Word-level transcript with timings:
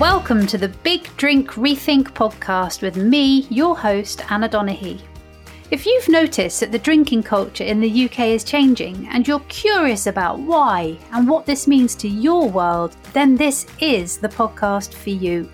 Welcome 0.00 0.46
to 0.48 0.58
the 0.58 0.68
Big 0.68 1.08
Drink 1.16 1.52
Rethink 1.52 2.10
podcast 2.12 2.82
with 2.82 2.98
me, 2.98 3.46
your 3.48 3.74
host, 3.74 4.30
Anna 4.30 4.46
Donaghey. 4.46 5.00
If 5.70 5.86
you've 5.86 6.10
noticed 6.10 6.60
that 6.60 6.70
the 6.70 6.78
drinking 6.78 7.22
culture 7.22 7.64
in 7.64 7.80
the 7.80 8.04
UK 8.04 8.20
is 8.26 8.44
changing 8.44 9.08
and 9.08 9.26
you're 9.26 9.40
curious 9.48 10.06
about 10.06 10.38
why 10.38 10.98
and 11.12 11.26
what 11.26 11.46
this 11.46 11.66
means 11.66 11.94
to 11.94 12.08
your 12.08 12.46
world, 12.46 12.94
then 13.14 13.36
this 13.36 13.66
is 13.80 14.18
the 14.18 14.28
podcast 14.28 14.92
for 14.92 15.08
you. 15.08 15.48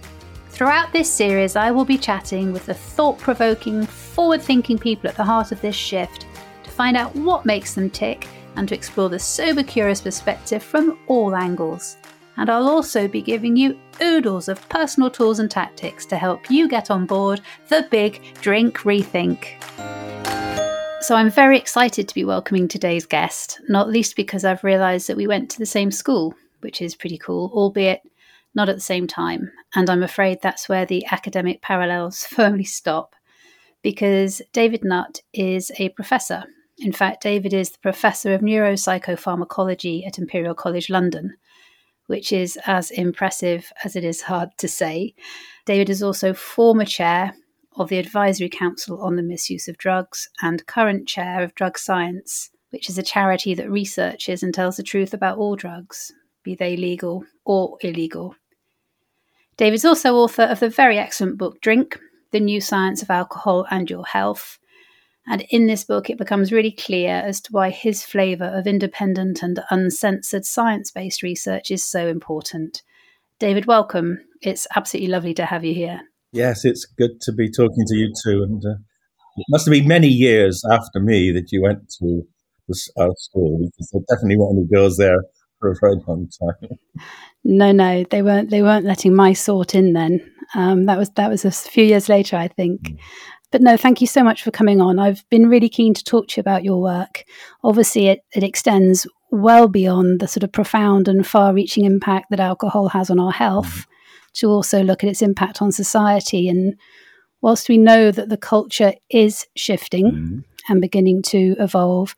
Throughout 0.48 0.92
this 0.92 1.08
series, 1.08 1.54
I 1.54 1.70
will 1.70 1.84
be 1.84 1.96
chatting 1.96 2.52
with 2.52 2.66
the 2.66 2.74
thought 2.74 3.18
provoking, 3.18 3.86
forward 3.86 4.42
thinking 4.42 4.76
people 4.76 5.08
at 5.08 5.16
the 5.16 5.22
heart 5.22 5.52
of 5.52 5.60
this 5.60 5.76
shift 5.76 6.26
to 6.64 6.70
find 6.70 6.96
out 6.96 7.14
what 7.14 7.46
makes 7.46 7.74
them 7.74 7.90
tick 7.90 8.26
and 8.56 8.68
to 8.68 8.74
explore 8.74 9.08
the 9.08 9.20
sober 9.20 9.62
curious 9.62 10.00
perspective 10.00 10.64
from 10.64 10.98
all 11.06 11.36
angles 11.36 11.96
and 12.36 12.48
I'll 12.50 12.68
also 12.68 13.08
be 13.08 13.22
giving 13.22 13.56
you 13.56 13.78
oodles 14.00 14.48
of 14.48 14.68
personal 14.68 15.10
tools 15.10 15.38
and 15.38 15.50
tactics 15.50 16.06
to 16.06 16.16
help 16.16 16.50
you 16.50 16.68
get 16.68 16.90
on 16.90 17.06
board 17.06 17.40
the 17.68 17.86
big 17.90 18.22
drink 18.40 18.78
rethink. 18.78 19.58
So 21.02 21.16
I'm 21.16 21.30
very 21.30 21.58
excited 21.58 22.08
to 22.08 22.14
be 22.14 22.24
welcoming 22.24 22.68
today's 22.68 23.06
guest, 23.06 23.60
not 23.68 23.90
least 23.90 24.14
because 24.14 24.44
I've 24.44 24.62
realised 24.62 25.08
that 25.08 25.16
we 25.16 25.26
went 25.26 25.50
to 25.50 25.58
the 25.58 25.66
same 25.66 25.90
school, 25.90 26.34
which 26.60 26.80
is 26.80 26.94
pretty 26.94 27.18
cool, 27.18 27.50
albeit 27.52 28.02
not 28.54 28.68
at 28.68 28.76
the 28.76 28.80
same 28.80 29.06
time. 29.06 29.50
And 29.74 29.90
I'm 29.90 30.02
afraid 30.02 30.38
that's 30.40 30.68
where 30.68 30.86
the 30.86 31.04
academic 31.10 31.60
parallels 31.60 32.24
firmly 32.30 32.64
stop, 32.64 33.16
because 33.82 34.40
David 34.52 34.84
Nutt 34.84 35.22
is 35.32 35.72
a 35.78 35.88
professor. 35.90 36.44
In 36.78 36.92
fact, 36.92 37.22
David 37.22 37.52
is 37.52 37.70
the 37.70 37.78
professor 37.78 38.32
of 38.32 38.40
neuropsychopharmacology 38.40 40.06
at 40.06 40.18
Imperial 40.18 40.54
College 40.54 40.88
London 40.88 41.36
which 42.12 42.30
is 42.30 42.58
as 42.66 42.90
impressive 42.90 43.72
as 43.84 43.96
it 43.96 44.04
is 44.04 44.20
hard 44.20 44.50
to 44.58 44.68
say. 44.68 45.14
David 45.64 45.88
is 45.88 46.02
also 46.02 46.34
former 46.34 46.84
chair 46.84 47.32
of 47.76 47.88
the 47.88 47.96
Advisory 47.96 48.50
Council 48.50 49.00
on 49.00 49.16
the 49.16 49.22
Misuse 49.22 49.66
of 49.66 49.78
Drugs 49.78 50.28
and 50.42 50.66
current 50.66 51.08
chair 51.08 51.42
of 51.42 51.54
Drug 51.54 51.78
Science, 51.78 52.50
which 52.68 52.90
is 52.90 52.98
a 52.98 53.02
charity 53.02 53.54
that 53.54 53.70
researches 53.70 54.42
and 54.42 54.52
tells 54.52 54.76
the 54.76 54.82
truth 54.82 55.14
about 55.14 55.38
all 55.38 55.56
drugs, 55.56 56.12
be 56.42 56.54
they 56.54 56.76
legal 56.76 57.24
or 57.46 57.78
illegal. 57.80 58.36
David's 59.56 59.86
also 59.86 60.14
author 60.16 60.42
of 60.42 60.60
the 60.60 60.68
very 60.68 60.98
excellent 60.98 61.38
book 61.38 61.62
Drink 61.62 61.98
The 62.30 62.40
New 62.40 62.60
Science 62.60 63.00
of 63.00 63.08
Alcohol 63.08 63.66
and 63.70 63.88
Your 63.88 64.04
Health, 64.04 64.58
and 65.26 65.44
in 65.50 65.66
this 65.66 65.84
book, 65.84 66.10
it 66.10 66.18
becomes 66.18 66.52
really 66.52 66.72
clear 66.72 67.14
as 67.14 67.40
to 67.42 67.52
why 67.52 67.70
his 67.70 68.04
flavour 68.04 68.46
of 68.46 68.66
independent 68.66 69.42
and 69.42 69.60
uncensored 69.70 70.44
science 70.44 70.90
based 70.90 71.22
research 71.22 71.70
is 71.70 71.84
so 71.84 72.08
important. 72.08 72.82
David, 73.38 73.66
welcome. 73.66 74.18
It's 74.40 74.66
absolutely 74.74 75.10
lovely 75.10 75.34
to 75.34 75.46
have 75.46 75.64
you 75.64 75.74
here. 75.74 76.00
Yes, 76.32 76.64
it's 76.64 76.84
good 76.84 77.20
to 77.22 77.32
be 77.32 77.50
talking 77.50 77.84
to 77.86 77.96
you 77.96 78.12
too. 78.24 78.42
And 78.42 78.62
uh, 78.64 78.78
it 79.36 79.46
must 79.48 79.66
have 79.66 79.72
been 79.72 79.86
many 79.86 80.08
years 80.08 80.62
after 80.70 80.98
me 81.00 81.30
that 81.32 81.52
you 81.52 81.62
went 81.62 81.88
to 82.00 82.22
our 82.98 83.12
school 83.18 83.58
because 83.58 83.90
there 83.92 84.02
definitely 84.08 84.38
weren't 84.38 84.58
any 84.58 84.66
girls 84.72 84.96
there 84.96 85.22
for 85.60 85.70
a 85.70 85.74
very 85.80 85.96
long 86.06 86.28
time. 86.40 86.70
No, 87.44 87.72
no, 87.72 88.04
they 88.08 88.22
weren't. 88.22 88.50
They 88.50 88.62
weren't 88.62 88.84
letting 88.84 89.16
my 89.16 89.32
sort 89.32 89.74
in 89.74 89.94
then. 89.94 90.20
Um, 90.54 90.86
that 90.86 90.96
was 90.96 91.10
that 91.16 91.28
was 91.28 91.44
a 91.44 91.50
few 91.50 91.82
years 91.82 92.08
later, 92.08 92.36
I 92.36 92.46
think. 92.46 92.82
Mm. 92.82 92.98
But 93.52 93.60
no, 93.60 93.76
thank 93.76 94.00
you 94.00 94.06
so 94.06 94.24
much 94.24 94.42
for 94.42 94.50
coming 94.50 94.80
on. 94.80 94.98
I've 94.98 95.28
been 95.28 95.48
really 95.48 95.68
keen 95.68 95.92
to 95.94 96.02
talk 96.02 96.26
to 96.28 96.38
you 96.38 96.40
about 96.40 96.64
your 96.64 96.80
work. 96.80 97.24
Obviously, 97.62 98.08
it, 98.08 98.20
it 98.34 98.42
extends 98.42 99.06
well 99.30 99.68
beyond 99.68 100.20
the 100.20 100.26
sort 100.26 100.42
of 100.42 100.52
profound 100.52 101.06
and 101.06 101.26
far 101.26 101.52
reaching 101.52 101.84
impact 101.84 102.30
that 102.30 102.40
alcohol 102.40 102.88
has 102.88 103.10
on 103.10 103.20
our 103.20 103.30
health 103.30 103.66
mm-hmm. 103.66 103.90
to 104.34 104.48
also 104.48 104.82
look 104.82 105.04
at 105.04 105.10
its 105.10 105.20
impact 105.20 105.60
on 105.60 105.70
society. 105.70 106.48
And 106.48 106.74
whilst 107.42 107.68
we 107.68 107.76
know 107.76 108.10
that 108.10 108.30
the 108.30 108.38
culture 108.38 108.94
is 109.10 109.46
shifting 109.54 110.10
mm-hmm. 110.10 110.38
and 110.70 110.80
beginning 110.80 111.20
to 111.24 111.54
evolve, 111.58 112.16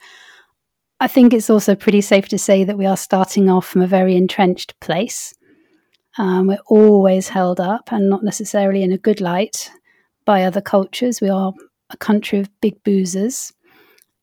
I 1.00 1.08
think 1.08 1.34
it's 1.34 1.50
also 1.50 1.74
pretty 1.74 2.00
safe 2.00 2.28
to 2.28 2.38
say 2.38 2.62
that 2.62 2.78
we 2.78 2.86
are 2.86 2.96
starting 2.96 3.50
off 3.50 3.66
from 3.66 3.82
a 3.82 3.88
very 3.88 4.14
entrenched 4.14 4.78
place. 4.78 5.34
Um, 6.16 6.46
we're 6.46 6.58
always 6.68 7.28
held 7.28 7.58
up 7.58 7.90
and 7.90 8.08
not 8.08 8.22
necessarily 8.22 8.84
in 8.84 8.92
a 8.92 8.98
good 8.98 9.20
light 9.20 9.72
by 10.24 10.44
other 10.44 10.60
cultures. 10.60 11.20
We 11.20 11.28
are 11.28 11.52
a 11.90 11.96
country 11.96 12.40
of 12.40 12.50
big 12.60 12.82
boozers. 12.84 13.52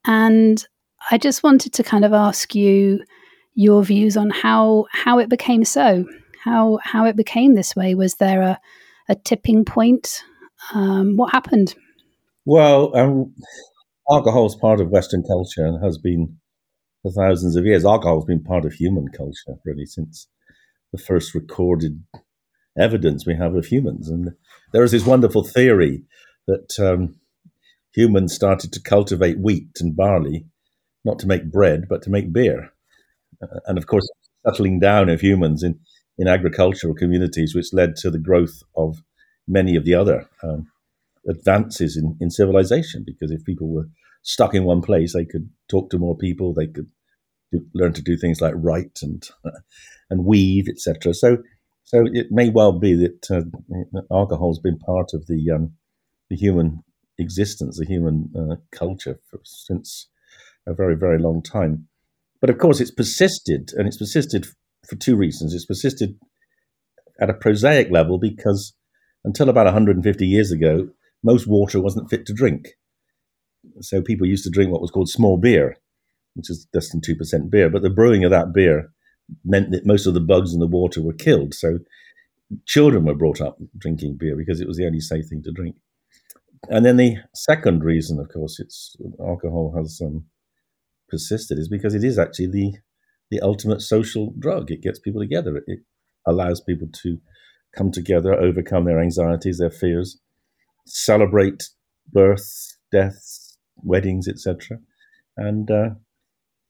And 0.06 0.66
I 1.10 1.18
just 1.18 1.44
wanted 1.44 1.74
to 1.74 1.84
kind 1.84 2.06
of 2.06 2.14
ask 2.14 2.56
you 2.56 3.04
your 3.54 3.84
views 3.84 4.16
on 4.18 4.30
how 4.30 4.86
how 4.92 5.20
it 5.20 5.30
became 5.30 5.64
so, 5.66 6.06
how 6.44 6.80
how 6.84 7.06
it 7.06 7.16
became 7.16 7.56
this 7.56 7.76
way. 7.76 7.96
Was 7.96 8.16
there 8.16 8.42
a, 8.42 8.60
a 9.10 9.16
tipping 9.16 9.66
point? 9.66 10.24
Um, 10.74 11.18
what 11.18 11.32
happened? 11.32 11.76
Well, 12.46 12.96
um, 12.96 13.34
alcohol 14.10 14.46
is 14.46 14.56
part 14.56 14.80
of 14.80 14.90
Western 14.90 15.24
culture 15.24 15.66
and 15.66 15.84
has 15.84 15.98
been 15.98 16.38
for 17.02 17.12
thousands 17.12 17.56
of 17.56 17.66
years. 17.66 17.86
Alcohol 17.86 18.20
has 18.20 18.26
been 18.26 18.44
part 18.44 18.66
of 18.66 18.74
human 18.74 19.08
culture 19.10 19.60
really 19.66 19.86
since 19.86 20.28
the 20.92 20.98
first 20.98 21.34
recorded 21.34 22.04
evidence 22.78 23.26
we 23.26 23.36
have 23.36 23.56
of 23.56 23.66
humans. 23.66 24.10
And 24.10 24.32
there 24.74 24.84
is 24.84 24.92
this 24.92 25.06
wonderful 25.06 25.44
theory 25.44 26.04
that 26.48 26.80
um, 26.80 27.16
humans 27.94 28.34
started 28.34 28.72
to 28.74 28.82
cultivate 28.82 29.40
wheat 29.40 29.70
and 29.80 29.96
barley, 29.96 30.46
not 31.06 31.20
to 31.20 31.28
make 31.28 31.52
bread, 31.52 31.86
but 31.90 32.02
to 32.04 32.10
make 32.10 32.34
beer. 32.34 32.72
Uh, 33.42 33.60
and 33.68 33.78
of 33.78 33.88
course, 33.88 34.08
settling 34.46 34.80
down 34.80 35.10
of 35.10 35.22
humans 35.22 35.64
in, 35.64 35.80
in 36.18 36.28
agricultural 36.28 36.96
communities, 36.96 37.54
which 37.56 37.74
led 37.74 37.96
to 37.98 38.10
the 38.10 38.20
growth 38.20 38.62
of 38.76 39.04
many 39.48 39.76
of 39.76 39.86
the 39.86 39.94
other 39.94 40.30
um, 40.44 40.68
advances 41.28 41.98
in, 41.98 42.18
in 42.20 42.30
civilization. 42.30 43.04
Because 43.06 43.32
if 43.32 43.44
people 43.46 43.70
were 43.70 43.90
stuck 44.24 44.54
in 44.54 44.64
one 44.64 44.82
place, 44.82 45.14
they 45.14 45.26
could 45.26 45.50
talk 45.70 45.90
to 45.90 45.98
more 45.98 46.18
people, 46.18 46.54
they 46.54 46.68
could 46.68 46.90
do, 47.52 47.66
learn 47.74 47.94
to 47.94 48.02
do 48.02 48.18
things 48.18 48.42
like 48.42 48.54
write 48.56 49.00
and 49.02 49.28
and 50.10 50.26
weave, 50.26 50.68
etc. 50.68 51.14
So 51.14 51.38
so 51.92 52.06
it 52.14 52.28
may 52.32 52.50
well 52.50 52.72
be 52.72 52.96
that 52.96 53.30
uh, 53.30 53.44
alcohol 54.10 54.52
has 54.52 54.60
been 54.60 54.80
part 54.80 55.10
of 55.14 55.28
the 55.28 55.52
um, 55.52 55.74
the 56.30 56.38
human 56.38 56.86
existence, 57.20 57.78
the 57.78 57.86
human 57.86 58.32
uh, 58.34 58.56
culture 58.72 59.20
for, 59.30 59.42
since 59.44 60.08
a 60.66 60.74
very 60.74 60.96
very 60.96 61.20
long 61.20 61.42
time. 61.44 61.90
But 62.40 62.50
of 62.50 62.60
course, 62.60 62.80
it's 62.80 62.92
persisted, 62.92 63.72
and 63.76 63.90
it's 63.90 63.98
persisted 63.98 64.48
for 64.88 64.96
two 64.96 65.18
reasons. 65.18 65.54
It's 65.54 65.66
persisted 65.66 66.18
at 67.20 67.30
a 67.30 67.34
prosaic 67.34 67.92
level 67.92 68.18
because 68.18 68.74
until 69.26 69.50
about 69.50 69.66
150 69.66 70.26
years 70.26 70.50
ago, 70.50 70.88
most 71.26 71.46
water 71.46 71.82
wasn't 71.82 72.10
fit 72.10 72.26
to 72.28 72.34
drink. 72.34 72.70
So 73.82 74.02
people 74.02 74.26
used 74.26 74.46
to 74.46 74.50
drink 74.50 74.72
what 74.72 74.82
was 74.82 74.92
called 74.92 75.10
small 75.10 75.36
beer, 75.36 75.76
which 76.36 76.50
is 76.50 76.68
less 76.74 76.90
than 76.90 77.02
2% 77.02 77.52
beer. 77.52 77.70
But 77.70 77.82
the 77.82 77.90
brewing 77.90 78.24
of 78.24 78.32
that 78.32 78.54
beer 78.54 78.92
meant 79.44 79.72
that 79.72 79.86
most 79.86 80.06
of 80.06 80.14
the 80.14 80.20
bugs 80.20 80.54
in 80.54 80.60
the 80.60 80.68
water 80.68 81.02
were 81.02 81.14
killed. 81.14 81.54
So 81.54 81.80
children 82.66 83.06
were 83.06 83.16
brought 83.16 83.42
up 83.42 83.58
drinking 83.78 84.18
beer 84.18 84.36
because 84.36 84.62
it 84.62 84.68
was 84.68 84.78
the 84.78 84.86
only 84.86 85.00
safe 85.00 85.28
thing 85.30 85.44
to 85.44 85.52
drink. 85.52 85.76
And 86.70 86.86
then 86.86 86.98
the 86.98 87.18
second 87.34 87.84
reason, 87.84 88.20
of 88.20 88.30
course, 88.30 88.60
it's 88.60 88.96
alcohol 89.20 89.74
has 89.78 90.00
um, 90.04 90.26
persisted 91.10 91.58
is 91.58 91.68
because 91.68 91.96
it 91.96 92.04
is 92.04 92.20
actually 92.20 92.48
the 92.48 92.74
the 93.32 93.40
ultimate 93.40 93.82
social 93.82 94.34
drug. 94.38 94.70
It 94.70 94.82
gets 94.82 95.00
people 95.00 95.22
together. 95.22 95.64
It, 95.66 95.80
allows 96.26 96.62
people 96.62 96.88
to 97.04 97.18
come 97.76 97.92
together, 97.92 98.34
overcome 98.34 98.86
their 98.86 99.02
anxieties, 99.02 99.58
their 99.58 99.72
fears, 99.72 100.20
celebrate 100.86 101.70
births, 102.12 102.78
deaths, 102.92 103.58
weddings, 103.78 104.28
etc. 104.28 104.80
And 105.38 105.72
uh, 105.72 105.90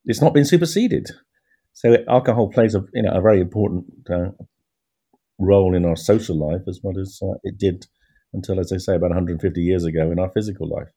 it's 0.05 0.21
not 0.21 0.33
been 0.33 0.45
superseded. 0.45 1.11
So 1.73 1.97
alcohol 2.07 2.49
plays 2.49 2.75
a 2.75 2.85
you 2.93 3.03
know 3.03 3.13
a 3.13 3.21
very 3.21 3.41
important 3.41 3.85
uh, 4.09 4.31
role 5.39 5.75
in 5.75 5.85
our 5.85 5.95
social 5.95 6.37
life 6.37 6.61
as 6.67 6.79
well 6.83 6.97
as 6.99 7.19
uh, 7.21 7.33
it 7.43 7.57
did 7.57 7.85
until, 8.33 8.59
as 8.59 8.71
I 8.71 8.77
say, 8.77 8.95
about 8.95 9.09
150 9.09 9.61
years 9.61 9.83
ago 9.83 10.11
in 10.11 10.19
our 10.19 10.29
physical 10.31 10.69
life. 10.69 10.87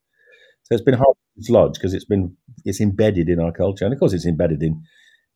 So 0.63 0.75
it's 0.75 0.83
been 0.83 0.95
hard 0.95 1.15
to 1.15 1.41
dislodge 1.41 1.73
because 1.75 1.93
it's 1.93 2.05
been 2.05 2.37
it's 2.65 2.81
embedded 2.81 3.29
in 3.29 3.39
our 3.39 3.51
culture, 3.51 3.85
and 3.85 3.93
of 3.93 3.99
course 3.99 4.13
it's 4.13 4.25
embedded 4.27 4.63
in 4.63 4.83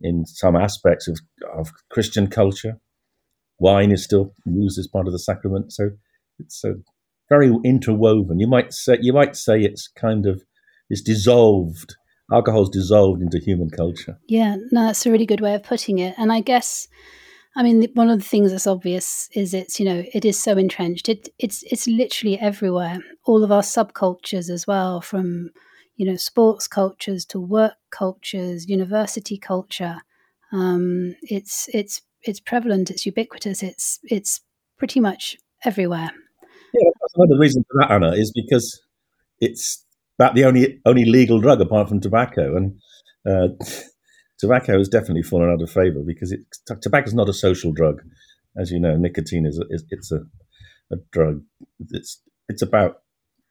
in 0.01 0.25
some 0.25 0.55
aspects 0.55 1.07
of, 1.07 1.19
of 1.53 1.71
Christian 1.89 2.27
culture. 2.27 2.79
Wine 3.59 3.91
is 3.91 4.03
still 4.03 4.33
used 4.45 4.79
as 4.79 4.87
part 4.87 5.07
of 5.07 5.13
the 5.13 5.19
sacrament, 5.19 5.73
so 5.73 5.91
it's 6.39 6.63
a 6.63 6.75
very 7.29 7.53
interwoven. 7.65 8.39
You 8.39 8.47
might 8.47 8.73
say 8.73 8.97
you 9.01 9.13
might 9.13 9.35
say 9.35 9.61
it's 9.61 9.87
kind 9.87 10.25
of 10.25 10.43
it's 10.89 11.01
dissolved 11.01 11.95
alcohol's 12.31 12.69
dissolved 12.69 13.21
into 13.21 13.39
human 13.39 13.69
culture. 13.69 14.17
Yeah, 14.27 14.57
no, 14.71 14.85
that's 14.85 15.05
a 15.05 15.11
really 15.11 15.25
good 15.25 15.41
way 15.41 15.55
of 15.55 15.63
putting 15.63 15.99
it. 15.99 16.15
And 16.17 16.31
I 16.31 16.41
guess, 16.41 16.87
I 17.55 17.63
mean, 17.63 17.87
one 17.93 18.09
of 18.09 18.19
the 18.19 18.25
things 18.25 18.51
that's 18.51 18.67
obvious 18.67 19.29
is 19.33 19.53
it's 19.53 19.79
you 19.79 19.85
know 19.85 20.03
it 20.13 20.25
is 20.25 20.39
so 20.39 20.57
entrenched. 20.57 21.09
It 21.09 21.29
it's 21.39 21.63
it's 21.63 21.87
literally 21.87 22.39
everywhere. 22.39 22.99
All 23.25 23.43
of 23.43 23.51
our 23.51 23.61
subcultures 23.61 24.49
as 24.49 24.67
well, 24.67 25.01
from 25.01 25.49
you 25.95 26.05
know 26.05 26.15
sports 26.15 26.67
cultures 26.67 27.25
to 27.25 27.39
work 27.39 27.73
cultures, 27.91 28.69
university 28.69 29.37
culture. 29.37 29.97
Um, 30.51 31.15
it's 31.21 31.69
it's 31.73 32.01
it's 32.21 32.39
prevalent. 32.39 32.89
It's 32.89 33.05
ubiquitous. 33.05 33.63
It's 33.63 33.99
it's 34.03 34.41
pretty 34.77 34.99
much 34.99 35.37
everywhere. 35.65 36.11
Yeah, 36.73 36.89
that's 37.01 37.13
another 37.15 37.39
reason 37.39 37.63
for 37.69 37.81
that, 37.81 37.91
Anna, 37.91 38.11
is 38.11 38.31
because 38.31 38.79
it's 39.39 39.83
about 40.19 40.35
the 40.35 40.43
only 40.45 40.81
only 40.85 41.05
legal 41.05 41.39
drug 41.39 41.61
apart 41.61 41.89
from 41.89 42.01
tobacco, 42.01 42.55
and 42.55 42.79
uh, 43.27 43.49
tobacco 44.39 44.77
has 44.77 44.89
definitely 44.89 45.23
fallen 45.23 45.49
out 45.49 45.61
of 45.61 45.71
favour 45.71 46.01
because 46.05 46.31
it, 46.31 46.41
tobacco 46.81 47.07
is 47.07 47.13
not 47.13 47.29
a 47.29 47.33
social 47.33 47.71
drug, 47.71 48.01
as 48.57 48.71
you 48.71 48.79
know. 48.79 48.97
Nicotine 48.97 49.45
is, 49.45 49.59
a, 49.59 49.63
is 49.69 49.83
it's 49.89 50.11
a, 50.11 50.21
a 50.91 50.97
drug. 51.11 51.41
It's 51.91 52.21
it's 52.49 52.61
about 52.61 53.01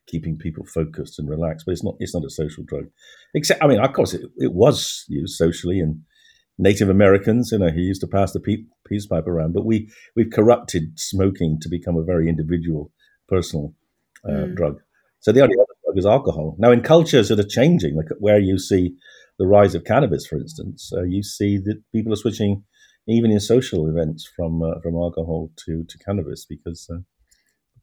keeping 0.07 0.37
people 0.37 0.65
focused 0.65 1.19
and 1.19 1.29
relaxed, 1.29 1.65
but 1.67 1.73
it's 1.73 1.85
not 1.85 1.97
it's 1.99 2.15
not 2.15 2.25
a 2.25 2.31
social 2.31 2.65
drug. 2.65 2.87
Except, 3.35 3.63
I 3.63 3.67
mean, 3.67 3.81
of 3.81 3.93
course, 3.93 4.15
it, 4.15 4.23
it 4.37 4.53
was 4.53 5.05
used 5.09 5.37
socially 5.37 5.81
and 5.81 6.03
Native 6.59 6.89
Americans, 6.89 7.51
you 7.53 7.59
know, 7.59 7.71
he 7.71 7.83
used 7.83 8.01
to 8.01 8.09
pass 8.09 8.33
the 8.33 8.41
peace 8.41 9.07
pipe 9.07 9.29
around, 9.29 9.53
but 9.55 9.65
we 9.65 9.89
we've 10.17 10.31
corrupted 10.31 10.99
smoking 10.99 11.59
to 11.61 11.69
become 11.69 11.97
a 11.97 12.03
very 12.03 12.29
individual, 12.29 12.91
personal 13.29 13.75
uh, 14.29 14.33
mm. 14.33 14.57
drug. 14.57 14.81
So 15.21 15.31
the 15.31 15.41
only 15.41 15.55
other 15.55 15.78
is 15.99 16.07
alcohol. 16.07 16.57
Now, 16.59 16.71
in 16.71 16.83
cultures 16.83 17.29
that 17.29 17.41
are 17.41 17.49
changing, 17.49 17.97
like 17.97 18.09
where 18.19 18.39
you 18.39 18.59
see 18.59 18.95
the 19.39 19.47
rise 19.47 19.75
of 19.75 19.85
cannabis, 19.85 20.27
for 20.27 20.37
instance, 20.37 20.91
uh, 20.97 21.03
you 21.03 21.23
see 21.23 21.59
that 21.59 21.83
people 21.93 22.13
are 22.13 22.17
switching, 22.17 22.65
even 23.07 23.31
in 23.31 23.41
social 23.41 23.89
events, 23.89 24.29
from 24.37 24.63
uh, 24.63 24.81
from 24.83 24.95
alcohol 24.95 25.51
to 25.67 25.85
to 25.89 25.99
cannabis 25.99 26.47
because 26.49 26.89
uh, 26.93 26.99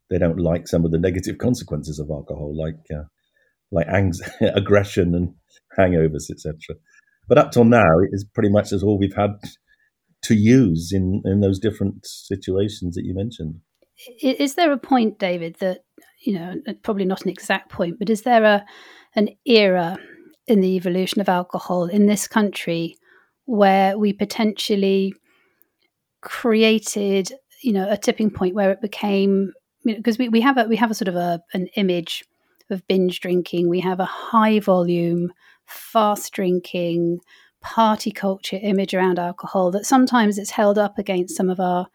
they 0.09 0.17
don't 0.17 0.39
like 0.39 0.67
some 0.67 0.85
of 0.85 0.91
the 0.91 0.99
negative 0.99 1.37
consequences 1.47 1.99
of 1.99 2.09
alcohol, 2.09 2.55
like 2.55 2.79
uh, 2.93 3.05
like 3.71 3.87
ang- 3.87 4.13
aggression 4.41 5.13
and 5.15 5.33
hangovers, 5.77 6.29
etc. 6.29 6.55
But 7.27 7.37
up 7.37 7.51
till 7.51 7.65
now, 7.65 7.99
it 8.03 8.09
is 8.11 8.23
pretty 8.23 8.49
much 8.49 8.71
as 8.71 8.83
all 8.83 8.99
we've 8.99 9.15
had 9.15 9.31
to 10.25 10.35
use 10.35 10.91
in, 10.91 11.21
in 11.25 11.39
those 11.39 11.59
different 11.59 12.05
situations 12.05 12.95
that 12.95 13.05
you 13.05 13.13
mentioned. 13.13 13.55
Is 14.21 14.55
there 14.55 14.71
a 14.71 14.77
point, 14.77 15.19
David, 15.19 15.57
that 15.59 15.84
you 16.21 16.33
know, 16.33 16.55
probably 16.83 17.05
not 17.05 17.23
an 17.23 17.29
exact 17.29 17.69
point, 17.69 17.99
but 17.99 18.09
is 18.09 18.23
there 18.23 18.43
a 18.43 18.65
an 19.15 19.29
era 19.45 19.97
in 20.47 20.61
the 20.61 20.75
evolution 20.75 21.21
of 21.21 21.29
alcohol 21.29 21.85
in 21.85 22.05
this 22.05 22.27
country 22.27 22.97
where 23.45 23.97
we 23.97 24.11
potentially 24.11 25.13
created, 26.21 27.31
you 27.61 27.71
know, 27.71 27.87
a 27.89 27.97
tipping 27.97 28.29
point 28.29 28.55
where 28.55 28.71
it 28.71 28.81
became 28.81 29.53
because 29.83 30.17
you 30.17 30.25
know, 30.25 30.31
we, 30.31 30.39
we 30.39 30.41
have 30.41 30.57
a 30.57 30.63
we 30.65 30.75
have 30.75 30.91
a 30.91 30.95
sort 30.95 31.07
of 31.07 31.15
a 31.15 31.41
an 31.53 31.67
image 31.75 32.23
of 32.69 32.85
binge 32.87 33.19
drinking. 33.19 33.69
We 33.69 33.79
have 33.81 33.99
a 33.99 34.05
high 34.05 34.59
volume 34.59 35.31
fast 35.65 36.33
drinking, 36.33 37.19
party 37.61 38.11
culture 38.11 38.59
image 38.61 38.93
around 38.93 39.19
alcohol 39.19 39.71
that 39.71 39.85
sometimes 39.85 40.37
it's 40.37 40.51
held 40.51 40.77
up 40.77 40.97
against 40.97 41.35
some 41.35 41.49
of 41.49 41.59
our 41.59 41.87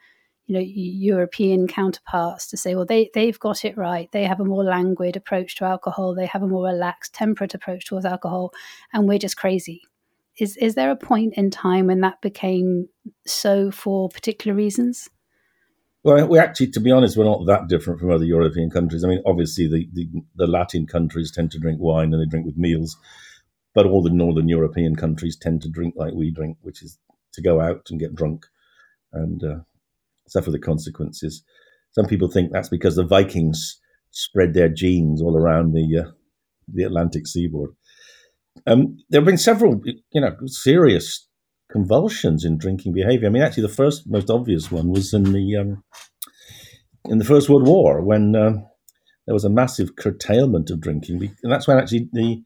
you 0.50 0.56
know 0.56 0.64
European 0.66 1.68
counterparts 1.68 2.48
to 2.48 2.56
say, 2.56 2.74
well, 2.74 2.84
they 2.84 3.08
they've 3.14 3.38
got 3.38 3.64
it 3.64 3.76
right. 3.76 4.10
They 4.10 4.24
have 4.24 4.40
a 4.40 4.44
more 4.44 4.64
languid 4.64 5.16
approach 5.16 5.54
to 5.56 5.64
alcohol. 5.64 6.12
They 6.12 6.26
have 6.26 6.42
a 6.42 6.48
more 6.48 6.64
relaxed, 6.64 7.14
temperate 7.14 7.54
approach 7.54 7.86
towards 7.86 8.04
alcohol, 8.04 8.52
and 8.92 9.06
we're 9.06 9.20
just 9.20 9.36
crazy. 9.36 9.82
Is 10.38 10.56
is 10.56 10.74
there 10.74 10.90
a 10.90 10.96
point 10.96 11.34
in 11.36 11.50
time 11.50 11.86
when 11.86 12.00
that 12.00 12.20
became 12.20 12.88
so 13.26 13.70
for 13.70 14.08
particular 14.08 14.56
reasons? 14.56 15.08
Well, 16.02 16.26
we 16.26 16.38
actually, 16.38 16.70
to 16.72 16.80
be 16.80 16.90
honest, 16.90 17.16
we're 17.16 17.24
not 17.24 17.46
that 17.46 17.68
different 17.68 18.00
from 18.00 18.10
other 18.10 18.24
European 18.24 18.70
countries. 18.70 19.04
I 19.04 19.08
mean, 19.08 19.22
obviously, 19.26 19.68
the, 19.68 19.86
the, 19.92 20.08
the 20.34 20.46
Latin 20.46 20.86
countries 20.86 21.30
tend 21.30 21.50
to 21.50 21.58
drink 21.58 21.78
wine 21.78 22.12
and 22.12 22.20
they 22.20 22.26
drink 22.26 22.46
with 22.46 22.56
meals 22.56 22.96
but 23.74 23.86
all 23.86 24.02
the 24.02 24.10
northern 24.10 24.48
European 24.48 24.96
countries 24.96 25.36
tend 25.36 25.62
to 25.62 25.68
drink 25.68 25.94
like 25.96 26.12
we 26.12 26.30
drink, 26.30 26.56
which 26.62 26.82
is 26.82 26.98
to 27.32 27.42
go 27.42 27.60
out 27.60 27.86
and 27.90 28.00
get 28.00 28.14
drunk 28.14 28.46
and 29.12 29.42
uh, 29.44 29.58
suffer 30.30 30.50
the 30.50 30.58
consequences. 30.58 31.42
Some 31.92 32.06
people 32.06 32.30
think 32.30 32.52
that's 32.52 32.68
because 32.68 32.96
the 32.96 33.06
Vikings 33.06 33.80
spread 34.10 34.54
their 34.54 34.68
genes 34.68 35.20
all 35.22 35.36
around 35.36 35.72
the 35.72 36.04
uh, 36.04 36.10
the 36.72 36.84
Atlantic 36.84 37.26
seaboard. 37.26 37.70
Um, 38.66 38.96
there 39.08 39.20
have 39.20 39.26
been 39.26 39.38
several, 39.38 39.80
you 39.84 40.20
know, 40.20 40.36
serious 40.46 41.28
convulsions 41.70 42.44
in 42.44 42.58
drinking 42.58 42.92
behaviour. 42.92 43.28
I 43.28 43.30
mean, 43.30 43.42
actually, 43.42 43.62
the 43.62 43.68
first 43.68 44.08
most 44.08 44.30
obvious 44.30 44.70
one 44.70 44.88
was 44.88 45.12
in 45.14 45.32
the 45.32 45.56
um, 45.56 45.82
in 47.06 47.18
the 47.18 47.24
First 47.24 47.48
World 47.48 47.66
War 47.66 48.02
when 48.02 48.36
uh, 48.36 48.52
there 49.26 49.34
was 49.34 49.44
a 49.44 49.50
massive 49.50 49.96
curtailment 49.96 50.70
of 50.70 50.80
drinking, 50.80 51.34
and 51.42 51.52
that's 51.52 51.66
when 51.66 51.78
actually 51.78 52.08
the 52.12 52.42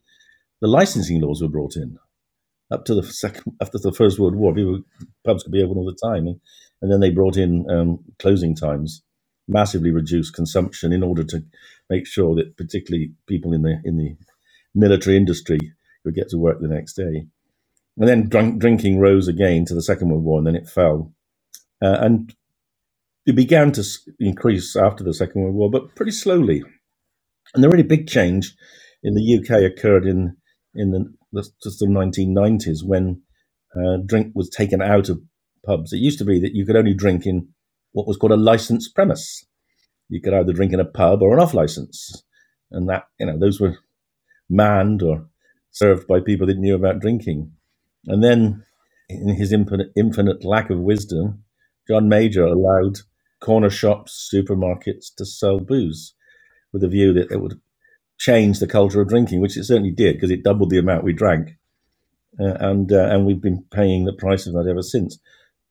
the 0.61 0.69
licensing 0.69 1.21
laws 1.21 1.43
were 1.43 1.49
brought 1.49 1.77
in. 1.77 1.99
Up 2.71 2.85
to 2.87 2.95
the 2.95 3.03
second, 3.03 3.55
after 3.61 3.79
the 3.79 3.93
First 3.93 4.19
World 4.19 4.37
War, 4.37 4.55
people, 4.55 4.81
pubs 5.25 5.43
could 5.43 5.53
be 5.53 5.63
open 5.63 5.77
all 5.77 5.85
the 5.85 6.09
time, 6.09 6.27
and, 6.27 6.41
and 6.83 6.93
then 6.93 7.01
they 7.01 7.11
brought 7.11 7.37
in 7.37 7.67
um, 7.71 8.01
closing 8.19 8.55
times, 8.55 9.03
massively 9.49 9.91
reduced 9.91 10.35
consumption 10.35 10.93
in 10.93 11.03
order 11.03 11.25
to 11.25 11.45
make 11.91 12.07
sure 12.07 12.35
that 12.37 12.57
particularly 12.57 13.13
people 13.27 13.53
in 13.53 13.63
the 13.63 13.81
in 13.85 13.97
the 13.97 14.17
military 14.75 15.17
industry 15.17 15.59
would 16.05 16.15
get 16.15 16.29
to 16.31 16.39
work 16.39 16.61
the 16.61 16.69
next 16.69 16.95
day. 16.95 17.27
And 17.97 18.09
then 18.09 18.29
drunk, 18.29 18.59
drinking 18.59 18.99
rose 18.99 19.29
again 19.29 19.65
to 19.67 19.75
the 19.75 19.83
Second 19.83 20.09
World 20.09 20.25
War, 20.25 20.39
and 20.39 20.47
then 20.47 20.57
it 20.57 20.69
fell. 20.69 21.13
Uh, 21.83 21.97
and 22.01 22.35
it 23.27 23.37
began 23.37 23.73
to 23.73 23.85
increase 24.19 24.77
after 24.77 25.05
the 25.05 25.15
Second 25.15 25.43
World 25.43 25.55
War, 25.55 25.71
but 25.71 25.95
pretty 25.95 26.13
slowly. 26.13 26.63
And 27.55 27.63
the 27.63 27.69
really 27.69 27.85
big 27.85 28.09
change 28.09 28.55
in 29.03 29.15
the 29.15 29.39
UK 29.39 29.63
occurred 29.63 30.07
in 30.07 30.37
in 30.75 30.91
the, 30.91 31.13
the, 31.33 31.49
the 31.63 31.87
1990s 31.87 32.85
when 32.85 33.23
uh, 33.77 33.99
drink 34.05 34.33
was 34.35 34.51
taken 34.51 34.83
out 34.83 35.09
of 35.09 35.21
pubs. 35.65 35.93
It 35.93 35.99
used 35.99 36.19
to 36.19 36.25
be 36.25 36.41
that 36.41 36.55
you 36.55 36.65
could 36.67 36.77
only 36.77 36.95
drink 36.95 37.27
in 37.27 37.49
what 37.93 38.07
was 38.07 38.17
called 38.17 38.33
a 38.33 38.37
licensed 38.37 38.95
premise. 38.95 39.47
You 40.09 40.21
could 40.21 40.35
either 40.35 40.53
drink 40.53 40.73
in 40.73 40.81
a 40.81 40.85
pub 40.85 41.23
or 41.23 41.35
an 41.35 41.41
off 41.41 41.55
license, 41.55 42.23
and 42.71 42.89
that 42.89 43.05
you 43.19 43.27
know 43.27 43.39
those 43.39 43.61
were 43.61 43.79
manned 44.49 45.03
or 45.03 45.27
served 45.71 46.07
by 46.07 46.21
people 46.21 46.47
that 46.47 46.59
knew 46.59 46.75
about 46.75 47.01
drinking. 47.01 47.53
And 48.07 48.23
then, 48.23 48.65
in 49.09 49.29
his 49.31 49.53
infinite, 49.53 49.93
infinite 49.97 50.45
lack 50.45 50.71
of 50.71 50.79
wisdom, 50.79 51.45
John 51.89 52.09
Major 52.09 52.45
allowed 52.45 52.99
corner 53.41 53.71
shops, 53.71 54.31
supermarkets 54.33 55.15
to 55.17 55.25
sell 55.25 55.61
booze 55.61 56.15
with 56.73 56.83
a 56.83 56.89
view 56.89 57.13
that 57.13 57.31
it 57.31 57.41
would 57.41 57.61
change 58.19 58.59
the 58.59 58.67
culture 58.67 59.01
of 59.01 59.09
drinking, 59.09 59.41
which 59.41 59.57
it 59.57 59.65
certainly 59.65 59.91
did 59.91 60.17
because 60.17 60.31
it 60.31 60.43
doubled 60.43 60.71
the 60.71 60.79
amount 60.79 61.05
we 61.05 61.13
drank, 61.13 61.57
uh, 62.41 62.55
and 62.61 62.93
uh, 62.93 63.09
and 63.11 63.27
we've 63.27 63.43
been 63.43 63.65
paying 63.71 64.05
the 64.05 64.13
price 64.13 64.47
of 64.47 64.55
that 64.55 64.67
ever 64.69 64.83
since. 64.83 65.19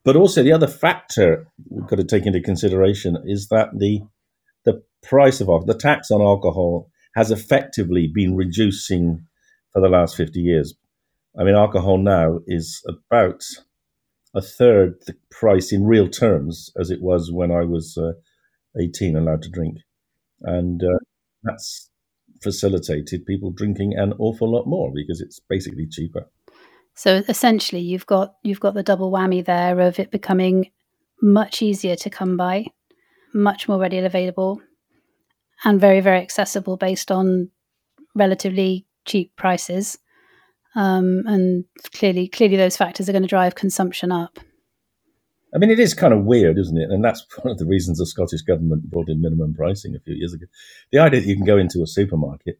But 0.06 0.16
also 0.16 0.44
the 0.44 0.52
other 0.52 0.68
factor 0.68 1.48
we've 1.70 1.88
got 1.88 1.96
to 1.96 2.04
take 2.04 2.26
into 2.26 2.42
consideration 2.42 3.18
is 3.26 3.48
that 3.50 3.70
the 3.78 4.02
the 4.66 4.82
price 5.02 5.42
of 5.42 5.50
alcohol, 5.50 5.66
the 5.66 5.80
tax 5.80 6.12
on 6.12 6.22
alcohol, 6.22 6.90
has 7.16 7.32
effectively 7.32 8.10
been 8.14 8.36
reducing 8.36 9.26
for 9.72 9.82
the 9.82 9.90
last 9.90 10.16
fifty 10.16 10.42
years. 10.42 10.74
I 11.40 11.44
mean, 11.44 11.56
alcohol 11.56 11.98
now 11.98 12.40
is 12.48 12.86
about 12.88 13.44
a 14.36 14.42
third 14.42 14.96
the 15.06 15.16
price 15.32 15.72
in 15.72 15.86
real 15.86 16.10
terms 16.10 16.72
as 16.80 16.90
it 16.90 17.02
was 17.02 17.32
when 17.32 17.52
I 17.52 17.64
was 17.64 17.98
uh, 17.98 18.14
18 18.80 19.16
allowed 19.16 19.42
to 19.44 19.50
drink. 19.50 19.78
And 20.42 20.84
uh, 20.84 21.00
that's 21.44 21.90
facilitated 22.42 23.26
people 23.26 23.52
drinking 23.52 23.94
an 23.96 24.14
awful 24.20 24.52
lot 24.52 24.66
more 24.68 24.92
because 24.94 25.22
it's 25.22 25.40
basically 25.40 25.88
cheaper. 25.90 26.30
So 26.96 27.24
essentially, 27.28 27.82
you've 27.82 28.06
got 28.06 28.36
you've 28.44 28.60
got 28.60 28.74
the 28.74 28.84
double 28.84 29.12
whammy 29.12 29.44
there 29.44 29.80
of 29.80 30.00
it 30.00 30.12
becoming 30.12 30.70
much 31.22 31.62
easier 31.62 31.96
to 31.96 32.10
come 32.10 32.38
by, 32.38 32.66
much 33.34 33.68
more 33.68 33.80
readily 33.80 34.06
available, 34.06 34.62
and 35.64 35.80
very 35.80 36.02
very 36.02 36.22
accessible 36.22 36.78
based 36.78 37.12
on 37.12 37.50
relatively 38.16 38.86
cheap 39.06 39.36
prices. 39.36 39.98
Um, 40.76 41.24
and 41.28 41.66
clearly, 41.94 42.28
clearly, 42.28 42.58
those 42.58 42.78
factors 42.78 43.08
are 43.08 43.12
going 43.12 43.24
to 43.24 43.28
drive 43.28 43.56
consumption 43.56 44.12
up. 44.12 44.40
I 45.54 45.60
mean, 45.60 45.70
it 45.70 45.80
is 45.80 45.94
kind 45.94 46.14
of 46.14 46.26
weird, 46.26 46.58
isn't 46.58 46.78
it? 46.78 46.90
And 46.90 47.04
that's 47.04 47.26
one 47.42 47.52
of 47.52 47.60
the 47.60 47.66
reasons 47.66 48.00
the 48.00 48.06
Scottish 48.06 48.42
government 48.42 48.90
brought 48.90 49.10
in 49.10 49.22
minimum 49.22 49.54
pricing 49.54 49.96
a 49.96 50.00
few 50.00 50.16
years 50.16 50.34
ago. 50.34 50.46
The 50.92 51.00
idea 51.00 51.22
that 51.22 51.28
you 51.28 51.36
can 51.36 51.46
go 51.46 51.58
into 51.58 51.82
a 51.84 51.88
supermarket 51.88 52.60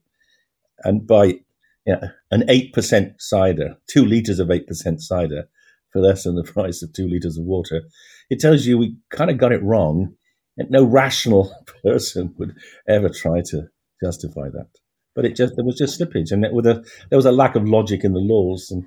and 0.84 1.08
buy 1.08 1.40
know, 1.86 2.08
an 2.32 2.44
8% 2.48 3.14
cider, 3.20 3.76
two 3.88 4.06
litres 4.06 4.40
of 4.40 4.48
8% 4.48 5.00
cider 5.00 5.50
for 5.92 6.02
less 6.02 6.24
than 6.24 6.36
the 6.36 6.44
price 6.54 6.82
of 6.82 6.94
two 6.94 7.08
litres 7.08 7.38
of 7.38 7.46
water, 7.46 7.82
it 8.30 8.40
tells 8.40 8.66
you 8.66 8.78
we 8.78 8.98
kind 9.12 9.30
of 9.30 9.38
got 9.38 9.52
it 9.52 9.64
wrong. 9.64 10.16
And 10.56 10.70
no 10.70 10.84
rational 10.84 11.52
person 11.84 12.36
would 12.38 12.56
ever 12.88 13.10
try 13.10 13.42
to 13.46 13.64
justify 14.04 14.50
that. 14.50 14.68
But 15.16 15.26
it 15.26 15.36
just 15.36 15.56
there 15.56 15.66
was 15.66 15.78
just 15.78 16.00
slippage, 16.00 16.32
and 16.32 16.44
there 16.44 16.54
was 16.54 16.66
a 16.66 16.84
there 17.10 17.18
was 17.18 17.26
a 17.26 17.32
lack 17.32 17.56
of 17.56 17.68
logic 17.68 18.04
in 18.04 18.14
the 18.14 18.20
laws, 18.20 18.70
and 18.72 18.84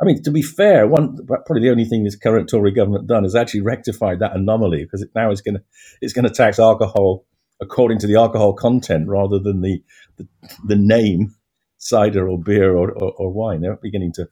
I 0.00 0.04
mean, 0.04 0.22
to 0.22 0.30
be 0.30 0.42
fair, 0.42 0.86
one 0.86 1.18
probably 1.26 1.62
the 1.62 1.70
only 1.70 1.84
thing 1.84 2.04
this 2.04 2.16
current 2.16 2.48
Tory 2.48 2.72
government 2.72 3.06
done 3.06 3.24
is 3.24 3.34
actually 3.34 3.60
rectified 3.60 4.18
that 4.18 4.34
anomaly 4.34 4.84
because 4.84 5.02
it 5.02 5.10
now 5.14 5.30
is 5.30 5.40
going 5.40 5.56
to 5.56 5.62
it's 6.00 6.12
going 6.12 6.24
to 6.24 6.30
tax 6.30 6.58
alcohol 6.58 7.26
according 7.60 7.98
to 7.98 8.06
the 8.06 8.16
alcohol 8.16 8.54
content 8.54 9.08
rather 9.08 9.38
than 9.38 9.60
the 9.60 9.82
the, 10.16 10.26
the 10.66 10.76
name 10.76 11.34
cider 11.80 12.28
or 12.28 12.38
beer 12.38 12.76
or, 12.76 12.92
or, 12.92 13.12
or, 13.16 13.32
wine. 13.32 13.62
They're 13.62 13.76
beginning 13.76 14.12
to 14.12 14.28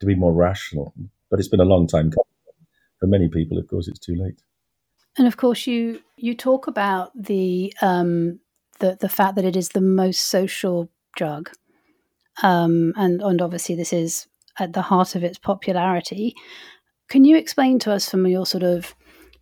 to 0.00 0.06
be 0.06 0.14
more 0.14 0.34
rational, 0.34 0.92
but 1.30 1.38
it's 1.38 1.48
been 1.48 1.60
a 1.60 1.64
long 1.64 1.86
time 1.86 2.10
coming. 2.10 2.66
For 3.00 3.06
many 3.06 3.28
people, 3.28 3.56
of 3.56 3.66
course, 3.68 3.88
it's 3.88 3.98
too 3.98 4.14
late. 4.14 4.42
And 5.16 5.26
of 5.26 5.36
course, 5.38 5.66
you 5.66 6.00
You 6.16 6.34
talk 6.34 6.66
about 6.66 7.10
the 7.14 7.72
um, 7.80 8.40
the 8.80 8.96
the 9.00 9.08
fact 9.08 9.36
that 9.36 9.44
it 9.44 9.56
is 9.56 9.70
the 9.70 9.80
most 9.80 10.20
social 10.28 10.90
drug, 11.16 11.50
um, 12.42 12.92
and 12.96 13.22
and 13.22 13.40
obviously 13.40 13.76
this 13.76 13.92
is 13.92 14.28
at 14.58 14.72
the 14.72 14.82
heart 14.82 15.14
of 15.14 15.22
its 15.24 15.38
popularity. 15.38 16.34
Can 17.08 17.24
you 17.24 17.36
explain 17.36 17.78
to 17.80 17.92
us 17.92 18.10
from 18.10 18.26
your 18.26 18.46
sort 18.46 18.64
of 18.64 18.94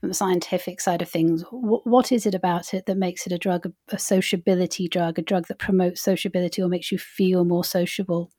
from 0.04 0.10
the 0.10 0.14
scientific 0.14 0.82
side 0.82 1.00
of 1.00 1.08
things, 1.08 1.44
wh- 1.44 1.86
what 1.86 2.12
is 2.12 2.26
it 2.26 2.34
about 2.34 2.74
it 2.74 2.84
that 2.84 2.98
makes 2.98 3.26
it 3.26 3.32
a 3.32 3.38
drug, 3.38 3.64
a, 3.64 3.72
a 3.88 3.98
sociability 3.98 4.86
drug, 4.86 5.18
a 5.18 5.22
drug 5.22 5.46
that 5.46 5.58
promotes 5.58 6.02
sociability 6.02 6.60
or 6.60 6.68
makes 6.68 6.92
you 6.92 6.98
feel 6.98 7.42
more 7.42 7.64
sociable? 7.64 8.30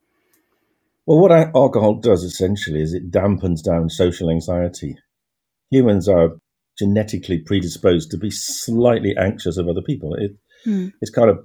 Well, 1.08 1.20
what 1.20 1.32
alcohol 1.32 1.96
does 1.96 2.24
essentially 2.24 2.84
is 2.84 2.94
it 2.94 3.10
dampens 3.10 3.64
down 3.64 3.90
social 3.90 4.30
anxiety. 4.30 4.96
Humans 5.72 6.08
are 6.08 6.38
genetically 6.78 7.40
predisposed 7.40 8.12
to 8.12 8.18
be 8.18 8.30
slightly 8.30 9.16
anxious 9.18 9.58
of 9.58 9.68
other 9.68 9.82
people. 9.82 10.14
It, 10.14 10.38
mm. 10.68 10.94
It's 11.02 11.10
kind 11.10 11.32
of 11.32 11.40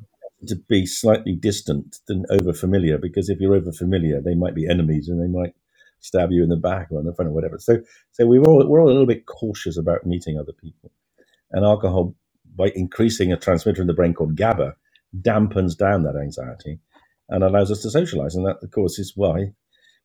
to 0.49 0.57
be 0.69 0.85
slightly 0.85 1.35
distant 1.35 1.97
than 2.09 2.27
over 2.29 2.53
familiar 2.53 2.99
because 2.99 3.31
if 3.31 3.41
you're 3.41 3.57
over 3.57 3.73
familiar, 3.73 4.21
they 4.21 4.35
might 4.35 4.55
be 4.55 4.69
enemies 4.69 5.09
and 5.09 5.19
they 5.19 5.33
might 5.33 5.55
stab 6.01 6.31
you 6.33 6.43
in 6.43 6.49
the 6.49 6.57
back 6.57 6.89
or 6.91 7.01
in 7.01 7.07
the 7.07 7.15
front 7.15 7.31
or 7.31 7.35
whatever. 7.35 7.59
So, 7.59 7.79
so 8.13 8.27
we 8.27 8.39
were 8.39 8.49
all, 8.49 8.67
we're 8.67 8.81
all 8.81 8.89
a 8.89 8.93
little 8.93 9.07
bit 9.07 9.27
cautious 9.27 9.79
about 9.79 10.07
meeting 10.07 10.39
other 10.39 10.53
people. 10.53 10.91
And 11.53 11.65
alcohol, 11.65 12.15
by 12.57 12.73
increasing 12.75 13.33
a 13.33 13.37
transmitter 13.37 13.81
in 13.81 13.87
the 13.87 13.95
brain 13.95 14.15
called 14.15 14.37
GABA, 14.37 14.75
dampens 15.23 15.77
down 15.77 16.03
that 16.05 16.17
anxiety 16.17 16.81
and 17.29 17.45
allows 17.45 17.71
us 17.71 17.83
to 17.83 17.91
socialize. 17.91 18.35
And 18.35 18.47
that, 18.47 18.59
of 18.63 18.71
course, 18.71 18.99
is 18.99 19.13
why 19.17 19.53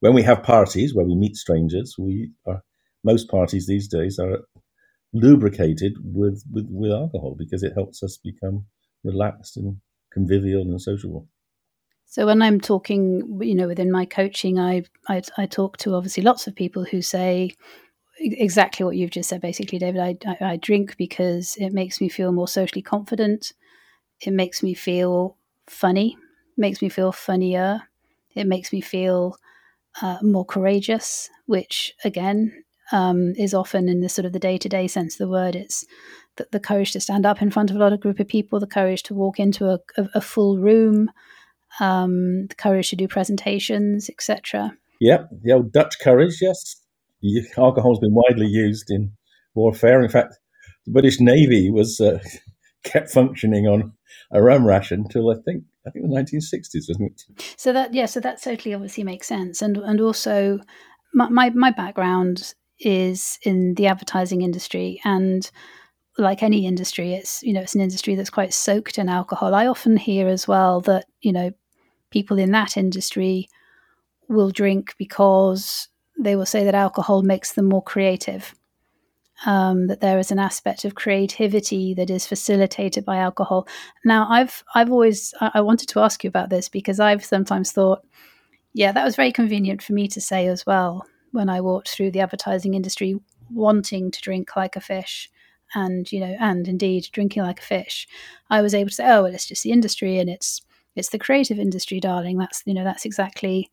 when 0.00 0.14
we 0.14 0.22
have 0.22 0.42
parties 0.42 0.94
where 0.94 1.06
we 1.06 1.14
meet 1.14 1.36
strangers, 1.36 1.96
we 1.98 2.30
are 2.46 2.62
most 3.04 3.28
parties 3.28 3.66
these 3.66 3.88
days 3.88 4.18
are 4.18 4.40
lubricated 5.12 5.94
with, 6.02 6.42
with, 6.50 6.66
with 6.70 6.92
alcohol 6.92 7.36
because 7.38 7.62
it 7.62 7.72
helps 7.74 8.02
us 8.02 8.18
become 8.22 8.66
relaxed 9.04 9.56
and 9.56 9.76
convivial 10.12 10.62
and 10.62 10.80
sociable. 10.80 11.28
So 12.16 12.24
when 12.24 12.40
I'm 12.40 12.62
talking, 12.62 13.40
you 13.42 13.54
know, 13.54 13.66
within 13.66 13.92
my 13.92 14.06
coaching, 14.06 14.58
I, 14.58 14.84
I, 15.06 15.20
I 15.36 15.44
talk 15.44 15.76
to 15.76 15.92
obviously 15.92 16.22
lots 16.22 16.46
of 16.46 16.54
people 16.54 16.82
who 16.82 17.02
say 17.02 17.50
exactly 18.18 18.86
what 18.86 18.96
you've 18.96 19.10
just 19.10 19.28
said. 19.28 19.42
Basically, 19.42 19.78
David, 19.78 20.00
I, 20.00 20.16
I, 20.26 20.52
I 20.52 20.56
drink 20.56 20.96
because 20.96 21.58
it 21.58 21.74
makes 21.74 22.00
me 22.00 22.08
feel 22.08 22.32
more 22.32 22.48
socially 22.48 22.80
confident. 22.80 23.52
It 24.22 24.30
makes 24.30 24.62
me 24.62 24.72
feel 24.72 25.36
funny. 25.66 26.16
Makes 26.56 26.80
me 26.80 26.88
feel 26.88 27.12
funnier. 27.12 27.82
It 28.34 28.46
makes 28.46 28.72
me 28.72 28.80
feel 28.80 29.36
uh, 30.00 30.16
more 30.22 30.46
courageous, 30.46 31.28
which 31.44 31.92
again 32.02 32.64
um, 32.92 33.34
is 33.36 33.52
often 33.52 33.90
in 33.90 34.00
the 34.00 34.08
sort 34.08 34.24
of 34.24 34.32
the 34.32 34.38
day 34.38 34.56
to 34.56 34.70
day 34.70 34.86
sense 34.86 35.16
of 35.16 35.18
the 35.18 35.28
word. 35.28 35.54
It's 35.54 35.84
the, 36.36 36.48
the, 36.50 36.60
courage 36.60 36.92
to 36.92 37.00
stand 37.00 37.26
up 37.26 37.42
in 37.42 37.50
front 37.50 37.68
of 37.68 37.76
a 37.76 37.78
lot 37.78 37.92
of 37.92 38.00
group 38.00 38.20
of 38.20 38.26
people, 38.26 38.58
the 38.58 38.66
courage 38.66 39.02
to 39.02 39.14
walk 39.14 39.38
into 39.38 39.68
a, 39.68 39.80
a, 39.98 40.08
a 40.14 40.20
full 40.22 40.56
room, 40.56 41.10
um, 41.80 42.46
the 42.46 42.54
courage 42.54 42.90
to 42.90 42.96
do 42.96 43.08
presentations, 43.08 44.08
etc. 44.08 44.76
Yep, 45.00 45.30
the 45.42 45.52
old 45.52 45.72
Dutch 45.72 45.98
courage. 46.00 46.38
Yes, 46.40 46.76
alcohol 47.56 47.92
has 47.92 48.00
been 48.00 48.14
widely 48.14 48.46
used 48.46 48.90
in 48.90 49.12
warfare. 49.54 50.02
In 50.02 50.08
fact, 50.08 50.34
the 50.84 50.92
British 50.92 51.20
Navy 51.20 51.70
was 51.70 52.00
uh, 52.00 52.18
kept 52.84 53.10
functioning 53.10 53.66
on 53.66 53.92
a 54.32 54.42
rum 54.42 54.66
ration 54.66 55.00
until 55.00 55.30
I 55.30 55.36
think 55.44 55.64
I 55.86 55.90
think 55.90 56.06
the 56.08 56.16
1960s, 56.16 56.88
wasn't 56.88 57.12
it? 57.12 57.54
So 57.56 57.72
that 57.72 57.94
yeah, 57.94 58.06
so 58.06 58.20
that 58.20 58.42
totally 58.42 58.74
obviously 58.74 59.04
makes 59.04 59.26
sense, 59.26 59.62
and 59.62 59.76
and 59.76 60.00
also 60.00 60.60
my, 61.14 61.28
my, 61.28 61.50
my 61.50 61.70
background 61.70 62.54
is 62.78 63.38
in 63.42 63.74
the 63.74 63.86
advertising 63.86 64.42
industry 64.42 65.00
and 65.04 65.50
like 66.18 66.42
any 66.42 66.66
industry 66.66 67.14
it's 67.14 67.42
you 67.42 67.52
know 67.52 67.60
it's 67.60 67.74
an 67.74 67.80
industry 67.80 68.14
that's 68.14 68.30
quite 68.30 68.52
soaked 68.52 68.98
in 68.98 69.08
alcohol 69.08 69.54
i 69.54 69.66
often 69.66 69.96
hear 69.96 70.28
as 70.28 70.46
well 70.46 70.80
that 70.82 71.06
you 71.22 71.32
know 71.32 71.50
people 72.16 72.38
in 72.38 72.50
that 72.50 72.78
industry 72.78 73.46
will 74.26 74.50
drink 74.50 74.94
because 74.96 75.88
they 76.18 76.34
will 76.34 76.46
say 76.46 76.64
that 76.64 76.74
alcohol 76.74 77.20
makes 77.22 77.52
them 77.52 77.66
more 77.66 77.82
creative. 77.82 78.54
Um, 79.44 79.88
that 79.88 80.00
there 80.00 80.18
is 80.18 80.30
an 80.30 80.38
aspect 80.38 80.86
of 80.86 80.94
creativity 80.94 81.92
that 81.92 82.08
is 82.08 82.26
facilitated 82.26 83.04
by 83.04 83.18
alcohol. 83.18 83.68
Now, 84.02 84.26
I've 84.30 84.64
I've 84.74 84.90
always 84.90 85.34
I 85.42 85.60
wanted 85.60 85.90
to 85.90 86.00
ask 86.00 86.24
you 86.24 86.28
about 86.28 86.48
this 86.48 86.70
because 86.70 86.98
I've 86.98 87.22
sometimes 87.22 87.70
thought, 87.70 88.00
yeah, 88.72 88.92
that 88.92 89.04
was 89.04 89.14
very 89.14 89.30
convenient 89.30 89.82
for 89.82 89.92
me 89.92 90.08
to 90.08 90.20
say 90.22 90.46
as 90.46 90.64
well 90.64 91.04
when 91.32 91.50
I 91.50 91.60
walked 91.60 91.90
through 91.90 92.12
the 92.12 92.20
advertising 92.20 92.72
industry, 92.72 93.20
wanting 93.52 94.10
to 94.10 94.22
drink 94.22 94.56
like 94.56 94.74
a 94.74 94.80
fish, 94.80 95.28
and 95.74 96.10
you 96.10 96.20
know, 96.20 96.34
and 96.40 96.66
indeed 96.66 97.08
drinking 97.12 97.42
like 97.42 97.60
a 97.60 97.70
fish. 97.74 98.08
I 98.48 98.62
was 98.62 98.72
able 98.72 98.88
to 98.88 98.94
say, 98.94 99.04
oh, 99.04 99.24
well, 99.24 99.34
it's 99.34 99.50
just 99.52 99.64
the 99.64 99.72
industry, 99.78 100.18
and 100.18 100.30
it's 100.30 100.62
it's 100.96 101.10
the 101.10 101.18
creative 101.18 101.58
industry, 101.58 102.00
darling. 102.00 102.38
That's 102.38 102.62
you 102.66 102.74
know 102.74 102.84
that's 102.84 103.04
exactly 103.04 103.70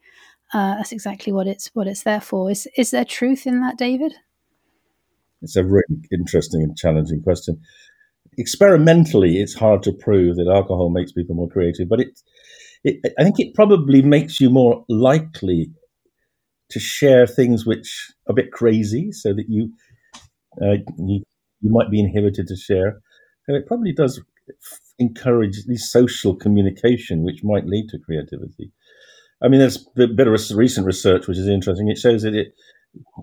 uh, 0.53 0.75
that's 0.75 0.91
exactly 0.91 1.33
what 1.33 1.47
it's 1.47 1.71
what 1.73 1.87
it's 1.87 2.03
there 2.03 2.21
for. 2.21 2.51
Is 2.51 2.67
is 2.77 2.91
there 2.91 3.05
truth 3.05 3.47
in 3.47 3.61
that, 3.61 3.77
David? 3.77 4.13
It's 5.41 5.55
a 5.55 5.63
really 5.63 6.07
interesting 6.11 6.61
and 6.61 6.77
challenging 6.77 7.21
question. 7.21 7.59
Experimentally, 8.37 9.37
it's 9.37 9.53
hard 9.53 9.83
to 9.83 9.91
prove 9.91 10.37
that 10.37 10.47
alcohol 10.47 10.89
makes 10.89 11.11
people 11.11 11.35
more 11.35 11.49
creative, 11.49 11.89
but 11.89 11.99
it, 11.99 12.19
it 12.83 13.13
I 13.17 13.23
think 13.23 13.39
it 13.39 13.53
probably 13.53 14.01
makes 14.01 14.39
you 14.39 14.49
more 14.49 14.85
likely 14.89 15.71
to 16.69 16.79
share 16.79 17.27
things 17.27 17.65
which 17.65 18.11
are 18.27 18.31
a 18.31 18.35
bit 18.35 18.51
crazy, 18.51 19.11
so 19.11 19.33
that 19.33 19.45
you 19.47 19.71
uh, 20.61 20.77
you, 20.97 21.23
you 21.61 21.71
might 21.71 21.89
be 21.89 21.99
inhibited 21.99 22.47
to 22.47 22.55
share. 22.55 23.01
And 23.47 23.57
it 23.57 23.67
probably 23.67 23.91
does 23.91 24.21
encourage 24.99 25.65
this 25.65 25.91
social 25.91 26.35
communication, 26.35 27.23
which 27.23 27.43
might 27.43 27.65
lead 27.65 27.89
to 27.89 27.99
creativity. 27.99 28.71
I 29.41 29.47
mean, 29.47 29.59
there's 29.59 29.85
a 29.97 30.07
bit 30.07 30.27
of 30.27 30.33
recent 30.55 30.85
research 30.85 31.27
which 31.27 31.37
is 31.37 31.47
interesting. 31.47 31.89
It 31.89 31.97
shows 31.97 32.23
that 32.23 32.35
it, 32.35 32.53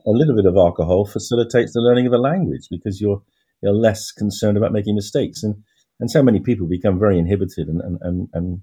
a 0.06 0.10
little 0.10 0.36
bit 0.36 0.46
of 0.46 0.56
alcohol 0.56 1.06
facilitates 1.06 1.72
the 1.72 1.80
learning 1.80 2.06
of 2.06 2.12
a 2.12 2.18
language 2.18 2.66
because 2.70 3.00
you're 3.00 3.22
you're 3.62 3.72
less 3.72 4.10
concerned 4.10 4.56
about 4.56 4.72
making 4.72 4.94
mistakes, 4.94 5.42
and 5.42 5.54
and 5.98 6.10
so 6.10 6.22
many 6.22 6.40
people 6.40 6.66
become 6.66 6.98
very 6.98 7.18
inhibited 7.18 7.68
and 7.68 7.80
and 7.80 7.98
and, 8.02 8.28
and 8.34 8.62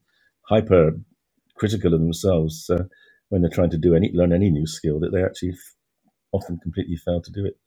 hyper 0.49 0.91
critical 1.55 1.93
of 1.93 1.99
themselves 1.99 2.69
uh, 2.69 2.83
when 3.29 3.41
they're 3.41 3.49
trying 3.49 3.71
to 3.71 3.77
do 3.77 3.95
any 3.95 4.11
learn 4.13 4.33
any 4.33 4.49
new 4.49 4.67
skill 4.67 4.99
that 4.99 5.11
they 5.11 5.23
actually 5.23 5.53
often 6.31 6.59
completely 6.59 6.95
fail 6.95 7.21
to 7.21 7.31
do 7.31 7.45
it. 7.45 7.57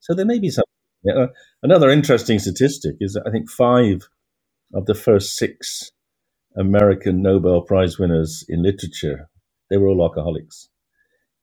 So 0.00 0.14
there 0.14 0.26
may 0.26 0.38
be 0.38 0.50
some. 0.50 0.64
Uh, 1.08 1.28
another 1.62 1.90
interesting 1.90 2.40
statistic 2.40 2.96
is 2.98 3.12
that 3.12 3.22
I 3.26 3.30
think 3.30 3.48
five 3.48 4.08
of 4.74 4.86
the 4.86 4.94
first 4.94 5.36
six 5.36 5.90
American 6.56 7.22
Nobel 7.22 7.62
Prize 7.62 7.98
winners 7.98 8.44
in 8.48 8.62
literature, 8.62 9.28
they 9.70 9.76
were 9.76 9.88
all 9.88 10.02
alcoholics, 10.02 10.68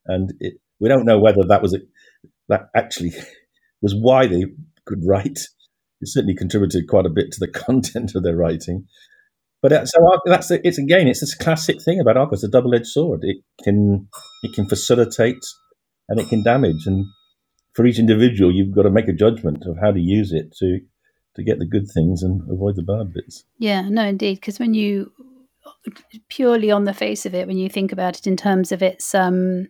and 0.06 0.34
it, 0.40 0.56
we 0.80 0.90
don't 0.90 1.06
know 1.06 1.20
whether 1.20 1.44
that 1.48 1.62
was 1.62 1.74
a, 1.74 1.80
that 2.50 2.70
actually 2.76 3.14
was 3.82 3.96
why 3.96 4.28
they 4.28 4.46
could 4.86 5.04
write. 5.06 5.40
It 6.02 6.10
certainly 6.10 6.36
contributed 6.36 6.88
quite 6.88 7.06
a 7.06 7.10
bit 7.10 7.32
to 7.32 7.40
the 7.40 7.48
content 7.66 8.14
of 8.16 8.24
their 8.24 8.36
writing. 8.36 8.88
But 9.62 9.88
so 9.88 10.20
that's 10.26 10.52
it's 10.52 10.78
again 10.78 11.08
it's 11.08 11.22
this 11.22 11.36
classic 11.36 11.82
thing 11.82 12.02
about 12.02 12.18
alcohol. 12.18 12.34
It's 12.34 12.44
a 12.44 12.50
double-edged 12.50 12.86
sword. 12.86 13.22
It 13.24 13.38
can 13.64 14.10
it 14.44 14.54
can 14.54 14.68
facilitate 14.68 15.42
and 16.10 16.20
it 16.20 16.28
can 16.28 16.44
damage. 16.44 16.86
And 16.86 17.06
for 17.74 17.86
each 17.86 17.98
individual, 17.98 18.54
you've 18.54 18.76
got 18.76 18.84
to 18.84 18.90
make 18.90 19.08
a 19.08 19.14
judgment 19.14 19.64
of 19.66 19.78
how 19.82 19.92
to 19.92 20.00
use 20.00 20.34
it 20.34 20.54
to 20.60 20.80
to 21.36 21.44
get 21.44 21.60
the 21.60 21.66
good 21.66 21.90
things 21.90 22.24
and 22.24 22.42
avoid 22.50 22.76
the 22.76 22.84
bad 22.84 23.14
bits. 23.14 23.44
Yeah, 23.58 23.90
no, 23.90 24.04
indeed. 24.06 24.36
Because 24.36 24.60
when 24.60 24.74
you 24.74 25.12
purely 26.30 26.72
on 26.72 26.84
the 26.84 26.94
face 26.94 27.26
of 27.26 27.34
it, 27.34 27.48
when 27.48 27.58
you 27.58 27.70
think 27.70 27.92
about 27.92 28.18
it 28.18 28.28
in 28.28 28.38
terms 28.38 28.72
of 28.72 28.82
its 28.82 29.14
um, 29.16 29.68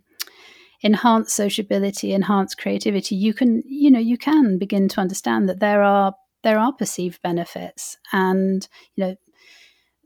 enhanced 0.81 1.35
sociability, 1.35 2.13
enhanced 2.13 2.57
creativity, 2.57 3.15
you 3.15 3.33
can, 3.33 3.63
you 3.65 3.89
know, 3.89 3.99
you 3.99 4.17
can 4.17 4.57
begin 4.57 4.87
to 4.89 5.01
understand 5.01 5.49
that 5.49 5.59
there 5.59 5.81
are 5.81 6.13
there 6.43 6.59
are 6.59 6.73
perceived 6.73 7.21
benefits, 7.21 7.97
and 8.11 8.67
you 8.95 9.05
know, 9.05 9.15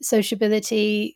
sociability, 0.02 1.16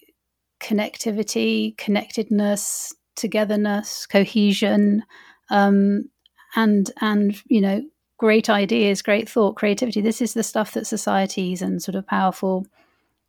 connectivity, 0.60 1.78
connectedness, 1.78 2.96
togetherness, 3.16 4.08
cohesion, 4.08 5.04
um, 5.52 6.10
and 6.56 6.92
and 7.02 7.36
you 7.48 7.62
know, 7.62 7.84
great 8.22 8.52
ideas, 8.52 9.02
great 9.02 9.28
thought, 9.28 9.56
creativity. 9.56 10.00
This 10.00 10.22
is 10.22 10.36
the 10.36 10.44
stuff 10.44 10.74
that 10.74 10.86
societies 10.86 11.60
and 11.60 11.82
sort 11.82 11.96
of 11.96 12.06
powerful 12.06 12.68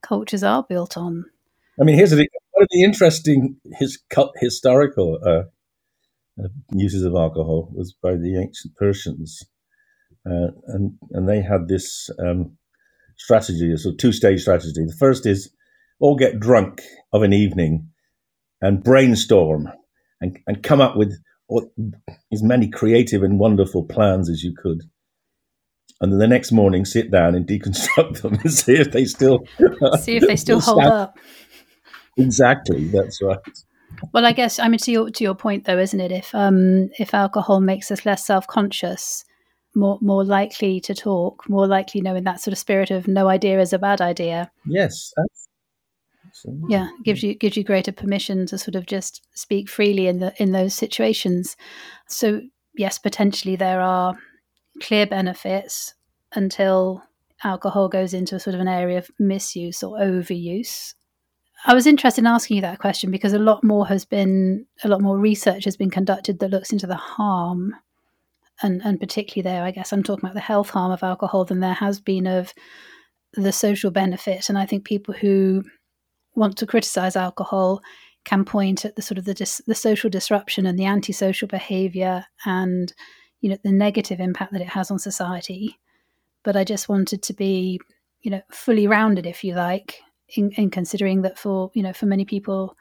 cultures 0.02 0.42
are 0.44 0.62
built 0.62 0.99
on. 0.99 1.25
I 1.80 1.84
mean, 1.84 1.96
here's 1.96 2.12
one 2.12 2.26
of 2.61 2.68
the 2.70 2.82
interesting 2.82 3.56
his, 3.78 3.99
historical 4.37 5.18
uh, 5.26 5.44
uh, 6.38 6.49
uses 6.75 7.04
of 7.04 7.14
alcohol 7.14 7.70
was 7.72 7.94
by 8.02 8.16
the 8.16 8.38
ancient 8.38 8.76
Persians, 8.76 9.42
uh, 10.26 10.49
and 10.66 10.99
and 11.12 11.26
they 11.26 11.40
had 11.40 11.68
this 11.68 12.11
um, 12.18 12.58
strategy, 13.16 13.72
a 13.72 13.78
sort 13.78 13.94
of 13.94 13.99
two-stage 13.99 14.42
strategy. 14.42 14.84
The 14.84 14.96
first 14.99 15.25
is 15.25 15.50
all 16.00 16.16
get 16.16 16.38
drunk 16.38 16.82
of 17.14 17.22
an 17.22 17.32
evening 17.32 17.88
and 18.61 18.84
brainstorm 18.84 19.72
and, 20.20 20.38
and 20.46 20.62
come 20.62 20.82
up 20.82 20.96
with 20.99 21.14
or 21.52 21.71
as 22.32 22.42
many 22.42 22.68
creative 22.68 23.23
and 23.23 23.38
wonderful 23.38 23.85
plans 23.85 24.30
as 24.30 24.42
you 24.42 24.54
could. 24.56 24.80
and 26.00 26.11
then 26.12 26.18
the 26.18 26.26
next 26.26 26.50
morning 26.50 26.85
sit 26.85 27.11
down 27.11 27.35
and 27.35 27.47
deconstruct 27.47 28.21
them 28.23 28.35
and 28.35 28.52
see 28.52 28.75
if 28.75 28.90
they 28.90 29.04
still 29.04 29.44
see 30.00 30.16
if 30.16 30.26
they 30.26 30.37
still 30.37 30.61
hold 30.68 30.85
up. 30.85 31.18
Exactly, 32.16 32.88
that's 32.88 33.21
right. 33.23 33.38
Well, 34.12 34.25
I 34.26 34.32
guess 34.32 34.59
I 34.59 34.68
mean 34.68 34.78
to 34.80 34.92
your 34.92 35.11
to 35.11 35.25
your 35.25 35.35
point 35.35 35.64
though, 35.64 35.78
isn't 35.78 36.00
it? 36.00 36.12
If 36.12 36.35
um 36.35 36.88
if 36.99 37.14
alcohol 37.14 37.61
makes 37.61 37.90
us 37.90 38.04
less 38.06 38.26
self 38.26 38.47
conscious, 38.47 39.25
more 39.75 39.99
more 40.00 40.25
likely 40.25 40.80
to 40.80 40.94
talk, 40.94 41.49
more 41.49 41.66
likely, 41.66 41.99
you 42.00 42.04
know, 42.04 42.16
in 42.16 42.25
that 42.25 42.40
sort 42.40 42.52
of 42.52 42.59
spirit 42.59 42.90
of 42.90 43.06
no 43.06 43.28
idea 43.28 43.61
is 43.61 43.73
a 43.73 43.78
bad 43.78 44.00
idea. 44.00 44.50
Yes, 44.66 45.12
yeah, 46.68 46.88
gives 47.04 47.22
you 47.22 47.34
gives 47.34 47.56
you 47.56 47.64
greater 47.64 47.92
permission 47.92 48.46
to 48.46 48.58
sort 48.58 48.75
of 48.75 48.87
just 48.87 49.26
speak 49.34 49.68
freely 49.68 50.06
in 50.06 50.18
the 50.18 50.34
in 50.42 50.52
those 50.52 50.75
situations. 50.75 51.56
So 52.08 52.42
yes, 52.75 52.99
potentially 52.99 53.56
there 53.56 53.80
are 53.80 54.14
clear 54.80 55.06
benefits 55.06 55.94
until 56.34 57.02
alcohol 57.44 57.88
goes 57.88 58.14
into 58.14 58.37
a 58.37 58.40
sort 58.40 58.54
of 58.54 58.61
an 58.61 58.68
area 58.68 58.99
of 58.99 59.11
misuse 59.18 59.82
or 59.82 59.99
overuse. 59.99 60.94
I 61.64 61.75
was 61.75 61.87
interested 61.87 62.22
in 62.22 62.26
asking 62.26 62.56
you 62.56 62.62
that 62.62 62.80
question 62.80 63.11
because 63.11 63.32
a 63.32 63.38
lot 63.38 63.62
more 63.62 63.87
has 63.87 64.04
been 64.04 64.66
a 64.82 64.88
lot 64.88 65.00
more 65.00 65.18
research 65.18 65.64
has 65.64 65.76
been 65.76 65.90
conducted 65.90 66.38
that 66.38 66.50
looks 66.50 66.72
into 66.72 66.87
the 66.87 66.96
harm 66.96 67.75
and 68.62 68.80
and 68.84 68.99
particularly 68.99 69.42
there 69.42 69.64
I 69.64 69.70
guess 69.70 69.92
I'm 69.92 70.02
talking 70.02 70.25
about 70.25 70.34
the 70.34 70.40
health 70.40 70.70
harm 70.70 70.90
of 70.90 71.02
alcohol 71.02 71.44
than 71.44 71.61
there 71.61 71.75
has 71.75 72.00
been 72.00 72.26
of 72.26 72.52
the 73.34 73.52
social 73.52 73.90
benefit 73.90 74.49
and 74.49 74.58
I 74.58 74.66
think 74.66 74.84
people 74.84 75.14
who 75.14 75.62
want 76.34 76.56
to 76.58 76.66
criticize 76.66 77.16
alcohol 77.16 77.80
can 78.24 78.44
point 78.44 78.84
at 78.84 78.96
the 78.96 79.02
sort 79.02 79.18
of 79.18 79.24
the 79.24 79.34
dis- 79.34 79.62
the 79.66 79.74
social 79.74 80.08
disruption 80.08 80.66
and 80.66 80.78
the 80.78 80.86
antisocial 80.86 81.48
behavior 81.48 82.24
and 82.46 82.92
you 83.40 83.50
know 83.50 83.58
the 83.64 83.72
negative 83.72 84.20
impact 84.20 84.52
that 84.52 84.60
it 84.60 84.68
has 84.68 84.90
on 84.90 84.98
society. 84.98 85.78
But 86.44 86.56
i 86.56 86.64
just 86.64 86.88
wanted 86.88 87.22
to 87.22 87.34
be 87.34 87.80
you 88.22 88.30
know 88.30 88.42
fully 88.50 88.86
rounded 88.86 89.26
if 89.26 89.44
you 89.44 89.54
like 89.54 90.00
in, 90.36 90.50
in 90.52 90.70
considering 90.70 91.22
that 91.22 91.38
for 91.38 91.70
you 91.74 91.82
know 91.82 91.92
for 91.92 92.06
many 92.06 92.24
people 92.24 92.76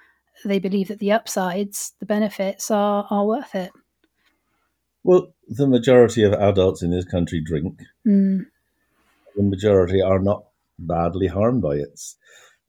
they 0.46 0.60
believe 0.60 0.88
that 0.88 1.00
the 1.00 1.12
upsides 1.12 1.94
the 2.00 2.06
benefits 2.06 2.72
are 2.72 3.08
are 3.10 3.26
worth 3.26 3.56
it. 3.56 3.72
Well 5.04 5.34
the 5.48 5.68
majority 5.68 6.24
of 6.24 6.34
adults 6.34 6.82
in 6.82 6.92
this 6.92 7.06
country 7.06 7.42
drink. 7.42 7.80
Mm. 8.08 8.46
the 9.36 9.44
majority 9.44 10.02
are 10.02 10.20
not 10.20 10.46
badly 10.78 11.28
harmed 11.28 11.62
by 11.62 11.76
it. 11.76 12.00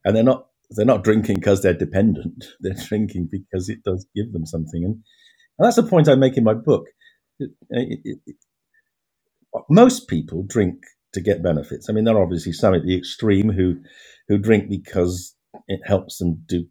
And 0.04 0.16
they're 0.16 0.22
not 0.22 0.46
they're 0.76 0.86
not 0.86 1.04
drinking 1.04 1.36
because 1.36 1.62
they're 1.62 1.74
dependent. 1.74 2.44
They're 2.60 2.74
drinking 2.88 3.30
because 3.32 3.68
it 3.68 3.84
does 3.84 4.06
give 4.16 4.32
them 4.32 4.46
something, 4.46 4.84
and, 4.84 4.94
and 5.58 5.66
that's 5.66 5.76
the 5.76 5.84
point 5.84 6.08
I 6.08 6.16
make 6.16 6.36
in 6.38 6.44
my 6.44 6.54
book. 6.54 6.86
It, 7.40 7.50
it, 7.70 8.00
it, 8.04 8.36
most 9.70 10.08
people 10.08 10.44
drink 10.46 10.76
to 11.14 11.20
get 11.22 11.42
benefits. 11.42 11.88
I 11.90 11.94
mean, 11.94 12.04
there 12.04 12.16
are 12.16 12.22
obviously 12.24 12.52
some 12.52 12.74
at 12.74 12.84
the 12.84 12.96
extreme 12.96 13.50
who 13.50 13.76
who 14.28 14.38
drink 14.38 14.68
because 14.70 15.36
it 15.68 15.80
helps 15.86 16.18
them 16.18 16.42
do 16.46 16.66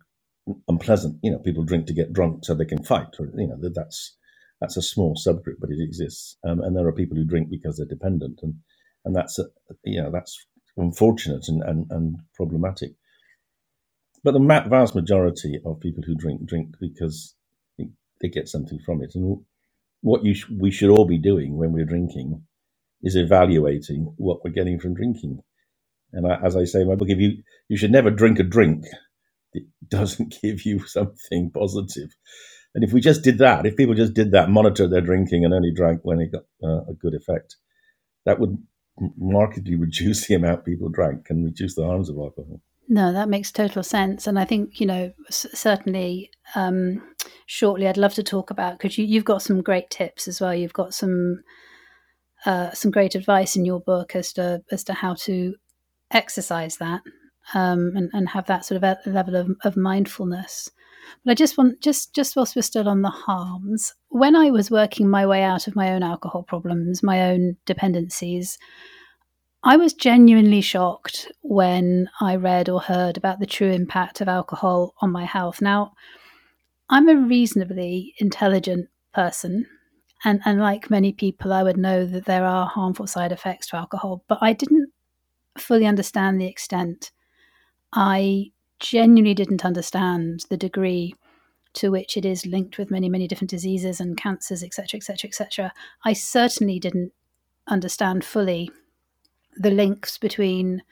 unpleasant. 0.69 1.17
You 1.23 1.31
know, 1.31 1.39
people 1.39 1.63
drink 1.65 1.87
to 1.87 1.93
get 1.95 2.13
drunk 2.13 2.45
so 2.45 2.55
they 2.55 2.65
can 2.65 2.83
fight. 2.83 3.07
Or, 3.19 3.27
you 3.37 3.47
know, 3.47 3.57
that's 3.75 4.17
that's 4.61 4.77
a 4.77 4.81
small 4.83 5.15
subgroup, 5.15 5.57
but 5.61 5.71
it 5.71 5.81
exists. 5.81 6.37
Um, 6.47 6.61
and 6.61 6.77
there 6.77 6.87
are 6.87 6.93
people 6.93 7.17
who 7.17 7.25
drink 7.25 7.49
because 7.49 7.77
they're 7.77 7.87
dependent, 7.87 8.39
and 8.43 8.55
and 9.05 9.15
that's 9.15 9.39
a, 9.39 9.45
you 9.85 10.01
know 10.01 10.11
that's 10.11 10.37
unfortunate 10.77 11.45
and, 11.49 11.63
and, 11.63 11.87
and 11.91 12.17
problematic. 12.35 12.91
But 14.23 14.33
the 14.33 14.39
vast 14.69 14.95
majority 14.95 15.59
of 15.65 15.79
people 15.79 16.03
who 16.05 16.15
drink 16.15 16.45
drink 16.45 16.75
because 16.79 17.35
they 18.21 18.29
get 18.29 18.47
something 18.49 18.79
from 18.85 19.03
it. 19.03 19.13
And 19.15 19.41
what 20.01 20.23
sh- 20.35 20.45
we 20.59 20.71
should 20.71 20.89
all 20.91 21.05
be 21.05 21.17
doing 21.19 21.57
when 21.57 21.73
we're 21.73 21.85
drinking 21.85 22.43
is 23.03 23.15
evaluating 23.15 24.13
what 24.17 24.43
we're 24.43 24.51
getting 24.51 24.79
from 24.79 24.95
drinking. 24.95 25.41
And 26.13 26.27
I, 26.31 26.39
as 26.45 26.55
I 26.55 26.65
say 26.65 26.81
in 26.81 26.89
my 26.89 26.95
book, 26.95 27.09
if 27.09 27.19
you 27.19 27.43
you 27.69 27.77
should 27.77 27.91
never 27.91 28.11
drink 28.11 28.39
a 28.39 28.43
drink 28.43 28.85
that 29.53 29.65
doesn't 29.89 30.35
give 30.43 30.65
you 30.65 30.85
something 30.87 31.51
positive. 31.53 32.11
And 32.75 32.83
if 32.83 32.93
we 32.93 33.01
just 33.01 33.23
did 33.23 33.39
that, 33.39 33.65
if 33.65 33.77
people 33.77 33.95
just 33.95 34.13
did 34.13 34.31
that, 34.31 34.49
monitor 34.49 34.87
their 34.87 35.01
drinking 35.01 35.45
and 35.45 35.53
only 35.53 35.73
drank 35.73 36.01
when 36.03 36.21
it 36.21 36.31
got 36.31 36.43
uh, 36.63 36.83
a 36.89 36.93
good 36.93 37.15
effect, 37.15 37.57
that 38.25 38.39
would 38.39 38.57
markedly 39.17 39.75
reduce 39.77 40.27
the 40.27 40.35
amount 40.35 40.65
people 40.65 40.89
drank 40.89 41.27
and 41.29 41.45
reduce 41.45 41.75
the 41.75 41.85
harms 41.85 42.09
of 42.09 42.17
alcohol. 42.17 42.61
No, 42.91 43.13
that 43.13 43.29
makes 43.29 43.53
total 43.53 43.83
sense. 43.83 44.27
And 44.27 44.37
I 44.37 44.43
think, 44.43 44.81
you 44.81 44.85
know, 44.85 45.13
certainly 45.29 46.29
um, 46.55 47.01
shortly 47.45 47.87
I'd 47.87 47.95
love 47.95 48.13
to 48.15 48.23
talk 48.23 48.51
about 48.51 48.77
because 48.77 48.97
you, 48.97 49.05
you've 49.05 49.23
got 49.23 49.41
some 49.41 49.61
great 49.61 49.89
tips 49.89 50.27
as 50.27 50.41
well. 50.41 50.53
You've 50.53 50.73
got 50.73 50.93
some 50.93 51.41
uh, 52.45 52.71
some 52.71 52.91
great 52.91 53.15
advice 53.15 53.55
in 53.55 53.63
your 53.63 53.79
book 53.79 54.13
as 54.13 54.33
to 54.33 54.61
as 54.71 54.83
to 54.83 54.93
how 54.93 55.13
to 55.13 55.55
exercise 56.11 56.75
that 56.77 56.99
um, 57.53 57.93
and, 57.95 58.09
and 58.11 58.27
have 58.27 58.47
that 58.47 58.65
sort 58.65 58.83
of 58.83 58.97
level 59.05 59.37
of, 59.37 59.51
of 59.63 59.77
mindfulness. 59.77 60.69
But 61.23 61.31
I 61.31 61.35
just 61.35 61.57
want 61.57 61.79
just 61.79 62.13
just 62.13 62.35
whilst 62.35 62.57
we're 62.57 62.61
still 62.61 62.89
on 62.89 63.03
the 63.03 63.09
harms, 63.09 63.93
when 64.09 64.35
I 64.35 64.51
was 64.51 64.69
working 64.69 65.09
my 65.09 65.25
way 65.25 65.43
out 65.43 65.65
of 65.65 65.77
my 65.77 65.93
own 65.93 66.03
alcohol 66.03 66.43
problems, 66.43 67.01
my 67.01 67.21
own 67.21 67.55
dependencies, 67.65 68.57
I 69.63 69.77
was 69.77 69.93
genuinely 69.93 70.61
shocked 70.61 71.31
when 71.41 72.09
I 72.19 72.35
read 72.35 72.67
or 72.67 72.81
heard 72.81 73.15
about 73.15 73.39
the 73.39 73.45
true 73.45 73.71
impact 73.71 74.19
of 74.19 74.27
alcohol 74.27 74.95
on 75.01 75.11
my 75.11 75.25
health. 75.25 75.61
Now, 75.61 75.93
I'm 76.89 77.07
a 77.07 77.15
reasonably 77.15 78.15
intelligent 78.17 78.89
person, 79.13 79.67
and, 80.25 80.41
and 80.45 80.59
like 80.59 80.89
many 80.89 81.13
people, 81.13 81.53
I 81.53 81.61
would 81.61 81.77
know 81.77 82.05
that 82.05 82.25
there 82.25 82.43
are 82.45 82.65
harmful 82.65 83.05
side 83.05 83.31
effects 83.31 83.67
to 83.67 83.75
alcohol, 83.75 84.23
but 84.27 84.39
I 84.41 84.53
didn't 84.53 84.91
fully 85.59 85.85
understand 85.85 86.41
the 86.41 86.47
extent. 86.47 87.11
I 87.93 88.51
genuinely 88.79 89.35
didn't 89.35 89.63
understand 89.63 90.45
the 90.49 90.57
degree 90.57 91.13
to 91.73 91.91
which 91.91 92.17
it 92.17 92.25
is 92.25 92.47
linked 92.47 92.79
with 92.79 92.89
many, 92.89 93.09
many 93.09 93.27
different 93.27 93.51
diseases 93.51 93.99
and 93.99 94.17
cancers, 94.17 94.63
etc., 94.63 94.97
etc., 94.97 95.27
etc. 95.27 95.73
I 96.03 96.13
certainly 96.13 96.79
didn't 96.79 97.13
understand 97.67 98.25
fully 98.25 98.71
the 99.57 99.71
links 99.71 100.17
between 100.17 100.83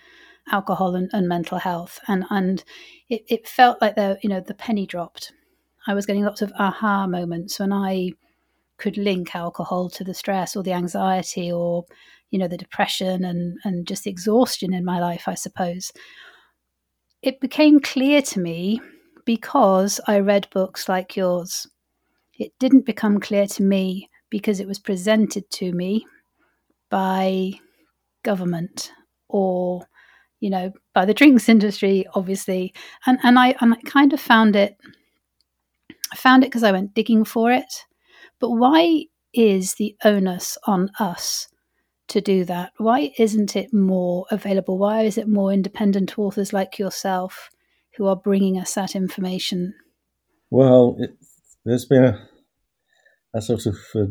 alcohol 0.52 0.96
and, 0.96 1.10
and 1.14 1.28
mental 1.28 1.58
health. 1.60 2.00
And 2.08 2.26
and 2.30 2.64
it, 3.10 3.24
it 3.28 3.48
felt 3.48 3.82
like 3.82 3.96
the 3.96 4.20
you 4.22 4.30
know 4.30 4.42
the 4.42 4.54
penny 4.54 4.86
dropped. 4.86 5.32
I 5.88 5.94
was 5.94 6.06
getting 6.06 6.26
lots 6.26 6.42
of 6.42 6.52
aha 6.60 7.08
moments 7.08 7.60
when 7.60 7.74
i 7.74 8.12
could 8.78 8.98
link 8.98 9.36
alcohol 9.36 9.90
to 9.90 10.04
the 10.04 10.14
stress 10.14 10.56
or 10.56 10.64
the 10.64 10.72
anxiety 10.74 11.52
or 11.52 11.86
you 12.32 12.40
know 12.40 12.48
the 12.48 12.58
depression 12.58 13.26
and 13.26 13.58
and 13.64 13.88
just 13.88 14.04
the 14.06 14.10
exhaustion 14.12 14.74
in 14.74 14.86
my 14.86 15.00
life 15.00 15.28
i 15.28 15.36
suppose. 15.36 15.92
It 17.22 17.42
became 17.42 17.80
clear 17.82 18.22
to 18.24 18.40
me 18.40 18.82
because 19.26 20.00
i 20.08 20.20
read 20.20 20.48
books 20.52 20.90
like 20.90 21.16
yours. 21.16 21.68
It 22.40 22.54
didn't 22.60 22.86
become 22.86 23.20
clear 23.20 23.48
to 23.48 23.64
me 23.64 24.10
because 24.30 24.60
it 24.60 24.68
was 24.68 24.80
presented 24.80 25.50
to 25.52 25.74
me 25.74 26.06
by 26.90 27.54
government 28.24 28.92
or 29.28 29.86
you 30.40 30.50
know 30.50 30.72
by 30.94 31.06
the 31.06 31.14
drinks 31.14 31.50
industry 31.50 32.06
obviously. 32.14 32.74
And 33.06 33.20
and 33.24 33.38
i 33.40 33.56
and 33.62 33.74
i 33.74 33.78
kind 33.86 34.14
of 34.14 34.20
found 34.20 34.56
it 34.56 34.78
i 36.12 36.16
found 36.16 36.44
it 36.44 36.48
because 36.48 36.64
i 36.64 36.72
went 36.72 36.94
digging 36.94 37.24
for 37.26 37.52
it. 37.52 37.86
But 38.40 38.52
why 38.52 39.06
is 39.34 39.76
the 39.76 39.96
onus 40.04 40.58
on 40.66 40.90
us 41.00 41.48
to 42.08 42.22
do 42.22 42.44
that? 42.46 42.72
Why 42.78 43.12
isn't 43.20 43.56
it 43.56 43.74
more 43.74 44.26
available? 44.32 44.78
Why 44.78 45.04
is 45.04 45.18
it 45.18 45.28
more 45.28 45.52
independent 45.52 46.18
authors 46.18 46.54
like 46.54 46.80
yourself 46.80 47.50
who 47.98 48.08
are 48.08 48.16
bringing 48.16 48.58
us 48.58 48.74
that 48.74 48.96
information? 48.96 49.74
Well 50.50 50.96
it, 51.00 51.12
there's 51.66 51.86
been 51.86 52.06
a, 52.06 52.30
a 53.34 53.42
sort 53.42 53.66
of 53.66 53.76
a 53.96 54.08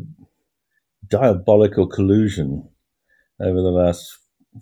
diabolical 1.07 1.87
collusion 1.87 2.68
over 3.41 3.61
the 3.61 3.71
last 3.71 4.17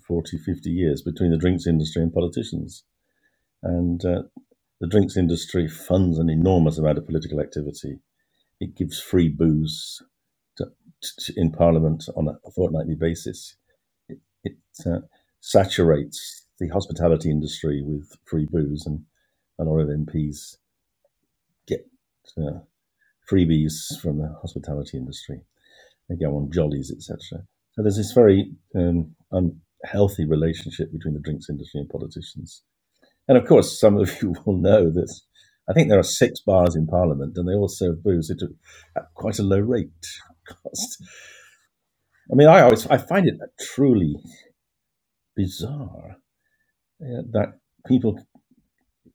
40, 0.08 0.38
50 0.38 0.70
years 0.70 1.02
between 1.02 1.32
the 1.32 1.38
drinks 1.38 1.66
industry 1.66 2.02
and 2.02 2.14
politicians. 2.14 2.84
And 3.64 4.04
uh, 4.06 4.24
the 4.80 4.88
drinks 4.88 5.18
industry 5.18 5.68
funds 5.68 6.20
an 6.20 6.30
enormous 6.30 6.78
amount 6.78 6.98
of 6.98 7.06
political 7.06 7.40
activity. 7.40 8.00
It 8.60 8.76
gives 8.76 9.00
free 9.00 9.30
booze 9.30 10.02
to, 10.58 10.66
to, 11.02 11.34
in 11.36 11.52
Parliament 11.52 12.06
on 12.16 12.28
a 12.28 12.52
fortnightly 12.52 12.96
basis. 12.96 13.56
It, 14.08 14.20
it 14.44 14.58
uh, 14.86 15.00
saturates 15.40 16.46
the 16.60 16.70
hospitality 16.70 17.30
industry 17.30 17.82
with 17.84 18.12
free 18.26 18.48
booze, 18.50 18.86
and 18.86 19.02
a 19.60 19.64
lot 19.64 19.80
of 19.80 19.90
MPs 19.90 20.58
get 21.68 21.88
uh, 22.38 22.60
freebies 23.32 24.00
from 24.02 24.20
the 24.20 24.36
hospitality 24.42 24.98
industry. 24.98 25.42
They 26.10 26.16
go 26.16 26.36
on 26.36 26.52
jollies, 26.52 26.92
etc. 26.92 27.46
So 27.78 27.84
there's 27.84 27.98
this 27.98 28.12
very 28.12 28.52
um, 28.76 29.16
unhealthy 29.32 30.26
relationship 30.26 30.92
between 30.92 31.14
the 31.14 31.20
drinks 31.20 31.46
industry 31.48 31.80
and 31.80 31.90
politicians. 31.90 32.64
And 33.28 33.38
of 33.38 33.46
course, 33.46 33.80
some 33.80 33.98
of 33.98 34.10
you 34.22 34.34
will 34.46 34.58
know 34.58 34.90
that 34.92 35.14
I 35.70 35.74
think 35.74 35.88
there 35.88 36.00
are 36.00 36.04
six 36.04 36.40
bars 36.42 36.76
in 36.76 36.88
Parliament, 36.88 37.34
and 37.36 37.48
they 37.48 37.54
all 37.54 37.68
serve 37.68 38.04
booze 38.04 38.32
at 38.32 39.04
quite 39.14 39.38
a 39.38 39.44
low 39.44 39.60
rate 39.60 39.92
cost. 40.48 41.04
I 42.32 42.36
mean, 42.36 42.48
I 42.48 42.62
always 42.62 42.88
I 42.88 42.98
find 42.98 43.28
it 43.28 43.36
truly 43.60 44.16
bizarre 45.36 46.18
uh, 47.00 47.22
that 47.32 47.60
people 47.86 48.20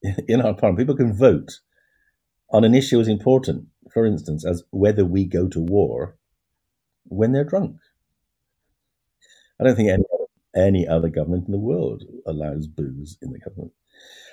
in 0.28 0.40
our 0.40 0.54
parliament 0.54 0.78
people 0.78 0.96
can 0.96 1.12
vote 1.12 1.50
on 2.52 2.62
an 2.62 2.76
issue 2.76 3.00
as 3.00 3.08
important, 3.08 3.66
for 3.92 4.06
instance, 4.06 4.46
as 4.46 4.62
whether 4.70 5.04
we 5.04 5.24
go 5.24 5.48
to 5.48 5.58
war 5.58 6.16
when 7.06 7.32
they're 7.32 7.42
drunk. 7.42 7.76
I 9.62 9.66
don't 9.66 9.76
think 9.76 9.90
any 9.90 10.04
any 10.54 10.86
other 10.86 11.08
government 11.08 11.46
in 11.46 11.52
the 11.52 11.58
world 11.58 12.02
allows 12.26 12.66
booze 12.66 13.16
in 13.22 13.32
the 13.32 13.38
government. 13.38 13.72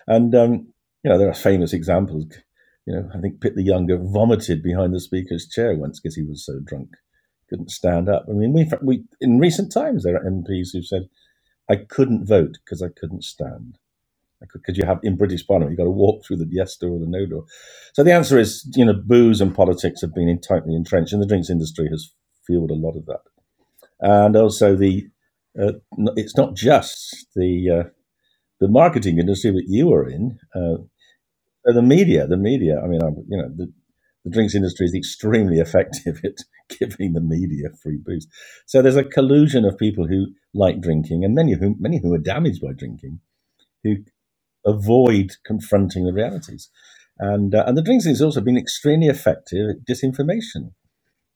And 0.08 0.34
um, 0.34 0.74
you 1.04 1.12
know, 1.12 1.18
there 1.18 1.30
are 1.30 1.36
famous 1.36 1.72
examples. 1.72 2.26
You 2.86 2.96
know, 2.96 3.10
I 3.14 3.20
think 3.20 3.40
Pitt 3.40 3.56
the 3.56 3.64
Younger 3.64 3.98
vomited 3.98 4.64
behind 4.64 4.94
the 4.94 5.00
Speaker's 5.00 5.48
chair 5.48 5.76
once 5.76 6.00
because 6.00 6.16
he 6.16 6.24
was 6.24 6.44
so 6.44 6.60
drunk, 6.60 6.96
couldn't 7.48 7.70
stand 7.70 8.10
up. 8.10 8.26
I 8.28 8.34
mean, 8.34 8.54
we, 8.54 8.70
we 8.82 9.04
in 9.22 9.40
recent 9.40 9.72
times 9.72 10.04
there 10.04 10.16
are 10.16 10.30
MPs 10.30 10.70
who've 10.74 10.86
said, 10.86 11.10
"I 11.70 11.76
couldn't 11.76 12.26
vote 12.26 12.58
because 12.66 12.82
I 12.82 12.90
couldn't 12.90 13.24
stand." 13.24 13.78
Because 14.54 14.78
you 14.78 14.86
have 14.86 15.02
in 15.04 15.18
British 15.18 15.46
Parliament, 15.46 15.72
you've 15.72 15.80
got 15.80 15.84
to 15.84 15.90
walk 15.90 16.26
through 16.26 16.38
the 16.38 16.48
yes 16.50 16.78
door 16.78 16.92
or 16.92 17.00
the 17.00 17.06
no 17.06 17.26
door. 17.26 17.44
So 17.94 18.04
the 18.04 18.14
answer 18.14 18.40
is, 18.40 18.66
you 18.74 18.86
know, 18.86 18.94
booze 18.94 19.42
and 19.42 19.54
politics 19.54 20.00
have 20.00 20.16
been 20.16 20.40
tightly 20.40 20.76
entrenched, 20.76 21.14
and 21.14 21.22
the 21.22 21.28
drinks 21.28 21.50
industry 21.50 21.90
has 21.90 22.14
fueled 22.48 22.72
a 22.72 22.74
lot 22.74 22.96
of 22.96 23.06
that. 23.06 23.22
And 24.00 24.36
also 24.36 24.76
the, 24.76 25.08
uh, 25.62 25.74
it's 26.16 26.38
not 26.38 26.56
just 26.56 27.28
the 27.36 27.70
uh, 27.70 27.90
the 28.60 28.68
marketing 28.68 29.20
industry 29.20 29.52
that 29.52 29.66
you 29.68 29.94
are 29.94 30.08
in. 30.08 30.38
Uh, 30.56 30.84
the 31.66 31.82
media, 31.82 32.26
the 32.28 32.38
media. 32.38 32.80
I 32.84 32.88
mean, 32.88 33.02
you 33.28 33.38
know, 33.38 33.50
the, 33.56 33.72
the 34.26 34.32
drinks 34.32 34.56
industry 34.56 34.86
is 34.86 34.96
extremely 34.96 35.60
effective 35.60 36.22
at 36.24 36.38
giving 36.80 37.14
the 37.14 37.22
media 37.22 37.70
free 37.82 38.00
booze. 38.04 38.28
So 38.66 38.82
there's 38.82 38.96
a 38.96 39.04
collusion 39.04 39.66
of 39.66 39.78
people 39.78 40.08
who 40.08 40.28
like 40.54 40.82
drinking, 40.82 41.24
and 41.24 41.36
many 41.36 41.54
who 41.54 41.76
many 41.80 42.00
who 42.02 42.14
are 42.14 42.20
damaged 42.20 42.62
by 42.62 42.74
drinking, 42.78 43.20
who 43.84 43.98
avoid 44.66 45.32
confronting 45.46 46.06
the 46.06 46.14
realities. 46.14 46.70
And 47.18 47.54
uh, 47.54 47.64
and 47.68 47.78
the 47.78 47.82
drinks 47.82 48.06
industry 48.06 48.26
has 48.26 48.36
also 48.36 48.42
been 48.42 48.58
extremely 48.58 49.08
effective 49.08 49.70
at 49.70 49.86
disinformation. 49.86 50.72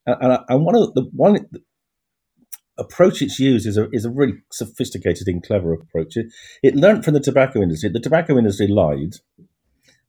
And, 0.06 0.18
and, 0.22 0.40
and 0.50 0.66
one 0.66 0.76
of 0.76 0.94
the 0.94 1.10
one 1.14 1.46
approach 2.78 3.22
it's 3.22 3.40
used 3.40 3.68
is 3.68 3.78
a, 3.78 3.88
is 3.92 4.06
a 4.06 4.10
really 4.10 4.34
sophisticated 4.52 5.28
and 5.28 5.44
clever 5.44 5.74
approach. 5.74 6.18
It, 6.18 6.28
it 6.62 6.76
learned 6.76 7.06
from 7.06 7.14
the 7.14 7.20
tobacco 7.20 7.62
industry. 7.62 7.90
The 7.90 8.00
tobacco 8.00 8.38
industry 8.38 8.68
lied 8.68 9.16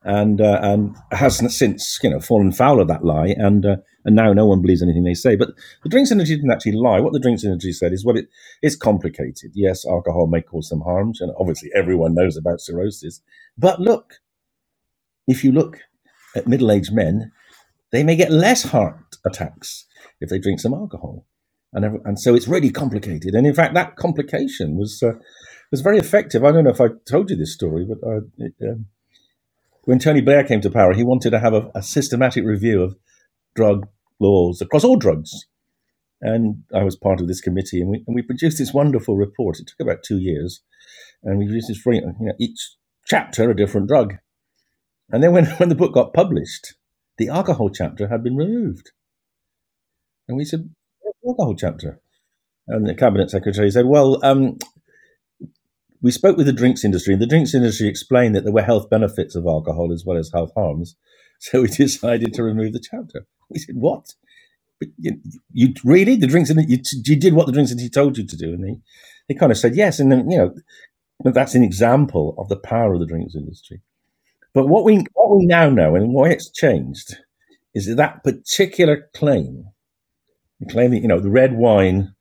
and 0.02 0.40
uh, 0.40 0.60
and 0.62 0.96
has 1.12 1.38
since 1.56 1.98
you 2.02 2.10
know 2.10 2.20
fallen 2.20 2.52
foul 2.52 2.80
of 2.80 2.88
that 2.88 3.04
lie, 3.04 3.34
and 3.36 3.64
uh, 3.64 3.76
and 4.04 4.14
now 4.14 4.32
no 4.32 4.46
one 4.46 4.60
believes 4.60 4.82
anything 4.82 5.04
they 5.04 5.14
say. 5.14 5.34
But 5.34 5.50
the 5.82 5.88
drinks 5.88 6.10
industry 6.10 6.36
didn't 6.36 6.52
actually 6.52 6.72
lie. 6.72 7.00
What 7.00 7.12
the 7.12 7.20
drinks 7.20 7.44
industry 7.44 7.72
said 7.72 7.92
is, 7.92 8.04
well, 8.04 8.16
it 8.16 8.28
is 8.62 8.76
complicated. 8.76 9.52
Yes, 9.54 9.86
alcohol 9.86 10.26
may 10.26 10.42
cause 10.42 10.68
some 10.68 10.82
harms, 10.82 11.20
and 11.20 11.32
obviously 11.38 11.70
everyone 11.74 12.14
knows 12.14 12.36
about 12.36 12.60
cirrhosis. 12.60 13.22
But 13.56 13.80
look, 13.80 14.20
if 15.26 15.42
you 15.42 15.52
look 15.52 15.78
at 16.36 16.46
middle-aged 16.46 16.92
men, 16.92 17.32
they 17.92 18.02
may 18.02 18.16
get 18.16 18.30
less 18.30 18.64
heart 18.64 19.16
attacks 19.24 19.86
if 20.20 20.28
they 20.28 20.38
drink 20.38 20.60
some 20.60 20.74
alcohol 20.74 21.24
and 21.74 22.00
and 22.04 22.18
so 22.18 22.34
it's 22.34 22.48
really 22.48 22.70
complicated. 22.70 23.34
And 23.34 23.46
in 23.46 23.54
fact, 23.54 23.74
that 23.74 23.96
complication 23.96 24.76
was 24.76 25.02
uh, 25.02 25.12
was 25.70 25.80
very 25.80 25.98
effective. 25.98 26.44
I 26.44 26.52
don't 26.52 26.64
know 26.64 26.70
if 26.70 26.80
I 26.80 26.88
told 27.06 27.30
you 27.30 27.36
this 27.36 27.52
story, 27.52 27.84
but 27.84 27.98
I, 28.08 28.18
it, 28.38 28.54
um, 28.62 28.86
when 29.84 29.98
Tony 29.98 30.20
Blair 30.20 30.44
came 30.44 30.60
to 30.62 30.70
power, 30.70 30.94
he 30.94 31.04
wanted 31.04 31.30
to 31.30 31.40
have 31.40 31.52
a, 31.52 31.70
a, 31.74 31.82
systematic 31.82 32.44
review 32.44 32.82
of 32.82 32.96
drug 33.54 33.86
laws 34.18 34.62
across 34.62 34.84
all 34.84 34.96
drugs. 34.96 35.46
And 36.20 36.62
I 36.74 36.84
was 36.84 36.96
part 36.96 37.20
of 37.20 37.28
this 37.28 37.40
committee, 37.40 37.80
and 37.80 37.90
we, 37.90 38.04
and 38.06 38.14
we 38.14 38.22
produced 38.22 38.56
this 38.56 38.72
wonderful 38.72 39.16
report. 39.16 39.58
It 39.58 39.66
took 39.66 39.80
about 39.80 40.02
two 40.02 40.18
years, 40.18 40.62
and 41.22 41.38
we 41.38 41.44
produced 41.46 41.68
this, 41.68 41.84
you 41.84 42.14
know, 42.20 42.32
each 42.38 42.76
chapter 43.06 43.50
a 43.50 43.56
different 43.56 43.88
drug. 43.88 44.14
And 45.10 45.22
then 45.22 45.32
when, 45.32 45.46
when 45.58 45.68
the 45.68 45.74
book 45.74 45.92
got 45.92 46.14
published, 46.14 46.74
the 47.18 47.28
alcohol 47.28 47.68
chapter 47.68 48.08
had 48.08 48.22
been 48.22 48.36
removed. 48.36 48.92
And 50.28 50.36
we 50.36 50.44
said, 50.44 50.70
the 51.32 51.44
whole 51.44 51.56
chapter. 51.56 52.00
And 52.66 52.86
the 52.86 52.94
cabinet 52.94 53.30
secretary 53.30 53.70
said, 53.70 53.86
"Well, 53.86 54.24
um, 54.24 54.58
we 56.00 56.10
spoke 56.10 56.36
with 56.36 56.46
the 56.46 56.52
drinks 56.52 56.84
industry, 56.84 57.14
and 57.14 57.22
the 57.22 57.26
drinks 57.26 57.54
industry 57.54 57.88
explained 57.88 58.34
that 58.34 58.44
there 58.44 58.52
were 58.52 58.62
health 58.62 58.90
benefits 58.90 59.34
of 59.34 59.46
alcohol 59.46 59.92
as 59.92 60.04
well 60.04 60.16
as 60.18 60.30
health 60.32 60.52
harms. 60.56 60.96
So 61.40 61.62
we 61.62 61.68
decided 61.68 62.32
to 62.34 62.42
remove 62.42 62.72
the 62.72 62.80
chapter." 62.80 63.26
We 63.50 63.58
said, 63.58 63.76
"What? 63.76 64.14
You, 64.98 65.20
you, 65.52 65.74
really 65.84 66.16
the 66.16 66.26
drinks 66.26 66.48
industry? 66.48 66.76
You, 66.76 66.82
you, 67.04 67.16
did 67.16 67.34
what 67.34 67.46
the 67.46 67.52
drinks 67.52 67.70
industry 67.70 67.90
told 67.90 68.16
you 68.16 68.24
to 68.26 68.36
do?" 68.36 68.52
And 68.54 68.64
he, 68.64 68.80
he 69.28 69.34
kind 69.34 69.52
of 69.52 69.58
said, 69.58 69.74
"Yes." 69.74 69.98
And 69.98 70.10
then 70.10 70.30
you 70.30 70.38
know, 70.38 70.54
that's 71.32 71.54
an 71.54 71.62
example 71.62 72.34
of 72.38 72.48
the 72.48 72.56
power 72.56 72.94
of 72.94 73.00
the 73.00 73.06
drinks 73.06 73.34
industry. 73.34 73.82
But 74.54 74.68
what 74.68 74.84
we 74.84 75.04
what 75.12 75.36
we 75.36 75.44
now 75.44 75.68
know 75.68 75.96
and 75.96 76.14
why 76.14 76.30
it's 76.30 76.50
changed 76.50 77.16
is 77.74 77.86
that, 77.88 77.96
that 77.96 78.24
particular 78.24 79.10
claim 79.12 79.66
claiming, 80.70 81.02
you 81.02 81.08
know, 81.08 81.20
the 81.20 81.30
red 81.30 81.54
wine 81.54 82.14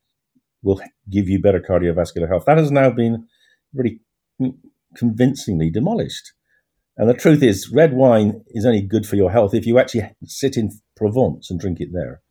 will 0.62 0.80
give 1.10 1.28
you 1.28 1.40
better 1.40 1.60
cardiovascular 1.60 2.28
health. 2.28 2.44
That 2.46 2.58
has 2.58 2.70
now 2.70 2.90
been 2.90 3.26
really 3.72 4.00
convincingly 4.96 5.70
demolished. 5.70 6.32
And 6.96 7.08
the 7.08 7.14
truth 7.14 7.42
is, 7.42 7.70
red 7.72 7.92
wine 7.92 8.44
is 8.48 8.64
only 8.64 8.82
good 8.82 9.06
for 9.06 9.16
your 9.16 9.30
health 9.30 9.52
if 9.54 9.66
you 9.66 9.78
actually 9.78 10.08
sit 10.24 10.56
in 10.56 10.70
Provence 10.96 11.50
and 11.50 11.58
drink 11.58 11.80
it 11.80 11.88
there. 11.92 12.22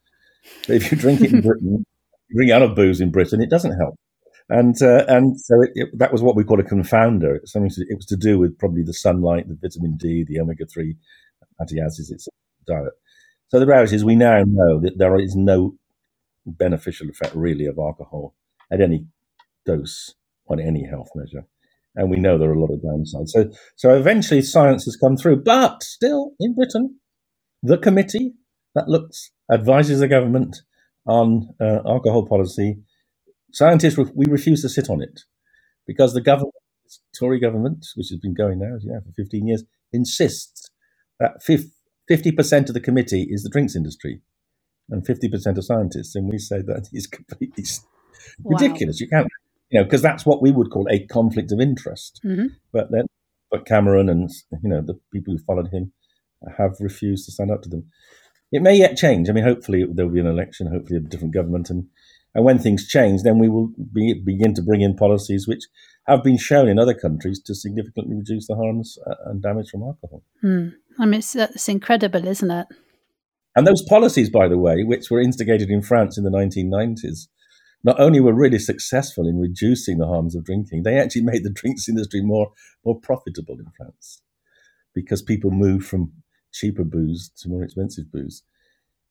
But 0.67 0.77
if 0.77 0.91
you 0.91 0.97
drink 0.97 1.21
it 1.21 1.33
in 1.33 1.41
Britain, 1.45 1.85
drink 2.33 2.51
out 2.51 2.61
of 2.61 2.75
booze 2.75 3.01
in 3.01 3.11
Britain, 3.11 3.41
it 3.41 3.49
doesn't 3.49 3.77
help. 3.77 3.95
And 4.49 4.75
uh, 4.81 5.05
and 5.07 5.39
so 5.39 5.61
it, 5.61 5.69
it, 5.75 5.89
that 5.97 6.11
was 6.11 6.21
what 6.21 6.35
we 6.35 6.43
call 6.43 6.59
a 6.59 6.63
confounder. 6.63 7.37
It, 7.37 7.47
something 7.47 7.71
to, 7.71 7.85
it 7.89 7.95
was 7.95 8.05
to 8.07 8.17
do 8.17 8.37
with 8.37 8.57
probably 8.57 8.83
the 8.83 8.93
sunlight, 8.93 9.47
the 9.47 9.57
vitamin 9.61 9.95
D, 9.97 10.25
the 10.27 10.39
omega 10.39 10.65
three 10.65 10.95
fatty 11.57 11.79
acids, 11.79 12.11
its 12.11 12.27
diet. 12.67 12.91
So 13.47 13.59
the 13.59 13.67
reality 13.67 13.95
is, 13.95 14.03
we 14.03 14.15
now 14.15 14.43
know 14.45 14.81
that 14.81 14.97
there 14.97 15.17
is 15.19 15.35
no 15.35 15.75
beneficial 16.45 17.09
effect 17.09 17.35
really 17.35 17.65
of 17.65 17.77
alcohol 17.77 18.35
at 18.71 18.81
any 18.81 19.07
dose 19.65 20.15
on 20.47 20.59
any 20.59 20.85
health 20.87 21.09
measure. 21.15 21.45
And 21.95 22.09
we 22.09 22.17
know 22.17 22.37
there 22.37 22.49
are 22.49 22.55
a 22.55 22.59
lot 22.59 22.73
of 22.73 22.79
downsides. 22.79 23.29
So, 23.29 23.51
so 23.75 23.95
eventually 23.95 24.41
science 24.41 24.85
has 24.85 24.95
come 24.95 25.15
through. 25.15 25.43
But 25.43 25.83
still, 25.83 26.31
in 26.39 26.55
Britain, 26.55 26.99
the 27.61 27.77
committee 27.77 28.33
that 28.73 28.87
looks, 28.87 29.31
advises 29.51 29.99
the 29.99 30.07
government 30.07 30.57
on 31.05 31.49
uh, 31.61 31.79
alcohol 31.85 32.25
policy, 32.25 32.79
scientists, 33.51 33.97
we 33.97 34.25
refuse 34.27 34.61
to 34.63 34.69
sit 34.69 34.89
on 34.89 35.01
it 35.01 35.21
because 35.85 36.13
the 36.13 36.21
government, 36.21 36.53
Tory 37.17 37.39
government, 37.39 37.85
which 37.95 38.09
has 38.09 38.19
been 38.19 38.33
going 38.33 38.59
now 38.59 38.77
yeah, 38.81 38.99
for 38.99 39.11
15 39.15 39.47
years, 39.47 39.63
insists 39.91 40.69
that 41.19 41.41
50% 41.47 42.67
of 42.67 42.73
the 42.73 42.79
committee 42.79 43.27
is 43.29 43.43
the 43.43 43.49
drinks 43.49 43.75
industry 43.75 44.21
and 44.89 45.05
50% 45.05 45.57
of 45.57 45.65
scientists. 45.65 46.15
And 46.15 46.29
we 46.29 46.37
say 46.37 46.61
that 46.61 46.89
is 46.93 47.07
completely 47.07 47.65
wow. 48.41 48.57
ridiculous. 48.57 48.99
You 48.99 49.07
can't, 49.07 49.27
you 49.69 49.79
know, 49.79 49.83
because 49.83 50.01
that's 50.01 50.25
what 50.25 50.41
we 50.41 50.51
would 50.51 50.71
call 50.71 50.87
a 50.89 51.05
conflict 51.07 51.51
of 51.51 51.59
interest. 51.59 52.21
Mm-hmm. 52.25 52.47
But 52.71 52.91
then, 52.91 53.05
but 53.51 53.65
Cameron 53.65 54.09
and, 54.09 54.29
you 54.63 54.69
know, 54.69 54.81
the 54.81 54.99
people 55.11 55.33
who 55.33 55.43
followed 55.43 55.69
him 55.69 55.93
have 56.57 56.77
refused 56.79 57.25
to 57.25 57.31
stand 57.31 57.51
up 57.51 57.61
to 57.63 57.69
them. 57.69 57.89
It 58.51 58.61
may 58.61 58.75
yet 58.75 58.97
change. 58.97 59.29
I 59.29 59.33
mean, 59.33 59.43
hopefully 59.43 59.85
there 59.89 60.05
will 60.05 60.13
be 60.13 60.19
an 60.19 60.27
election, 60.27 60.67
hopefully 60.67 60.97
a 60.97 61.01
different 61.01 61.33
government. 61.33 61.69
And, 61.69 61.87
and 62.35 62.45
when 62.45 62.59
things 62.59 62.87
change, 62.87 63.23
then 63.23 63.39
we 63.39 63.49
will 63.49 63.71
be, 63.91 64.13
begin 64.13 64.53
to 64.55 64.61
bring 64.61 64.81
in 64.81 64.95
policies 64.95 65.47
which 65.47 65.63
have 66.05 66.23
been 66.23 66.37
shown 66.37 66.67
in 66.67 66.77
other 66.77 66.93
countries 66.93 67.41
to 67.43 67.55
significantly 67.55 68.15
reduce 68.15 68.47
the 68.47 68.55
harms 68.55 68.97
uh, 69.07 69.15
and 69.25 69.41
damage 69.41 69.69
from 69.69 69.83
alcohol. 69.83 70.23
Mm. 70.43 70.73
I 70.99 71.05
mean, 71.05 71.19
it's, 71.19 71.35
it's 71.35 71.69
incredible, 71.69 72.27
isn't 72.27 72.51
it? 72.51 72.67
And 73.55 73.67
those 73.67 73.83
policies, 73.83 74.29
by 74.29 74.47
the 74.47 74.57
way, 74.57 74.83
which 74.83 75.11
were 75.11 75.21
instigated 75.21 75.69
in 75.69 75.81
France 75.81 76.17
in 76.17 76.23
the 76.23 76.31
1990s, 76.31 77.27
not 77.83 77.99
only 77.99 78.19
were 78.19 78.33
really 78.33 78.59
successful 78.59 79.27
in 79.27 79.39
reducing 79.39 79.97
the 79.97 80.07
harms 80.07 80.35
of 80.35 80.45
drinking, 80.45 80.83
they 80.83 80.97
actually 80.97 81.21
made 81.31 81.43
the 81.43 81.51
drinks 81.51 81.89
industry 81.89 82.21
more, 82.21 82.51
more 82.85 82.99
profitable 82.99 83.57
in 83.59 83.67
France 83.77 84.21
because 84.93 85.21
people 85.21 85.51
moved 85.51 85.85
from 85.85 86.11
cheaper 86.51 86.83
booze 86.83 87.31
to 87.37 87.49
more 87.49 87.63
expensive 87.63 88.11
booze. 88.11 88.43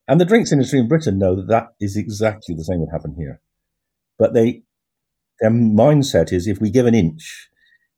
And 0.08 0.20
the 0.20 0.24
drinks 0.24 0.52
industry 0.52 0.78
in 0.78 0.88
Britain 0.88 1.18
know 1.18 1.36
that 1.36 1.48
that 1.48 1.74
is 1.80 1.96
exactly 1.96 2.54
the 2.54 2.64
same 2.64 2.80
would 2.80 2.90
happen 2.90 3.14
here. 3.16 3.40
But 4.18 4.34
they, 4.34 4.62
their 5.40 5.50
mindset 5.50 6.32
is 6.32 6.46
if 6.46 6.60
we 6.60 6.70
give 6.70 6.86
an 6.86 6.94
inch, 6.94 7.48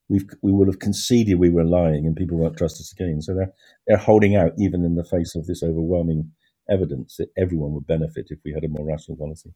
we've, 0.09 0.27
we 0.43 0.53
will 0.53 0.67
have 0.67 0.79
conceded 0.79 1.39
we 1.39 1.51
were 1.51 1.65
lying 1.65 2.07
and 2.07 2.17
people 2.17 2.39
won't 2.39 2.57
trust 2.57 2.81
us 2.81 2.93
again. 2.93 3.21
So 3.23 3.35
they're, 3.35 3.53
they're 3.87 3.97
holding 3.97 4.37
out 4.37 4.53
even 4.59 4.85
in 4.85 4.95
the 4.95 5.05
face 5.05 5.35
of 5.35 5.47
this 5.47 5.63
overwhelming 5.63 6.31
evidence 6.69 7.17
that 7.17 7.31
everyone 7.37 7.73
would 7.73 7.87
benefit 7.87 8.27
if 8.31 8.39
we 8.45 8.53
had 8.53 8.65
a 8.65 8.69
more 8.69 8.87
rational 8.87 9.17
policy. 9.17 9.53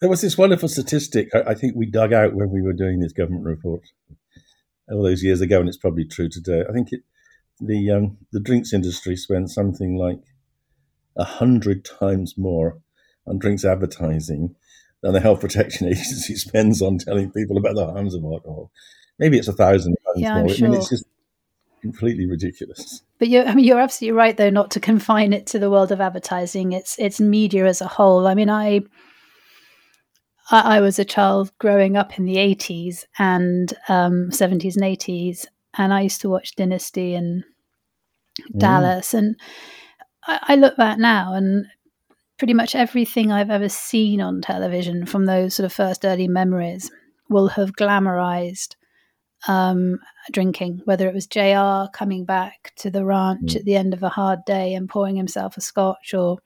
There 0.00 0.10
was 0.10 0.20
this 0.20 0.38
wonderful 0.38 0.68
statistic 0.68 1.28
I, 1.34 1.50
I 1.50 1.54
think 1.54 1.74
we 1.74 1.86
dug 1.86 2.12
out 2.12 2.34
when 2.34 2.50
we 2.50 2.62
were 2.62 2.72
doing 2.72 3.00
this 3.00 3.12
government 3.12 3.44
report 3.44 3.82
all 4.90 5.02
those 5.02 5.22
years 5.22 5.40
ago, 5.40 5.60
and 5.60 5.68
it's 5.68 5.76
probably 5.76 6.04
true 6.04 6.28
today. 6.28 6.64
I 6.68 6.72
think 6.72 6.92
it, 6.92 7.00
the 7.60 7.90
um, 7.90 8.18
the 8.32 8.40
drinks 8.40 8.72
industry 8.72 9.16
spent 9.16 9.50
something 9.50 9.96
like 9.96 10.20
a 11.16 11.24
hundred 11.24 11.84
times 11.84 12.34
more 12.38 12.78
on 13.26 13.38
drinks 13.38 13.64
advertising 13.64 14.54
than 15.02 15.12
the 15.12 15.20
Health 15.20 15.40
Protection 15.40 15.86
Agency 15.88 16.36
spends 16.36 16.80
on 16.80 16.98
telling 16.98 17.30
people 17.30 17.56
about 17.56 17.74
the 17.74 17.86
harms 17.86 18.14
of 18.14 18.24
alcohol. 18.24 18.70
Maybe 19.18 19.38
it's 19.38 19.48
a 19.48 19.52
thousand 19.52 19.96
times 20.06 20.20
Yeah, 20.22 20.34
more. 20.34 20.44
I'm 20.44 20.64
I 20.64 20.68
mean, 20.68 20.74
it's 20.74 20.88
just 20.88 21.04
completely 21.80 22.26
ridiculous. 22.26 23.02
But 23.18 23.28
you're, 23.28 23.46
I 23.46 23.54
mean, 23.54 23.64
you're 23.64 23.80
absolutely 23.80 24.16
right, 24.16 24.36
though, 24.36 24.50
not 24.50 24.70
to 24.72 24.80
confine 24.80 25.32
it 25.32 25.46
to 25.48 25.58
the 25.58 25.70
world 25.70 25.90
of 25.90 26.00
advertising. 26.00 26.72
It's 26.72 26.96
it's 26.98 27.20
media 27.20 27.66
as 27.66 27.80
a 27.80 27.88
whole. 27.88 28.26
I 28.26 28.34
mean, 28.34 28.50
I 28.50 28.82
I, 30.50 30.76
I 30.76 30.80
was 30.80 30.98
a 30.98 31.04
child 31.04 31.50
growing 31.58 31.96
up 31.96 32.18
in 32.18 32.24
the 32.24 32.36
'80s 32.36 33.04
and 33.18 33.72
um, 33.88 34.30
'70s 34.30 34.76
and 34.76 34.84
'80s, 34.84 35.46
and 35.76 35.92
I 35.92 36.02
used 36.02 36.20
to 36.20 36.30
watch 36.30 36.54
Dynasty 36.54 37.14
and 37.14 37.44
Mm. 38.54 38.60
Dallas, 38.60 39.14
and 39.14 39.36
I, 40.26 40.38
I 40.48 40.56
look 40.56 40.76
back 40.76 40.98
now, 40.98 41.34
and 41.34 41.66
pretty 42.38 42.54
much 42.54 42.74
everything 42.74 43.32
I've 43.32 43.50
ever 43.50 43.68
seen 43.68 44.20
on 44.20 44.40
television 44.40 45.06
from 45.06 45.26
those 45.26 45.54
sort 45.54 45.64
of 45.64 45.72
first 45.72 46.04
early 46.04 46.28
memories 46.28 46.90
will 47.28 47.48
have 47.48 47.72
glamorized 47.72 48.76
um, 49.48 49.98
drinking, 50.32 50.82
whether 50.84 51.08
it 51.08 51.14
was 51.14 51.26
JR 51.26 51.88
coming 51.92 52.24
back 52.24 52.72
to 52.76 52.90
the 52.90 53.04
ranch 53.04 53.52
Mm. 53.54 53.56
at 53.56 53.64
the 53.64 53.76
end 53.76 53.94
of 53.94 54.02
a 54.02 54.08
hard 54.08 54.44
day 54.44 54.74
and 54.74 54.88
pouring 54.88 55.16
himself 55.16 55.56
a 55.56 55.60
scotch, 55.60 56.14
or 56.14 56.38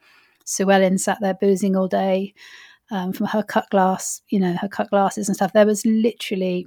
Sue 0.44 0.70
Ellen 0.70 0.98
sat 0.98 1.18
there 1.20 1.34
boozing 1.34 1.76
all 1.76 1.88
day 1.88 2.34
um, 2.90 3.12
from 3.12 3.26
her 3.26 3.42
cut 3.42 3.68
glass, 3.70 4.20
you 4.28 4.38
know, 4.40 4.54
her 4.54 4.68
cut 4.68 4.90
glasses 4.90 5.28
and 5.28 5.36
stuff. 5.36 5.52
There 5.52 5.66
was 5.66 5.84
literally 5.86 6.66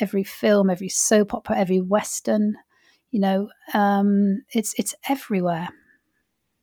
every 0.00 0.22
film, 0.24 0.68
every 0.70 0.88
soap 0.88 1.34
opera, 1.34 1.58
every 1.58 1.80
western, 1.80 2.56
you 3.10 3.20
know, 3.20 3.48
um, 3.74 4.42
it's 4.52 4.74
it's 4.78 4.94
everywhere. 5.08 5.68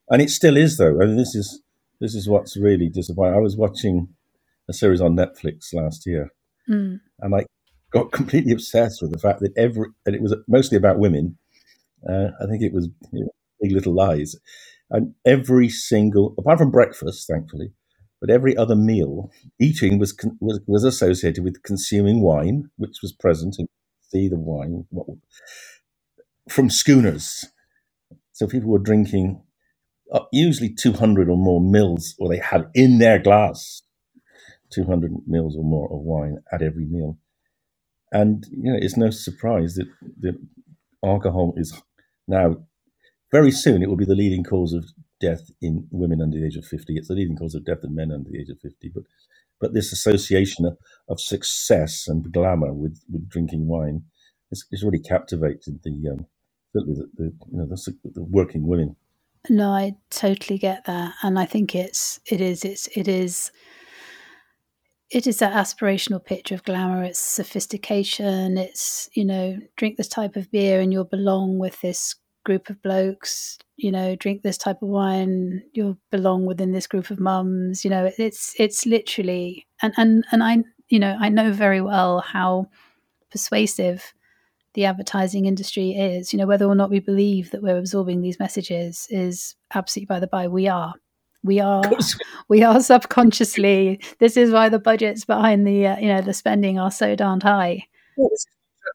and 0.09 0.21
it 0.21 0.29
still 0.29 0.57
is 0.57 0.77
though. 0.77 1.01
I 1.01 1.05
mean, 1.05 1.17
this 1.17 1.33
is 1.35 1.61
this 1.99 2.13
is 2.15 2.27
what's 2.29 2.55
really 2.57 2.89
disappointing. 2.89 3.35
I 3.35 3.39
was 3.39 3.55
watching 3.57 4.09
a 4.69 4.73
series 4.73 5.01
on 5.01 5.15
Netflix 5.15 5.73
last 5.73 6.05
year, 6.05 6.29
Mm. 6.69 6.99
and 7.19 7.35
I 7.35 7.45
got 7.93 8.11
completely 8.11 8.51
obsessed 8.53 9.01
with 9.01 9.11
the 9.11 9.19
fact 9.19 9.39
that 9.41 9.53
every 9.57 9.89
and 10.05 10.15
it 10.15 10.21
was 10.21 10.35
mostly 10.47 10.77
about 10.77 10.99
women. 10.99 11.37
Uh, 12.07 12.29
I 12.41 12.47
think 12.47 12.63
it 12.63 12.73
was 12.73 12.89
you 13.11 13.21
know, 13.21 13.31
Big 13.61 13.71
Little 13.71 13.93
Lies, 13.95 14.35
and 14.89 15.15
every 15.25 15.69
single 15.69 16.35
apart 16.37 16.59
from 16.59 16.71
breakfast, 16.71 17.27
thankfully, 17.27 17.71
but 18.21 18.29
every 18.29 18.57
other 18.57 18.75
meal, 18.75 19.31
eating 19.59 19.99
was 19.99 20.17
was, 20.41 20.59
was 20.67 20.83
associated 20.83 21.43
with 21.43 21.63
consuming 21.63 22.21
wine, 22.21 22.69
which 22.77 22.97
was 23.01 23.13
present 23.13 23.55
and 23.59 23.69
see 24.01 24.27
the 24.29 24.39
wine 24.39 24.85
what, 24.89 25.07
from 26.49 26.69
schooners. 26.69 27.45
So 28.33 28.47
people 28.47 28.69
were 28.69 28.79
drinking 28.79 29.43
uh, 30.11 30.21
usually 30.31 30.73
200 30.73 31.29
or 31.29 31.37
more 31.37 31.61
mils, 31.61 32.15
or 32.19 32.29
they 32.29 32.39
had 32.39 32.69
in 32.73 32.99
their 32.99 33.19
glass 33.19 33.83
200 34.71 35.11
mils 35.27 35.55
or 35.57 35.63
more 35.63 35.91
of 35.93 35.99
wine 36.01 36.39
at 36.51 36.61
every 36.61 36.85
meal. 36.85 37.17
And 38.13 38.45
you 38.51 38.71
know, 38.71 38.79
it's 38.79 38.95
no 38.95 39.09
surprise 39.09 39.75
that, 39.75 39.87
that 40.21 40.35
alcohol 41.03 41.53
is 41.57 41.73
now 42.27 42.57
very 43.31 43.51
soon 43.51 43.81
it 43.81 43.89
will 43.89 43.97
be 43.97 44.05
the 44.05 44.15
leading 44.15 44.43
cause 44.43 44.71
of 44.71 44.85
death 45.19 45.49
in 45.61 45.87
women 45.91 46.21
under 46.21 46.37
the 46.37 46.45
age 46.45 46.55
of 46.55 46.65
50. 46.65 46.95
It's 46.95 47.07
the 47.07 47.15
leading 47.15 47.35
cause 47.35 47.55
of 47.55 47.65
death 47.65 47.79
in 47.83 47.95
men 47.95 48.11
under 48.11 48.29
the 48.29 48.39
age 48.39 48.49
of 48.49 48.59
50. 48.61 48.91
But 48.93 49.03
but 49.59 49.73
this 49.73 49.93
association 49.93 50.65
of, 50.65 50.77
of 51.07 51.21
success 51.21 52.05
and 52.07 52.33
glamour 52.33 52.73
with, 52.73 52.99
with 53.09 53.29
drinking 53.29 53.67
wine 53.67 54.03
has, 54.49 54.83
really 54.83 54.99
captivated 54.99 55.79
the 55.83 56.09
um, 56.11 56.25
the, 56.73 57.07
the 57.15 57.23
you 57.51 57.57
know 57.57 57.65
the, 57.65 57.93
the 58.03 58.23
working 58.23 58.67
women. 58.67 58.97
No, 59.49 59.69
I 59.69 59.95
totally 60.09 60.59
get 60.59 60.85
that, 60.85 61.13
and 61.23 61.39
I 61.39 61.45
think 61.45 61.75
it's 61.75 62.19
it 62.25 62.41
is 62.41 62.65
it's 62.65 62.87
it 62.87 63.07
is 63.07 63.51
it 65.13 65.27
is 65.27 65.37
that 65.37 65.53
aspirational 65.53 66.23
picture 66.23 66.55
of 66.55 66.63
glamour. 66.63 67.03
It's 67.03 67.19
sophistication. 67.19 68.57
It's 68.57 69.09
you 69.13 69.23
know 69.23 69.59
drink 69.77 69.97
this 69.97 70.07
type 70.07 70.35
of 70.35 70.51
beer 70.51 70.81
and 70.81 70.91
you'll 70.91 71.05
belong 71.05 71.59
with 71.59 71.79
this 71.81 72.15
group 72.43 72.69
of 72.69 72.81
blokes. 72.81 73.59
You 73.77 73.91
know, 73.91 74.15
drink 74.15 74.41
this 74.41 74.57
type 74.57 74.81
of 74.81 74.89
wine, 74.89 75.63
you'll 75.73 75.97
belong 76.11 76.45
within 76.45 76.71
this 76.71 76.87
group 76.87 77.11
of 77.11 77.19
mums. 77.19 77.85
You 77.85 77.91
know, 77.91 78.11
it's 78.17 78.55
it's 78.59 78.85
literally 78.87 79.67
and 79.83 79.93
and 79.97 80.25
and 80.31 80.43
I 80.43 80.63
you 80.89 80.99
know 80.99 81.15
I 81.19 81.29
know 81.29 81.51
very 81.51 81.81
well 81.81 82.19
how 82.21 82.69
persuasive 83.31 84.13
the 84.73 84.85
advertising 84.85 85.45
industry 85.45 85.91
is. 85.91 86.33
You 86.33 86.39
know, 86.39 86.47
whether 86.47 86.65
or 86.65 86.75
not 86.75 86.89
we 86.89 86.99
believe 86.99 87.51
that 87.51 87.61
we're 87.61 87.77
absorbing 87.77 88.21
these 88.21 88.39
messages 88.39 89.07
is 89.11 89.55
absolutely 89.75 90.07
by 90.07 90.19
the 90.19 90.27
by. 90.27 90.47
We 90.47 90.67
are. 90.67 90.95
We 91.43 91.59
are. 91.59 91.83
We 92.49 92.61
are 92.61 92.81
subconsciously. 92.81 94.01
This 94.19 94.37
is 94.37 94.51
why 94.51 94.69
the 94.69 94.77
budgets 94.77 95.25
behind 95.25 95.65
the 95.65 95.87
uh, 95.87 95.97
you 95.97 96.07
know 96.07 96.21
the 96.21 96.33
spending 96.33 96.77
are 96.77 96.91
so 96.91 97.15
darned 97.15 97.41
high. 97.43 97.87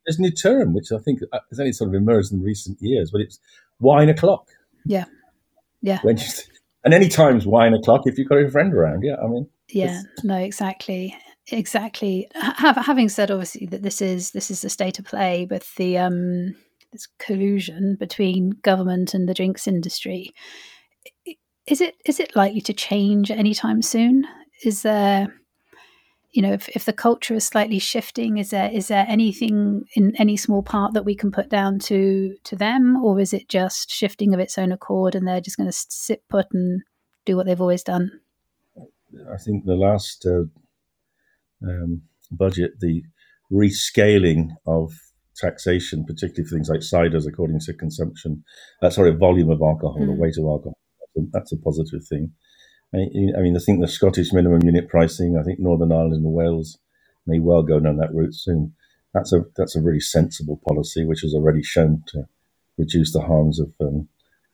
There's 0.05 0.19
a 0.19 0.23
new 0.23 0.31
term 0.31 0.75
which 0.75 0.93
I 0.93 0.99
think 0.99 1.21
uh, 1.33 1.39
has 1.51 1.59
only 1.59 1.73
sort 1.73 1.89
of 1.89 1.95
emerged 1.95 2.33
in 2.33 2.43
recent 2.43 2.79
years, 2.81 3.11
but 3.11 3.21
it's 3.21 3.41
wine 3.81 4.09
o'clock. 4.09 4.49
Yeah. 4.85 5.07
Yeah. 5.81 5.99
When 6.03 6.19
you, 6.19 6.25
and 6.85 6.95
any 6.95 7.09
time's 7.09 7.47
wine 7.47 7.75
o'clock 7.75 8.03
if 8.07 8.19
you've 8.19 8.29
got 8.29 8.39
a 8.39 8.51
friend 8.51 8.75
around. 8.75 9.03
Yeah, 9.03 9.17
I 9.23 9.27
mean, 9.27 9.49
Yeah. 9.71 10.03
No. 10.23 10.37
Exactly. 10.37 11.17
Exactly. 11.51 12.29
Ha- 12.37 12.83
having 12.85 13.09
said 13.09 13.31
obviously 13.31 13.67
that 13.67 13.83
this 13.83 14.01
is 14.03 14.33
this 14.33 14.51
is 14.51 14.61
the 14.61 14.71
state 14.71 14.99
of 14.99 15.07
play 15.07 15.47
with 15.51 15.75
the 15.77 15.99
um 15.99 16.55
this 16.93 17.09
collusion 17.19 17.97
between 17.99 18.51
government 18.63 19.15
and 19.15 19.29
the 19.29 19.35
drinks 19.35 19.67
industry. 19.67 20.33
Is 21.71 21.81
it 21.81 21.97
is 22.05 22.21
it 22.21 22.35
likely 22.35 22.61
to 22.63 22.73
change 22.73 23.31
anytime 23.31 23.83
soon? 23.83 24.27
Is 24.65 24.83
there 24.83 25.35
you 26.33 26.43
know 26.43 26.53
if, 26.53 26.69
if 26.71 26.85
the 26.85 26.93
culture 26.93 27.35
is 27.35 27.47
slightly 27.47 27.79
shifting 27.79 28.37
is 28.37 28.51
there 28.51 28.71
is 28.71 28.89
there 28.89 29.07
anything 29.09 29.85
in 29.95 30.15
any 30.17 30.37
small 30.37 30.63
part 30.63 30.93
that 30.93 31.05
we 31.07 31.15
can 31.15 31.33
put 31.33 31.49
down 31.49 31.79
to 31.79 32.37
to 32.45 32.55
them 32.55 33.03
or 33.03 33.19
is 33.19 33.33
it 33.33 33.49
just 33.49 33.91
shifting 33.91 34.35
of 34.35 34.41
its 34.41 34.59
own 34.59 34.71
accord 34.71 35.15
and 35.15 35.27
they're 35.27 35.41
just 35.41 35.57
going 35.57 35.69
to 35.69 35.77
sit 35.89 36.23
put 36.29 36.47
and 36.53 36.83
do 37.25 37.35
what 37.35 37.47
they've 37.47 37.63
always 37.63 37.83
done 37.83 38.11
I 39.33 39.39
think 39.39 39.65
the 39.65 39.75
last 39.75 40.27
uh, 40.27 40.45
um, 41.67 42.03
budget, 42.31 42.73
the 42.81 43.03
rescaling 43.51 44.51
of 44.67 44.93
taxation, 45.37 46.05
particularly 46.05 46.49
for 46.49 46.57
things 46.57 46.69
like 46.69 46.81
ciders, 46.81 47.27
according 47.27 47.61
to 47.61 47.73
consumption, 47.73 48.45
uh, 48.83 48.91
sorry, 48.91 49.13
volume 49.13 49.51
of 49.51 49.63
alcohol, 49.63 49.99
the 50.01 50.13
Mm. 50.13 50.19
weight 50.19 50.37
of 50.39 50.45
alcohol, 50.45 50.79
that's 51.33 51.53
a, 51.53 51.57
positive 51.57 52.05
thing. 52.05 52.33
I, 52.95 52.99
mean, 53.41 53.57
I 53.57 53.61
think 53.61 53.81
the 53.81 53.89
Scottish 53.89 54.33
minimum 54.33 54.63
unit 54.63 54.89
pricing, 54.89 55.37
I 55.39 55.43
think 55.43 55.59
Northern 55.59 55.93
Ireland 55.93 56.25
and 56.25 56.33
Wales 56.33 56.79
may 57.27 57.39
well 57.39 57.63
go 57.63 57.81
down 57.81 57.99
that 57.99 58.15
route 58.15 58.35
soon. 58.35 58.75
That's 59.15 59.33
a 59.33 59.45
that's 59.57 59.77
a 59.77 59.81
really 59.81 60.01
sensible 60.01 60.61
policy, 60.67 61.05
which 61.05 61.23
has 61.23 61.35
already 61.35 61.63
shown 61.63 62.03
to 62.09 62.25
reduce 62.77 63.13
the 63.13 63.23
harms 63.23 63.59
of 63.61 63.73
um, 63.81 64.09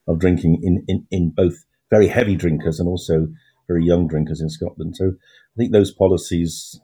of 0.07 0.19
drinking 0.19 0.61
in, 0.63 0.85
in, 0.89 1.07
in 1.11 1.31
both 1.31 1.65
very 1.91 2.09
heavy 2.09 2.37
drinkers 2.37 2.81
and 2.81 2.89
also 2.89 3.29
very 3.69 3.85
young 3.85 4.07
drinkers 4.07 4.41
in 4.41 4.51
Scotland. 4.51 4.97
So 4.97 5.09
I 5.09 5.55
think 5.57 5.73
those 5.73 5.93
policies 5.93 6.81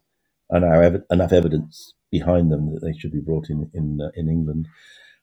are 0.51 0.61
now 0.61 0.81
ev- 0.81 1.05
enough 1.11 1.33
evidence 1.33 1.95
behind 2.11 2.51
them 2.51 2.73
that 2.75 2.81
they 2.81 2.97
should 2.97 3.13
be 3.13 3.21
brought 3.21 3.51
in 3.51 3.71
in 3.75 4.01
uh, 4.01 4.11
in 4.15 4.29
England. 4.29 4.69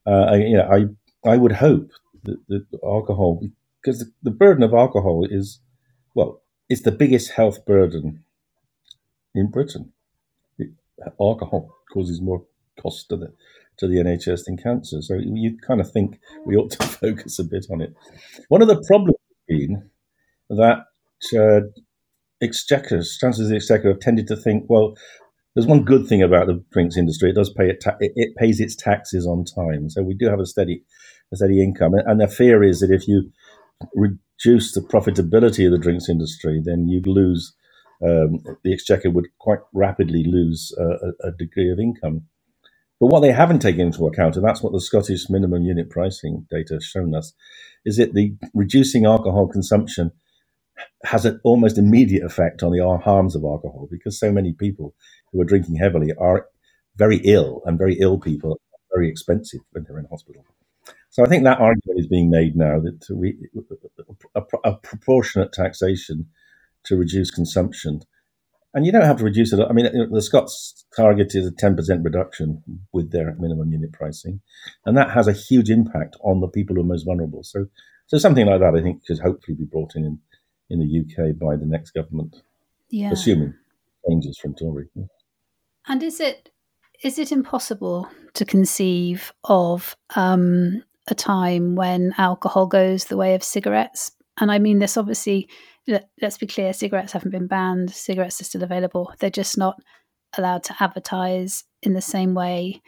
Uh, 0.05 0.25
I, 0.31 0.35
you 0.37 0.57
know, 0.57 0.69
I 0.69 1.29
I 1.29 1.37
would 1.37 1.53
hope 1.53 1.91
that, 2.23 2.37
that 2.47 2.65
alcohol, 2.83 3.41
because 3.87 3.99
the, 3.99 4.11
the 4.21 4.31
burden 4.31 4.63
of 4.63 4.73
alcohol 4.73 5.25
is, 5.29 5.61
well, 6.13 6.41
it's 6.67 6.81
the 6.81 6.91
biggest 6.91 7.31
health 7.31 7.65
burden 7.65 8.25
in 9.33 9.49
Britain. 9.49 9.93
It, 10.59 10.71
alcohol 11.21 11.73
causes 11.93 12.19
more 12.19 12.43
cost 12.81 13.07
to 13.09 13.15
the 13.15 13.33
to 13.77 13.87
the 13.87 13.97
NHS 13.97 14.45
than 14.45 14.57
cancer. 14.57 15.01
So 15.01 15.13
you 15.23 15.57
kind 15.65 15.79
of 15.79 15.89
think 15.89 16.19
we 16.45 16.57
ought 16.57 16.71
to 16.71 16.83
focus 16.83 17.39
a 17.39 17.45
bit 17.45 17.67
on 17.71 17.79
it. 17.79 17.95
One 18.49 18.61
of 18.61 18.67
the 18.67 18.83
problems 18.87 19.15
has 19.29 19.57
been 19.57 19.89
that 20.49 20.79
uh, 21.37 21.67
exchequers, 22.41 23.17
chancellors 23.17 23.47
of 23.47 23.51
the 23.51 23.55
exchequer, 23.55 23.89
have 23.89 24.01
tended 24.01 24.27
to 24.27 24.35
think, 24.35 24.65
well, 24.67 24.97
there's 25.55 25.67
one 25.67 25.85
good 25.85 26.07
thing 26.07 26.21
about 26.21 26.47
the 26.47 26.61
drinks 26.73 26.97
industry: 26.97 27.29
it 27.29 27.35
does 27.35 27.53
pay 27.53 27.69
it, 27.69 27.81
ta- 27.81 27.95
it, 28.01 28.11
it 28.17 28.35
pays 28.35 28.59
its 28.59 28.75
taxes 28.75 29.25
on 29.25 29.45
time. 29.45 29.89
So 29.89 30.03
we 30.03 30.13
do 30.13 30.27
have 30.27 30.41
a 30.41 30.45
steady, 30.45 30.83
a 31.31 31.37
steady 31.37 31.63
income. 31.63 31.93
And 31.93 32.19
the 32.19 32.27
fear 32.27 32.63
is 32.63 32.81
that 32.81 32.91
if 32.91 33.07
you 33.07 33.31
reduce 33.93 34.73
the 34.73 34.81
profitability 34.81 35.65
of 35.65 35.71
the 35.71 35.77
drinks 35.77 36.09
industry, 36.09 36.61
then 36.63 36.87
you'd 36.87 37.07
lose. 37.07 37.53
Um, 37.99 38.43
the 38.63 38.73
exchequer 38.73 39.09
would 39.09 39.25
quite 39.39 39.59
rapidly 39.73 40.23
lose 40.23 40.71
uh, 40.79 40.97
a, 41.23 41.29
a 41.29 41.31
degree 41.31 41.71
of 41.71 41.79
income. 41.79 42.27
But 42.99 43.07
what 43.07 43.21
they 43.21 43.31
haven't 43.31 43.59
taken 43.59 43.81
into 43.81 44.05
account, 44.07 44.35
and 44.35 44.45
that's 44.45 44.61
what 44.61 44.73
the 44.73 44.81
Scottish 44.81 45.29
minimum 45.29 45.63
unit 45.63 45.89
pricing 45.89 46.45
data 46.49 46.75
has 46.75 46.83
shown 46.83 47.15
us, 47.15 47.33
is 47.85 47.97
that 47.97 48.13
the 48.13 48.35
reducing 48.53 49.05
alcohol 49.05 49.47
consumption 49.47 50.11
has 51.03 51.25
an 51.25 51.39
almost 51.43 51.77
immediate 51.77 52.23
effect 52.23 52.61
on 52.63 52.71
the 52.71 52.99
harms 53.03 53.35
of 53.35 53.43
alcohol 53.43 53.87
because 53.89 54.19
so 54.19 54.31
many 54.31 54.53
people 54.53 54.93
who 55.31 55.41
are 55.41 55.45
drinking 55.45 55.75
heavily 55.75 56.11
are 56.19 56.47
very 56.95 57.17
ill, 57.23 57.61
and 57.65 57.77
very 57.77 57.95
ill 57.99 58.19
people 58.19 58.53
are 58.53 58.95
very 58.95 59.09
expensive 59.09 59.61
when 59.71 59.83
they're 59.83 59.99
in 59.99 60.05
hospital. 60.05 60.43
So 61.17 61.25
I 61.25 61.29
think 61.29 61.45
that 61.45 61.59
argument 61.59 61.99
is 61.99 62.05
being 62.05 62.29
made 62.29 62.55
now 62.55 62.79
that 62.79 63.07
we, 63.09 63.39
a, 64.35 64.43
a 64.63 64.75
proportionate 64.75 65.51
taxation 65.51 66.27
to 66.83 66.95
reduce 66.95 67.31
consumption 67.31 68.01
and 68.75 68.85
you 68.85 68.91
don't 68.91 69.01
have 69.01 69.17
to 69.17 69.23
reduce 69.23 69.51
it. 69.51 69.59
I 69.67 69.73
mean, 69.73 69.89
the 70.11 70.21
Scots 70.21 70.85
targeted 70.95 71.43
a 71.45 71.49
10% 71.49 72.05
reduction 72.05 72.61
with 72.93 73.11
their 73.11 73.33
minimum 73.39 73.71
unit 73.71 73.93
pricing, 73.93 74.41
and 74.85 74.95
that 74.95 75.09
has 75.09 75.27
a 75.27 75.33
huge 75.33 75.71
impact 75.71 76.17
on 76.21 76.39
the 76.39 76.47
people 76.47 76.75
who 76.75 76.83
are 76.83 76.85
most 76.85 77.05
vulnerable. 77.05 77.41
So, 77.41 77.65
so 78.05 78.19
something 78.19 78.45
like 78.45 78.59
that, 78.59 78.75
I 78.75 78.83
think, 78.83 79.03
could 79.07 79.17
hopefully 79.17 79.57
be 79.57 79.65
brought 79.65 79.95
in 79.95 80.05
in, 80.05 80.19
in 80.69 80.79
the 80.79 80.99
UK 80.99 81.35
by 81.35 81.55
the 81.55 81.65
next 81.65 81.95
government, 81.95 82.35
yeah. 82.91 83.09
assuming 83.09 83.55
changes 84.07 84.37
from 84.37 84.53
Tory. 84.53 84.89
And 85.87 86.03
is 86.03 86.19
it 86.19 86.51
is 87.03 87.17
it 87.17 87.31
impossible 87.31 88.07
to 88.35 88.45
conceive 88.45 89.33
of 89.43 89.95
um, 90.15 90.83
a 91.07 91.15
time 91.15 91.75
when 91.75 92.13
alcohol 92.17 92.67
goes 92.67 93.05
the 93.05 93.17
way 93.17 93.35
of 93.35 93.43
cigarettes? 93.43 94.11
And 94.39 94.51
I 94.51 94.59
mean 94.59 94.79
this 94.79 94.97
obviously 94.97 95.49
let's 96.21 96.37
be 96.37 96.47
clear 96.47 96.73
cigarettes 96.73 97.13
haven't 97.13 97.31
been 97.31 97.47
banned 97.47 97.91
cigarettes 97.91 98.41
are 98.41 98.45
still 98.45 98.63
available. 98.63 99.13
They're 99.19 99.29
just 99.29 99.57
not 99.57 99.79
allowed 100.37 100.63
to 100.63 100.75
advertise 100.79 101.63
in 101.81 101.93
the 101.93 102.01
same 102.01 102.33
way 102.33 102.81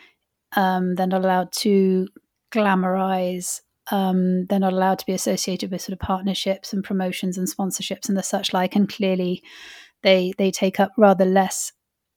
um, 0.55 0.95
they're 0.95 1.07
not 1.07 1.23
allowed 1.23 1.51
to 1.53 2.07
glamorize 2.51 3.61
um, 3.91 4.45
they're 4.45 4.59
not 4.59 4.73
allowed 4.73 4.99
to 4.99 5.05
be 5.05 5.13
associated 5.13 5.71
with 5.71 5.81
sort 5.81 5.93
of 5.93 5.99
partnerships 5.99 6.73
and 6.73 6.83
promotions 6.83 7.37
and 7.37 7.47
sponsorships 7.47 8.07
and 8.07 8.17
the 8.17 8.23
such 8.23 8.53
like. 8.53 8.75
And 8.75 8.87
clearly 8.87 9.43
they 10.03 10.33
they 10.37 10.51
take 10.51 10.79
up 10.79 10.91
rather 10.97 11.25
less 11.25 11.71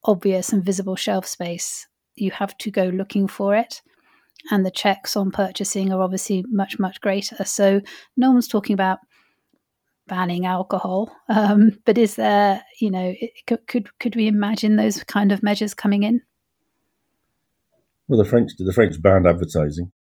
obvious 0.05 0.53
and 0.53 0.65
visible 0.65 0.97
shelf 0.97 1.27
space. 1.27 1.87
You 2.15 2.31
have 2.33 2.57
to 2.59 2.71
go 2.71 2.85
looking 2.85 3.27
for 3.27 3.55
it 3.57 3.81
and 4.51 4.67
the 4.67 4.71
checks 4.71 5.17
on 5.17 5.31
purchasing 5.31 5.93
are 5.93 6.03
obviously 6.03 6.45
much 6.49 6.79
much 6.79 7.01
greater 7.01 7.45
so 7.45 7.81
no 8.17 8.31
one's 8.31 8.49
talking 8.49 8.75
about 8.75 8.99
banning 10.07 10.47
alcohol. 10.47 11.11
Um, 11.29 11.79
but 11.85 11.99
is 11.99 12.17
there, 12.17 12.63
you 12.81 12.91
know, 12.91 13.15
could, 13.47 13.67
could 13.67 13.99
could 13.99 14.17
we 14.17 14.27
imagine 14.27 14.77
those 14.77 15.03
kind 15.05 15.33
of 15.33 15.43
measures 15.43 15.75
coming 15.75 16.03
in? 16.03 16.21
Well, 18.09 18.23
the 18.23 18.29
French 18.29 18.51
the 18.59 18.73
French 18.73 19.01
banned 19.01 19.27
advertising, 19.27 19.93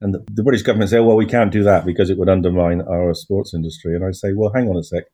and 0.00 0.14
the, 0.14 0.24
the 0.30 0.42
British 0.42 0.62
government 0.62 0.90
say, 0.90 1.00
"Well, 1.00 1.16
we 1.16 1.26
can't 1.26 1.50
do 1.50 1.64
that 1.64 1.84
because 1.84 2.10
it 2.10 2.18
would 2.18 2.28
undermine 2.28 2.82
our 2.82 3.14
sports 3.14 3.54
industry." 3.54 3.94
And 3.94 4.04
I 4.04 4.12
say, 4.12 4.32
"Well, 4.32 4.52
hang 4.54 4.68
on 4.68 4.76
a 4.76 4.82
sec. 4.82 5.04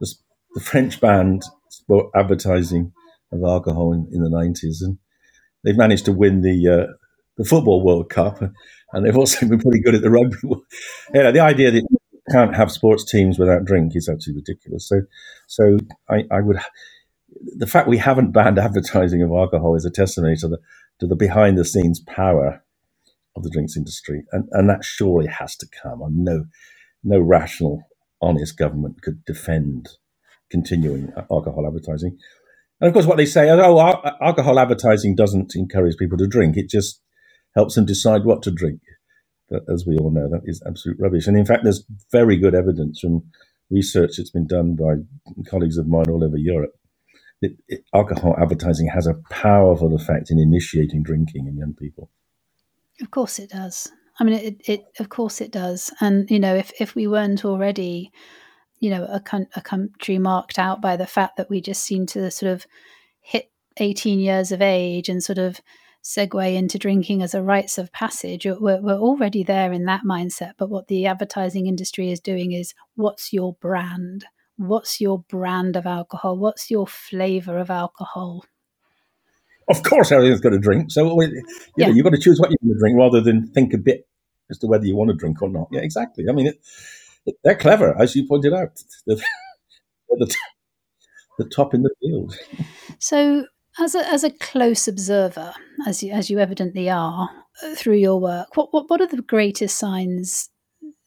The, 0.00 0.12
the 0.54 0.60
French 0.60 1.00
banned 1.00 1.44
sport 1.68 2.10
advertising 2.16 2.92
of 3.30 3.42
alcohol 3.44 3.92
in, 3.92 4.08
in 4.12 4.22
the 4.22 4.30
nineties, 4.30 4.82
and 4.82 4.98
they've 5.62 5.76
managed 5.76 6.06
to 6.06 6.12
win 6.12 6.40
the 6.40 6.68
uh, 6.68 6.92
the 7.38 7.44
football 7.44 7.82
World 7.82 8.10
Cup, 8.10 8.42
and 8.92 9.06
they've 9.06 9.16
also 9.16 9.48
been 9.48 9.60
pretty 9.60 9.80
good 9.80 9.94
at 9.94 10.02
the 10.02 10.10
rugby. 10.10 10.36
you 10.42 11.22
know, 11.22 11.32
the 11.32 11.40
idea 11.40 11.70
that 11.70 11.82
you 11.82 11.98
can't 12.30 12.54
have 12.54 12.70
sports 12.70 13.04
teams 13.04 13.38
without 13.38 13.64
drink 13.64 13.92
is 13.94 14.08
actually 14.08 14.34
ridiculous. 14.34 14.86
So, 14.86 15.02
so 15.46 15.78
I, 16.10 16.24
I 16.30 16.40
would 16.40 16.58
the 17.56 17.66
fact 17.66 17.88
we 17.88 17.98
haven't 17.98 18.32
banned 18.32 18.58
advertising 18.58 19.22
of 19.22 19.30
alcohol 19.30 19.76
is 19.76 19.84
a 19.84 19.90
testimony 19.90 20.36
to 20.36 20.48
the 20.48 20.58
to 21.00 21.06
the 21.06 21.16
behind 21.16 21.56
the 21.56 21.64
scenes 21.64 22.00
power 22.00 22.62
of 23.36 23.44
the 23.44 23.50
drinks 23.50 23.76
industry, 23.76 24.24
and 24.32 24.48
and 24.52 24.68
that 24.68 24.84
surely 24.84 25.28
has 25.28 25.56
to 25.56 25.66
come. 25.82 26.02
And 26.02 26.24
no 26.24 26.44
no 27.04 27.20
rational, 27.20 27.82
honest 28.20 28.58
government 28.58 29.02
could 29.02 29.24
defend 29.24 29.90
continuing 30.50 31.12
alcohol 31.30 31.66
advertising. 31.66 32.18
And 32.80 32.88
of 32.88 32.94
course, 32.94 33.06
what 33.06 33.16
they 33.16 33.26
say, 33.26 33.50
oh, 33.50 34.02
alcohol 34.20 34.58
advertising 34.58 35.14
doesn't 35.14 35.54
encourage 35.54 35.96
people 35.96 36.18
to 36.18 36.26
drink; 36.26 36.56
it 36.56 36.68
just 36.68 37.00
helps 37.54 37.74
them 37.74 37.86
decide 37.86 38.24
what 38.24 38.42
to 38.42 38.50
drink. 38.50 38.80
But 39.48 39.62
as 39.72 39.86
we 39.86 39.96
all 39.96 40.10
know, 40.10 40.28
that 40.28 40.42
is 40.44 40.62
absolute 40.66 40.98
rubbish. 41.00 41.26
And 41.26 41.36
in 41.36 41.46
fact, 41.46 41.64
there's 41.64 41.84
very 42.12 42.36
good 42.36 42.54
evidence 42.54 43.00
from 43.00 43.24
research 43.70 44.12
that's 44.16 44.30
been 44.30 44.46
done 44.46 44.76
by 44.76 44.94
colleagues 45.48 45.78
of 45.78 45.88
mine 45.88 46.08
all 46.08 46.24
over 46.24 46.36
Europe 46.36 46.74
that 47.40 47.56
alcohol 47.94 48.34
advertising 48.38 48.88
has 48.88 49.06
a 49.06 49.14
powerful 49.30 49.94
effect 49.94 50.30
in 50.30 50.38
initiating 50.38 51.02
drinking 51.02 51.46
in 51.46 51.56
young 51.56 51.74
people. 51.74 52.10
Of 53.00 53.10
course, 53.10 53.38
it 53.38 53.50
does. 53.50 53.90
I 54.18 54.24
mean, 54.24 54.34
it, 54.34 54.60
it 54.64 54.84
of 54.98 55.08
course 55.08 55.40
it 55.40 55.52
does. 55.52 55.92
And 56.00 56.28
you 56.30 56.40
know, 56.40 56.54
if 56.54 56.72
if 56.80 56.94
we 56.94 57.06
weren't 57.06 57.44
already, 57.44 58.10
you 58.80 58.90
know, 58.90 59.04
a, 59.04 59.22
a 59.54 59.60
country 59.60 60.18
marked 60.18 60.58
out 60.58 60.80
by 60.80 60.96
the 60.96 61.06
fact 61.06 61.36
that 61.36 61.48
we 61.48 61.60
just 61.60 61.84
seem 61.84 62.06
to 62.06 62.30
sort 62.30 62.52
of 62.52 62.66
hit 63.20 63.50
18 63.76 64.18
years 64.18 64.50
of 64.50 64.60
age 64.60 65.08
and 65.08 65.22
sort 65.22 65.38
of 65.38 65.60
segue 66.08 66.54
into 66.54 66.78
drinking 66.78 67.22
as 67.22 67.34
a 67.34 67.42
rites 67.42 67.76
of 67.76 67.92
passage. 67.92 68.46
We're, 68.46 68.80
we're 68.80 68.98
already 68.98 69.42
there 69.42 69.72
in 69.72 69.84
that 69.84 70.04
mindset. 70.06 70.52
But 70.56 70.70
what 70.70 70.88
the 70.88 71.04
advertising 71.04 71.66
industry 71.66 72.10
is 72.10 72.18
doing 72.18 72.52
is 72.52 72.72
what's 72.94 73.30
your 73.30 73.56
brand? 73.60 74.24
What's 74.56 75.02
your 75.02 75.18
brand 75.28 75.76
of 75.76 75.84
alcohol? 75.84 76.38
What's 76.38 76.70
your 76.70 76.86
flavor 76.86 77.58
of 77.58 77.68
alcohol? 77.68 78.46
Of 79.68 79.82
course, 79.82 80.10
everyone's 80.10 80.40
got 80.40 80.50
to 80.50 80.58
drink. 80.58 80.90
So 80.90 81.20
you 81.20 81.44
yeah. 81.76 81.88
know, 81.88 81.92
you've 81.92 82.04
got 82.04 82.14
to 82.14 82.18
choose 82.18 82.40
what 82.40 82.50
you're 82.50 82.58
going 82.62 82.74
to 82.74 82.80
drink 82.80 82.96
rather 82.96 83.20
than 83.20 83.46
think 83.48 83.74
a 83.74 83.78
bit 83.78 84.08
as 84.50 84.56
to 84.60 84.66
whether 84.66 84.86
you 84.86 84.96
want 84.96 85.10
to 85.10 85.16
drink 85.16 85.42
or 85.42 85.50
not. 85.50 85.68
Yeah, 85.70 85.82
exactly. 85.82 86.24
I 86.26 86.32
mean, 86.32 86.46
it, 86.46 86.58
it, 87.26 87.36
they're 87.44 87.54
clever, 87.54 87.94
as 88.00 88.16
you 88.16 88.26
pointed 88.26 88.54
out. 88.54 88.82
The, 90.10 90.34
the 91.38 91.44
top 91.44 91.74
in 91.74 91.82
the 91.82 91.94
field. 92.00 92.36
So, 92.98 93.44
as 93.80 93.94
a, 93.94 94.12
as 94.12 94.24
a 94.24 94.30
close 94.30 94.88
observer, 94.88 95.54
as 95.86 96.02
you, 96.02 96.12
as 96.12 96.30
you 96.30 96.38
evidently 96.38 96.90
are 96.90 97.30
uh, 97.62 97.74
through 97.74 97.96
your 97.96 98.20
work, 98.20 98.56
what, 98.56 98.72
what, 98.72 98.88
what 98.90 99.00
are 99.00 99.06
the 99.06 99.22
greatest 99.22 99.78
signs 99.78 100.50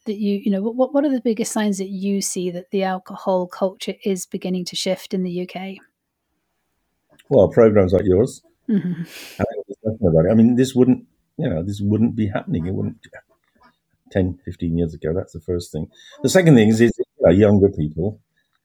that 0.05 0.15
you, 0.15 0.41
you 0.43 0.51
know, 0.51 0.61
what, 0.61 0.93
what 0.93 1.05
are 1.05 1.11
the 1.11 1.21
biggest 1.21 1.51
signs 1.51 1.77
that 1.77 1.89
you 1.89 2.21
see 2.21 2.49
that 2.51 2.71
the 2.71 2.83
alcohol 2.83 3.47
culture 3.47 3.93
is 4.03 4.25
beginning 4.25 4.65
to 4.65 4.75
shift 4.75 5.13
in 5.13 5.23
the 5.23 5.47
UK? 5.47 5.77
Well, 7.29 7.49
programs 7.49 7.93
like 7.93 8.05
yours. 8.05 8.41
Mm-hmm. 8.67 9.03
I, 9.39 10.31
I 10.31 10.33
mean, 10.33 10.55
this 10.55 10.73
wouldn't, 10.73 11.05
you 11.37 11.49
know, 11.49 11.63
this 11.63 11.81
wouldn't 11.81 12.15
be 12.15 12.27
happening. 12.27 12.65
It 12.65 12.73
wouldn't 12.73 12.97
10, 14.11 14.39
15 14.43 14.77
years 14.77 14.93
ago. 14.93 15.13
That's 15.13 15.33
the 15.33 15.39
first 15.39 15.71
thing. 15.71 15.87
The 16.23 16.29
second 16.29 16.55
thing 16.55 16.69
is, 16.69 16.81
is 16.81 16.91
you 16.97 17.05
know, 17.21 17.31
younger 17.31 17.69
people, 17.69 18.19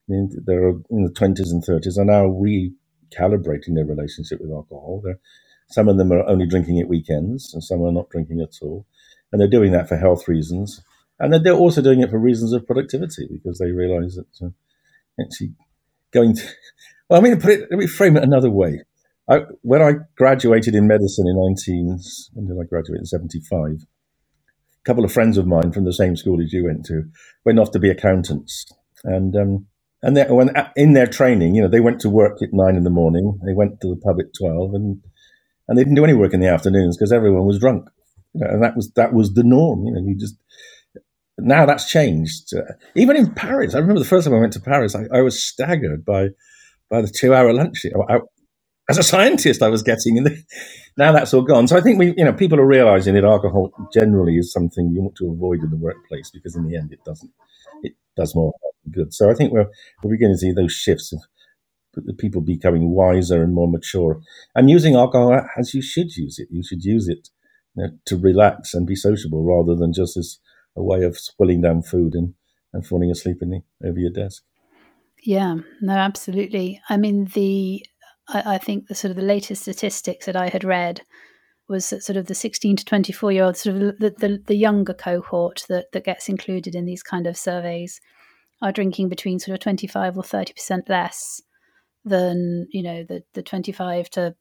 I 0.09 0.13
mean, 0.13 0.31
they're 0.45 0.69
in 0.69 1.03
the 1.03 1.11
20s 1.11 1.51
and 1.51 1.63
30s, 1.63 1.97
are 1.97 2.05
now 2.05 2.25
re 2.25 2.73
calibrating 3.17 3.75
their 3.75 3.85
relationship 3.85 4.39
with 4.41 4.51
alcohol. 4.51 5.01
They're, 5.03 5.19
some 5.69 5.87
of 5.89 5.97
them 5.97 6.11
are 6.11 6.27
only 6.27 6.47
drinking 6.47 6.79
at 6.79 6.87
weekends, 6.87 7.53
and 7.53 7.63
some 7.63 7.81
are 7.83 7.91
not 7.91 8.09
drinking 8.09 8.41
at 8.41 8.55
all. 8.61 8.85
And 9.31 9.41
they're 9.41 9.49
doing 9.49 9.71
that 9.73 9.89
for 9.89 9.97
health 9.97 10.27
reasons. 10.27 10.81
And 11.19 11.33
they're 11.33 11.53
also 11.53 11.81
doing 11.81 12.01
it 12.01 12.09
for 12.09 12.19
reasons 12.19 12.53
of 12.53 12.65
productivity 12.65 13.27
because 13.31 13.57
they 13.57 13.71
realize 13.71 14.15
that 14.15 14.45
uh, 14.45 14.49
actually 15.21 15.53
going 16.11 16.35
to. 16.35 16.43
Well, 17.09 17.21
I 17.21 17.23
mean, 17.23 17.39
put 17.39 17.51
it, 17.51 17.67
let 17.71 17.79
me 17.79 17.87
frame 17.87 18.17
it 18.17 18.23
another 18.23 18.49
way. 18.49 18.81
I, 19.29 19.43
when 19.61 19.81
I 19.81 19.93
graduated 20.17 20.75
in 20.75 20.87
medicine 20.87 21.25
in 21.25 21.37
19, 21.37 21.99
when 22.33 22.47
did 22.47 22.57
I 22.61 22.65
graduate? 22.67 22.99
In 22.99 23.05
75. 23.05 23.55
A 23.55 23.77
couple 24.83 25.05
of 25.05 25.11
friends 25.13 25.37
of 25.37 25.47
mine 25.47 25.71
from 25.71 25.85
the 25.85 25.93
same 25.93 26.17
school 26.17 26.41
as 26.41 26.51
you 26.51 26.65
went 26.65 26.85
to 26.87 27.03
went 27.45 27.59
off 27.59 27.71
to 27.71 27.79
be 27.79 27.89
accountants. 27.89 28.65
And 29.05 29.33
um, 29.37 29.67
and 30.03 30.15
they, 30.15 30.25
when 30.25 30.51
in 30.75 30.93
their 30.93 31.07
training, 31.07 31.55
you 31.55 31.61
know, 31.61 31.67
they 31.67 31.79
went 31.79 31.99
to 32.01 32.09
work 32.09 32.41
at 32.41 32.53
nine 32.53 32.75
in 32.75 32.83
the 32.83 32.89
morning. 32.89 33.39
They 33.45 33.53
went 33.53 33.81
to 33.81 33.89
the 33.89 34.01
pub 34.01 34.19
at 34.19 34.33
twelve, 34.37 34.73
and 34.73 35.01
and 35.67 35.77
they 35.77 35.83
didn't 35.83 35.95
do 35.95 36.03
any 36.03 36.13
work 36.13 36.33
in 36.33 36.39
the 36.39 36.47
afternoons 36.47 36.97
because 36.97 37.11
everyone 37.11 37.45
was 37.45 37.59
drunk. 37.59 37.89
You 38.33 38.41
know, 38.41 38.51
and 38.51 38.63
that 38.63 38.75
was 38.75 38.91
that 38.93 39.13
was 39.13 39.33
the 39.33 39.43
norm. 39.43 39.85
You 39.85 39.93
know, 39.93 40.01
you 40.05 40.15
just 40.17 40.35
now 41.37 41.65
that's 41.65 41.89
changed. 41.89 42.53
Uh, 42.55 42.73
even 42.95 43.15
in 43.15 43.33
Paris, 43.33 43.75
I 43.75 43.79
remember 43.79 43.99
the 43.99 44.05
first 44.05 44.25
time 44.25 44.35
I 44.35 44.39
went 44.39 44.53
to 44.53 44.59
Paris, 44.59 44.95
I, 44.95 45.03
I 45.11 45.21
was 45.21 45.43
staggered 45.43 46.05
by 46.05 46.29
by 46.89 47.01
the 47.01 47.07
two 47.09 47.33
hour 47.33 47.53
lunch. 47.53 47.85
I, 48.09 48.19
as 48.89 48.97
a 48.97 49.03
scientist, 49.03 49.61
I 49.61 49.67
was 49.67 49.83
getting, 49.83 50.17
and 50.17 50.43
now 50.97 51.11
that's 51.11 51.33
all 51.33 51.41
gone. 51.41 51.67
So 51.67 51.75
I 51.75 51.81
think 51.81 51.99
we, 51.99 52.13
you 52.15 52.23
know, 52.23 52.33
people 52.33 52.59
are 52.59 52.65
realizing 52.65 53.15
that 53.15 53.25
alcohol 53.25 53.71
generally 53.93 54.37
is 54.37 54.51
something 54.51 54.91
you 54.93 55.01
want 55.01 55.15
to 55.17 55.29
avoid 55.29 55.61
in 55.61 55.69
the 55.69 55.75
workplace 55.75 56.31
because 56.31 56.55
in 56.55 56.67
the 56.67 56.77
end, 56.77 56.93
it 56.93 57.03
doesn't. 57.03 57.31
It 57.83 57.93
does 58.15 58.35
more 58.35 58.53
good. 58.91 59.13
So 59.13 59.29
I 59.29 59.33
think 59.33 59.51
we're 59.51 59.69
we're 60.03 60.11
beginning 60.11 60.35
to 60.35 60.39
see 60.39 60.51
those 60.51 60.73
shifts 60.73 61.13
of 61.13 61.21
the 61.93 62.13
people 62.13 62.41
becoming 62.41 62.91
wiser 62.91 63.41
and 63.41 63.53
more 63.53 63.67
mature 63.67 64.21
and 64.53 64.69
using 64.69 64.95
alcohol 64.95 65.41
as 65.57 65.73
you 65.73 65.81
should 65.81 66.15
use 66.15 66.37
it. 66.39 66.47
You 66.51 66.63
should 66.63 66.83
use 66.83 67.07
it 67.07 67.29
you 67.75 67.83
know, 67.83 67.89
to 68.05 68.17
relax 68.17 68.73
and 68.73 68.85
be 68.85 68.95
sociable 68.95 69.43
rather 69.43 69.75
than 69.75 69.93
just 69.93 70.15
as 70.17 70.39
a 70.75 70.83
way 70.83 71.03
of 71.03 71.17
swilling 71.17 71.61
down 71.61 71.81
food 71.81 72.13
and, 72.13 72.35
and 72.71 72.85
falling 72.85 73.09
asleep 73.09 73.37
in 73.41 73.49
the, 73.49 73.87
over 73.87 73.97
your 73.97 74.11
desk. 74.11 74.43
Yeah, 75.23 75.57
no, 75.81 75.93
absolutely. 75.93 76.81
I 76.89 76.97
mean, 76.97 77.25
the 77.33 77.85
I, 78.29 78.55
I 78.55 78.57
think 78.57 78.87
the 78.87 78.95
sort 78.95 79.09
of 79.11 79.17
the 79.17 79.23
latest 79.23 79.63
statistics 79.63 80.25
that 80.27 80.35
I 80.35 80.49
had 80.49 80.63
read 80.63 81.01
was 81.67 81.89
that 81.89 82.03
sort 82.03 82.17
of 82.17 82.27
the 82.27 82.35
16 82.35 82.77
to 82.77 82.85
24 82.85 83.31
year 83.31 83.43
olds, 83.43 83.61
sort 83.61 83.75
of 83.75 83.97
the, 83.99 84.09
the, 84.17 84.43
the 84.45 84.55
younger 84.55 84.93
cohort 84.93 85.65
that, 85.69 85.91
that 85.91 86.05
gets 86.05 86.29
included 86.29 86.75
in 86.75 86.85
these 86.85 87.03
kind 87.03 87.27
of 87.27 87.37
surveys 87.37 87.99
are 88.61 88.71
drinking 88.71 89.09
between 89.09 89.39
sort 89.39 89.53
of 89.53 89.59
25 89.59 90.17
or 90.17 90.23
30% 90.23 90.89
less 90.89 91.41
than, 92.05 92.67
you 92.71 92.81
know, 92.81 93.03
the, 93.03 93.23
the 93.33 93.43
25 93.43 94.09
to 94.11 94.35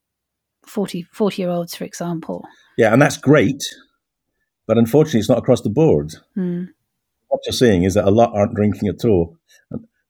40, 0.66 1.02
40 1.12 1.42
year 1.42 1.50
olds, 1.50 1.74
for 1.74 1.84
example. 1.84 2.44
Yeah, 2.78 2.92
and 2.92 3.02
that's 3.02 3.16
great. 3.16 3.62
But 4.66 4.78
unfortunately, 4.78 5.20
it's 5.20 5.28
not 5.28 5.38
across 5.38 5.60
the 5.60 5.70
board. 5.70 6.12
Mm. 6.36 6.68
What 7.28 7.40
you're 7.44 7.52
seeing 7.52 7.84
is 7.84 7.94
that 7.94 8.04
a 8.04 8.10
lot 8.10 8.34
aren't 8.34 8.54
drinking 8.54 8.88
at 8.88 9.04
all. 9.04 9.36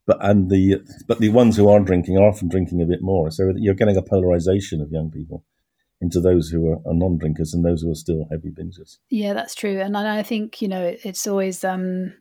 but 0.06 0.18
and 0.20 0.50
the 0.50 0.82
but 1.08 1.18
the 1.18 1.30
ones 1.30 1.56
who 1.56 1.68
are 1.68 1.80
drinking 1.80 2.16
are 2.16 2.28
often 2.28 2.48
drinking 2.48 2.80
a 2.80 2.86
bit 2.86 3.00
more. 3.02 3.30
So 3.30 3.52
you're 3.56 3.74
getting 3.74 3.96
a 3.96 4.02
polarization 4.02 4.80
of 4.80 4.90
young 4.90 5.10
people 5.10 5.44
into 6.00 6.20
those 6.20 6.50
who 6.50 6.68
are, 6.68 6.76
are 6.86 6.94
non-drinkers 6.94 7.54
and 7.54 7.64
those 7.64 7.82
who 7.82 7.90
are 7.90 7.96
still 7.96 8.26
heavy 8.30 8.50
bingers. 8.50 8.98
Yeah, 9.08 9.32
that's 9.32 9.54
true. 9.54 9.80
And 9.80 9.96
I 9.96 10.22
think 10.22 10.60
you 10.60 10.68
know 10.68 10.94
it's 11.02 11.26
always 11.26 11.64
um, 11.64 12.12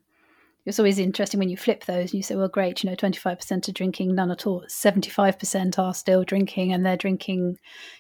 it's 0.66 0.80
always 0.80 0.98
interesting 0.98 1.40
when 1.40 1.50
you 1.50 1.58
flip 1.58 1.86
those 1.86 2.12
and 2.12 2.16
you 2.16 2.24
say, 2.24 2.36
well, 2.36 2.48
great, 2.48 2.84
you 2.84 2.90
know, 2.90 2.96
25% 2.96 3.70
are 3.70 3.72
drinking, 3.72 4.16
none 4.16 4.32
at 4.32 4.48
all. 4.48 4.66
75% 4.68 5.78
are 5.78 5.94
still 5.94 6.24
drinking 6.24 6.74
and 6.74 6.84
they're 6.84 6.98
drinking, 6.98 7.58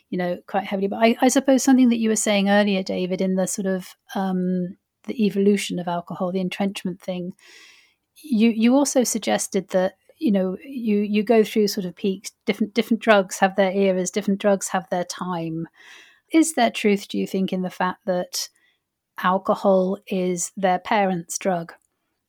you 0.10 0.18
know, 0.18 0.40
quite 0.48 0.64
heavily. 0.64 0.88
But 0.88 1.04
I, 1.04 1.16
I 1.22 1.28
suppose 1.28 1.62
something 1.62 1.90
that 1.90 2.00
you 2.00 2.10
were 2.10 2.16
saying 2.16 2.50
earlier, 2.50 2.82
David, 2.82 3.22
in 3.22 3.36
the 3.36 3.46
sort 3.46 3.68
of 3.68 3.90
um, 4.16 4.78
the 5.04 5.26
evolution 5.26 5.78
of 5.78 5.88
alcohol, 5.88 6.32
the 6.32 6.42
entrenchment 6.42 7.00
thing, 7.00 7.34
you 8.24 8.50
you 8.50 8.76
also 8.76 9.04
suggested 9.04 9.70
that 9.70 9.96
you 10.18 10.32
know 10.32 10.58
you 10.64 10.98
you 11.00 11.24
go 11.24 11.44
through 11.44 11.68
sort 11.68 11.86
of 11.86 11.96
peaks 11.96 12.32
different 12.46 12.74
different 12.74 13.02
drugs 13.02 13.40
have 13.40 13.56
their 13.56 13.72
eras 13.72 14.12
different 14.12 14.40
drugs 14.40 14.70
have 14.70 14.88
their 14.90 15.04
time. 15.04 15.68
Is 16.34 16.54
there 16.54 16.72
truth 16.72 17.08
do 17.08 17.18
you 17.18 17.28
think 17.28 17.54
in 17.54 17.62
the 17.62 17.70
fact 17.70 18.06
that 18.06 18.50
alcohol 19.24 20.00
is 20.08 20.52
their 20.58 20.80
parents 20.80 21.38
drug 21.38 21.74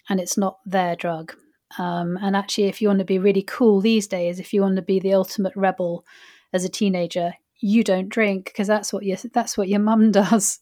and 0.09 0.21
it's 0.21 0.37
not 0.37 0.59
their 0.65 0.97
drug? 0.97 1.35
Um, 1.79 2.17
and 2.23 2.37
actually 2.37 2.65
if 2.65 2.81
you 2.81 2.89
want 2.89 3.01
to 3.01 3.05
be 3.05 3.19
really 3.19 3.43
cool 3.43 3.81
these 3.81 4.07
days 4.07 4.39
if 4.39 4.53
you 4.53 4.63
want 4.63 4.77
to 4.77 4.83
be 4.83 5.01
the 5.01 5.15
ultimate 5.15 5.55
rebel 5.57 6.05
as 6.53 6.65
a 6.65 6.69
teenager 6.69 7.35
you 7.61 7.83
don't 7.83 8.09
drink 8.09 8.45
because 8.45 8.69
that's 8.69 8.93
what 8.93 9.05
your 9.05 9.17
that's 9.33 9.59
what 9.59 9.69
your 9.69 9.81
mum 9.81 10.13
does. 10.13 10.61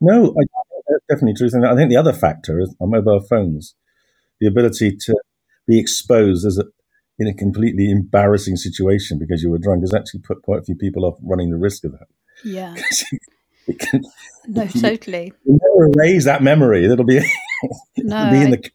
No 0.00 0.34
I, 0.36 0.94
definitely 1.08 1.34
true 1.34 1.48
and 1.52 1.66
i 1.66 1.74
think 1.74 1.90
the 1.90 1.96
other 1.96 2.12
factor 2.12 2.60
is 2.60 2.74
mobile 2.80 3.20
phones. 3.20 3.74
The 4.40 4.46
ability 4.46 4.96
to 4.96 5.14
be 5.70 5.80
exposed 5.80 6.44
as 6.44 6.58
a 6.58 6.64
in 7.18 7.26
a 7.26 7.34
completely 7.34 7.90
embarrassing 7.90 8.56
situation 8.56 9.18
because 9.18 9.42
you 9.42 9.50
were 9.50 9.58
drunk 9.58 9.82
has 9.82 9.94
actually 9.94 10.20
put 10.20 10.42
quite 10.42 10.60
a 10.60 10.64
few 10.64 10.74
people 10.74 11.04
off 11.04 11.18
running 11.22 11.50
the 11.50 11.58
risk 11.58 11.84
of 11.84 11.92
that. 11.92 12.06
Yeah. 12.42 12.74
can, 13.78 14.02
no, 14.46 14.66
totally. 14.66 15.32
You 15.44 15.60
never 15.62 15.92
erase 15.94 16.24
that 16.24 16.42
memory. 16.42 16.86
It'll 16.86 17.04
be, 17.04 17.20
no, 17.98 18.30
be 18.30 18.42
in 18.42 18.50
the. 18.52 18.70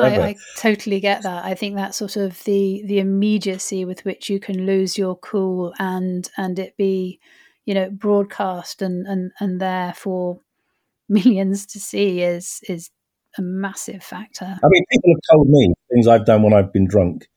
I, 0.00 0.20
I, 0.20 0.36
totally 0.56 1.00
get 1.00 1.22
that. 1.22 1.44
I 1.44 1.54
think 1.54 1.76
that 1.76 1.94
sort 1.94 2.16
of 2.16 2.42
the 2.44 2.82
the 2.86 2.98
immediacy 2.98 3.84
with 3.84 4.04
which 4.04 4.30
you 4.30 4.40
can 4.40 4.64
lose 4.64 4.96
your 4.96 5.16
cool 5.16 5.74
and 5.78 6.30
and 6.38 6.58
it 6.58 6.76
be, 6.76 7.20
you 7.66 7.74
know, 7.74 7.90
broadcast 7.90 8.80
and 8.80 9.06
and 9.06 9.32
and 9.40 9.60
there 9.60 9.92
for 9.94 10.40
millions 11.08 11.66
to 11.66 11.80
see 11.80 12.22
is 12.22 12.60
is 12.68 12.90
a 13.38 13.42
massive 13.42 14.02
factor. 14.02 14.58
I 14.62 14.68
mean, 14.68 14.84
people 14.90 15.14
have 15.14 15.36
told 15.36 15.48
me 15.48 15.72
things 15.92 16.06
I've 16.06 16.26
done 16.26 16.42
when 16.42 16.52
I've 16.52 16.72
been 16.72 16.86
drunk, 16.86 17.28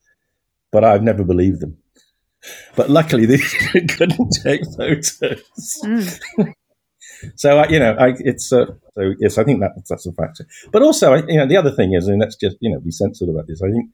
but 0.72 0.84
I've 0.84 1.04
never 1.04 1.24
believed 1.24 1.62
them. 1.62 1.78
But 2.76 2.89
luckily, 2.89 3.26
they 3.26 3.38
couldn't 3.38 4.30
take 4.43 4.62
photos. 4.78 5.20
Mm. 5.84 6.54
so 7.36 7.60
uh, 7.60 7.68
you 7.70 7.80
know, 7.80 7.93
I, 7.93 8.14
it's 8.20 8.52
uh, 8.52 8.66
so 8.96 9.14
yes, 9.20 9.38
I 9.38 9.43
think 9.43 9.62
that 9.62 9.72
that's 9.88 10.06
a 10.06 10.12
factor. 10.12 10.46
But 10.72 10.82
also, 10.82 11.16
you 11.28 11.38
know, 11.38 11.48
the 11.48 11.58
other 11.58 11.72
thing 11.72 11.93
is, 11.93 12.08
and 12.08 12.20
let's 12.20 12.36
just 12.36 12.58
you 12.60 12.70
know 12.70 12.80
be 12.80 12.91
sensible 12.91 13.34
about 13.34 13.48
this. 13.48 13.62
I 13.62 13.72
think 13.72 13.89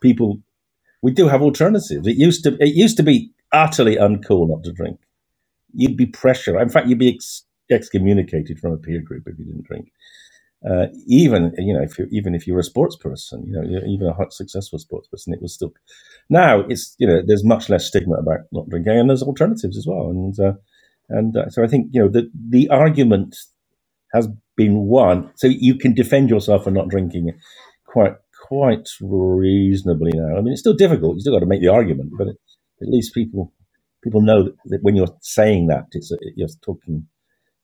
people 0.00 0.40
we 1.02 1.12
do 1.12 1.28
have 1.28 1.42
alternatives. 1.42 2.06
It 2.06 2.16
used 2.16 2.44
to 2.44 2.56
it 2.60 2.74
used 2.74 2.96
to 2.98 3.02
be 3.02 3.32
utterly 3.52 3.96
uncool 3.96 4.48
not 4.48 4.64
to 4.64 4.72
drink. 4.72 5.00
You'd 5.72 5.96
be 5.96 6.06
pressured. 6.06 6.60
In 6.60 6.68
fact, 6.68 6.88
you'd 6.88 6.98
be 6.98 7.14
ex- 7.14 7.44
excommunicated 7.70 8.58
from 8.58 8.72
a 8.72 8.76
peer 8.76 9.00
group 9.00 9.24
if 9.26 9.38
you 9.38 9.44
didn't 9.44 9.66
drink 9.66 9.92
uh, 10.68 10.86
even 11.06 11.52
you 11.58 11.72
know 11.72 11.82
if 11.82 11.98
you 11.98 12.06
even 12.10 12.34
if 12.34 12.46
you're 12.46 12.58
a 12.58 12.64
sports 12.64 12.96
person, 12.96 13.44
you 13.46 13.52
know 13.52 13.62
even 13.86 14.08
a 14.08 14.30
successful 14.30 14.78
sports 14.78 15.08
person, 15.08 15.32
it 15.32 15.42
was 15.42 15.54
still. 15.54 15.72
Now 16.28 16.60
it's 16.60 16.94
you 16.98 17.06
know 17.06 17.22
there's 17.26 17.44
much 17.44 17.68
less 17.70 17.86
stigma 17.86 18.16
about 18.16 18.40
not 18.52 18.68
drinking, 18.68 18.98
and 18.98 19.08
there's 19.08 19.22
alternatives 19.22 19.78
as 19.78 19.86
well, 19.86 20.10
and 20.10 20.38
uh, 20.38 20.52
and 21.08 21.36
uh, 21.36 21.48
so 21.50 21.64
I 21.64 21.66
think 21.66 21.88
you 21.92 22.02
know 22.02 22.08
the 22.08 22.30
the 22.50 22.68
argument 22.68 23.36
has 24.12 24.28
been 24.56 24.76
won, 24.86 25.30
so 25.36 25.46
you 25.46 25.76
can 25.76 25.94
defend 25.94 26.30
yourself 26.30 26.64
for 26.64 26.70
not 26.70 26.88
drinking 26.88 27.32
quite 27.86 28.14
quite 28.48 28.88
reasonably 29.00 30.12
now. 30.14 30.36
I 30.36 30.40
mean, 30.40 30.52
it's 30.52 30.60
still 30.60 30.74
difficult. 30.74 31.16
You 31.16 31.20
still 31.20 31.34
got 31.34 31.40
to 31.40 31.46
make 31.46 31.60
the 31.60 31.68
argument, 31.68 32.12
but 32.18 32.28
it, 32.28 32.36
at 32.82 32.88
least 32.88 33.14
people 33.14 33.52
people 34.02 34.22
know 34.22 34.52
that, 34.66 34.82
when 34.82 34.96
you're 34.96 35.16
saying 35.22 35.68
that, 35.68 35.86
it's 35.92 36.12
you're 36.36 36.48
talking 36.62 37.06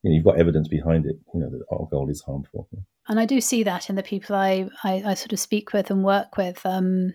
you 0.03 0.09
know, 0.09 0.15
you've 0.15 0.25
got 0.25 0.39
evidence 0.39 0.67
behind 0.67 1.05
it, 1.05 1.17
you 1.33 1.39
know, 1.39 1.49
that 1.49 1.65
alcohol 1.71 2.09
is 2.09 2.21
harmful. 2.21 2.69
And 3.07 3.19
I 3.19 3.25
do 3.25 3.41
see 3.41 3.63
that 3.63 3.89
in 3.89 3.95
the 3.95 4.03
people 4.03 4.35
I, 4.35 4.69
I, 4.83 5.03
I 5.05 5.13
sort 5.13 5.33
of 5.33 5.39
speak 5.39 5.73
with 5.73 5.89
and 5.89 6.03
work 6.03 6.37
with. 6.37 6.65
Um, 6.65 7.13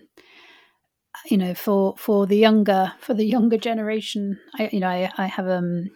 you 1.25 1.37
know, 1.37 1.53
for 1.53 1.95
for 1.97 2.25
the 2.25 2.37
younger 2.37 2.93
for 2.99 3.13
the 3.13 3.25
younger 3.25 3.57
generation, 3.57 4.39
I 4.57 4.69
you 4.73 4.79
know 4.79 4.87
I, 4.87 5.11
I 5.17 5.27
have 5.27 5.47
um 5.47 5.89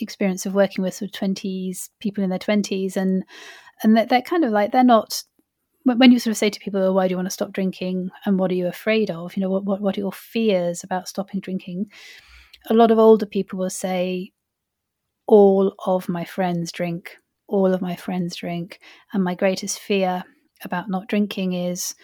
experience 0.00 0.46
of 0.46 0.54
working 0.54 0.82
with 0.82 0.94
sort 0.94 1.08
of 1.10 1.12
twenties 1.12 1.90
people 1.98 2.22
in 2.22 2.30
their 2.30 2.38
twenties, 2.38 2.96
and 2.96 3.24
and 3.82 3.96
they're, 3.96 4.06
they're 4.06 4.22
kind 4.22 4.44
of 4.44 4.52
like 4.52 4.70
they're 4.70 4.84
not 4.84 5.24
when 5.84 6.12
you 6.12 6.18
sort 6.18 6.30
of 6.30 6.38
say 6.38 6.48
to 6.48 6.60
people, 6.60 6.82
oh, 6.82 6.92
why 6.92 7.06
do 7.06 7.12
you 7.12 7.16
want 7.16 7.26
to 7.26 7.30
stop 7.30 7.52
drinking 7.52 8.10
and 8.24 8.38
what 8.38 8.50
are 8.50 8.54
you 8.54 8.66
afraid 8.66 9.10
of? 9.10 9.36
You 9.36 9.42
know, 9.42 9.50
what, 9.50 9.64
what, 9.64 9.82
what 9.82 9.98
are 9.98 10.00
your 10.00 10.12
fears 10.12 10.82
about 10.82 11.08
stopping 11.08 11.40
drinking? 11.40 11.90
A 12.70 12.74
lot 12.74 12.90
of 12.90 12.98
older 12.98 13.26
people 13.26 13.58
will 13.58 13.68
say, 13.68 14.32
all 15.26 15.74
of 15.86 16.08
my 16.08 16.24
friends 16.24 16.72
drink, 16.72 17.16
all 17.46 17.72
of 17.72 17.82
my 17.82 17.96
friends 17.96 18.36
drink. 18.36 18.80
And 19.12 19.24
my 19.24 19.34
greatest 19.34 19.78
fear 19.78 20.24
about 20.64 20.88
not 20.88 21.08
drinking 21.08 21.52
is 21.52 21.94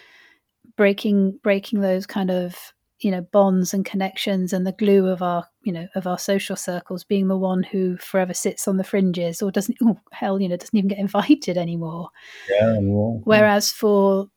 breaking 0.77 1.39
breaking 1.43 1.81
those 1.81 2.05
kind 2.05 2.31
of 2.31 2.73
you 2.99 3.11
know 3.11 3.21
bonds 3.21 3.73
and 3.73 3.83
connections 3.83 4.53
and 4.53 4.65
the 4.65 4.71
glue 4.71 5.07
of 5.07 5.21
our 5.21 5.45
you 5.63 5.73
know 5.73 5.87
of 5.95 6.07
our 6.07 6.17
social 6.17 6.55
circles 6.55 7.03
being 7.03 7.27
the 7.27 7.37
one 7.37 7.63
who 7.63 7.97
forever 7.97 8.33
sits 8.33 8.67
on 8.67 8.77
the 8.77 8.83
fringes 8.83 9.41
or 9.41 9.51
doesn't 9.51 9.77
oh 9.83 9.99
hell 10.11 10.39
you 10.39 10.47
know 10.47 10.55
doesn't 10.55 10.77
even 10.77 10.87
get 10.87 10.99
invited 10.99 11.57
anymore 11.57 12.09
yeah, 12.49 12.73
yeah. 12.73 13.17
whereas 13.23 13.71
for 13.71 14.27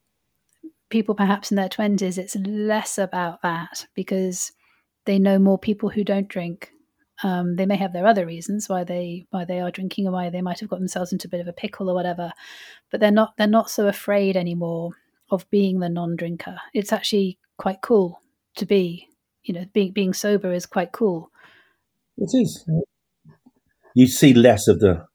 people 0.90 1.14
perhaps 1.14 1.50
in 1.50 1.56
their 1.56 1.68
20s 1.68 2.18
it's 2.18 2.36
less 2.36 2.98
about 2.98 3.42
that 3.42 3.86
because 3.94 4.52
they 5.06 5.18
know 5.18 5.38
more 5.38 5.58
people 5.58 5.88
who 5.88 6.04
don't 6.04 6.28
drink 6.28 6.70
um, 7.24 7.56
they 7.56 7.64
may 7.64 7.76
have 7.76 7.94
their 7.94 8.06
other 8.06 8.26
reasons 8.26 8.68
why 8.68 8.84
they 8.84 9.26
why 9.30 9.46
they 9.46 9.58
are 9.58 9.70
drinking 9.70 10.06
or 10.06 10.12
why 10.12 10.28
they 10.28 10.42
might 10.42 10.60
have 10.60 10.68
got 10.68 10.78
themselves 10.78 11.10
into 11.10 11.26
a 11.26 11.30
bit 11.30 11.40
of 11.40 11.48
a 11.48 11.54
pickle 11.54 11.88
or 11.88 11.94
whatever, 11.94 12.30
but 12.90 13.00
they're 13.00 13.10
not 13.10 13.34
they're 13.38 13.46
not 13.46 13.70
so 13.70 13.88
afraid 13.88 14.36
anymore 14.36 14.90
of 15.30 15.48
being 15.48 15.80
the 15.80 15.88
non-drinker. 15.88 16.58
It's 16.74 16.92
actually 16.92 17.38
quite 17.56 17.80
cool 17.80 18.20
to 18.56 18.66
be, 18.66 19.08
you 19.42 19.54
know, 19.54 19.64
being 19.72 19.92
being 19.92 20.12
sober 20.12 20.52
is 20.52 20.66
quite 20.66 20.92
cool. 20.92 21.30
It 22.18 22.30
is. 22.34 22.68
You 23.94 24.06
see 24.06 24.34
less 24.34 24.68
of 24.68 24.80
the 24.80 25.06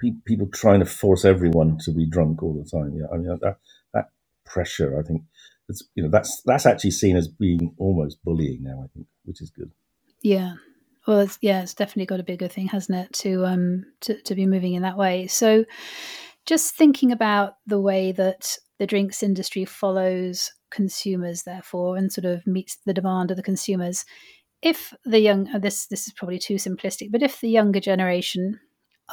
pe- 0.00 0.12
people 0.24 0.48
trying 0.54 0.78
to 0.78 0.86
force 0.86 1.24
everyone 1.24 1.78
to 1.84 1.92
be 1.92 2.06
drunk 2.06 2.40
all 2.40 2.54
the 2.54 2.70
time. 2.70 2.94
Yeah, 2.96 3.06
I 3.12 3.16
mean 3.16 3.36
that 3.42 3.56
that 3.92 4.10
pressure. 4.46 4.96
I 4.96 5.02
think 5.02 5.22
it's 5.68 5.82
you 5.96 6.04
know 6.04 6.08
that's 6.08 6.40
that's 6.46 6.66
actually 6.66 6.92
seen 6.92 7.16
as 7.16 7.26
being 7.26 7.74
almost 7.78 8.22
bullying 8.22 8.62
now. 8.62 8.84
I 8.84 8.86
think, 8.94 9.08
which 9.24 9.42
is 9.42 9.50
good. 9.50 9.72
Yeah, 10.22 10.54
well, 11.08 11.20
it's, 11.20 11.38
yeah, 11.40 11.62
it's 11.62 11.72
definitely 11.72 12.04
got 12.04 12.20
a 12.20 12.24
bigger 12.24 12.48
thing, 12.48 12.68
hasn't 12.68 12.98
it, 12.98 13.12
to 13.14 13.46
um 13.46 13.84
to, 14.02 14.20
to 14.22 14.34
be 14.34 14.46
moving 14.46 14.74
in 14.74 14.82
that 14.82 14.98
way. 14.98 15.26
So, 15.26 15.64
just 16.44 16.76
thinking 16.76 17.10
about 17.12 17.54
the 17.66 17.80
way 17.80 18.12
that 18.12 18.58
the 18.78 18.86
drinks 18.86 19.22
industry 19.22 19.64
follows 19.64 20.52
consumers, 20.70 21.44
therefore, 21.44 21.96
and 21.96 22.12
sort 22.12 22.26
of 22.26 22.46
meets 22.46 22.76
the 22.84 22.92
demand 22.92 23.30
of 23.30 23.38
the 23.38 23.42
consumers. 23.42 24.04
If 24.60 24.92
the 25.06 25.18
young, 25.18 25.48
this 25.60 25.86
this 25.86 26.06
is 26.06 26.12
probably 26.12 26.38
too 26.38 26.56
simplistic, 26.56 27.10
but 27.10 27.22
if 27.22 27.40
the 27.40 27.48
younger 27.48 27.80
generation 27.80 28.60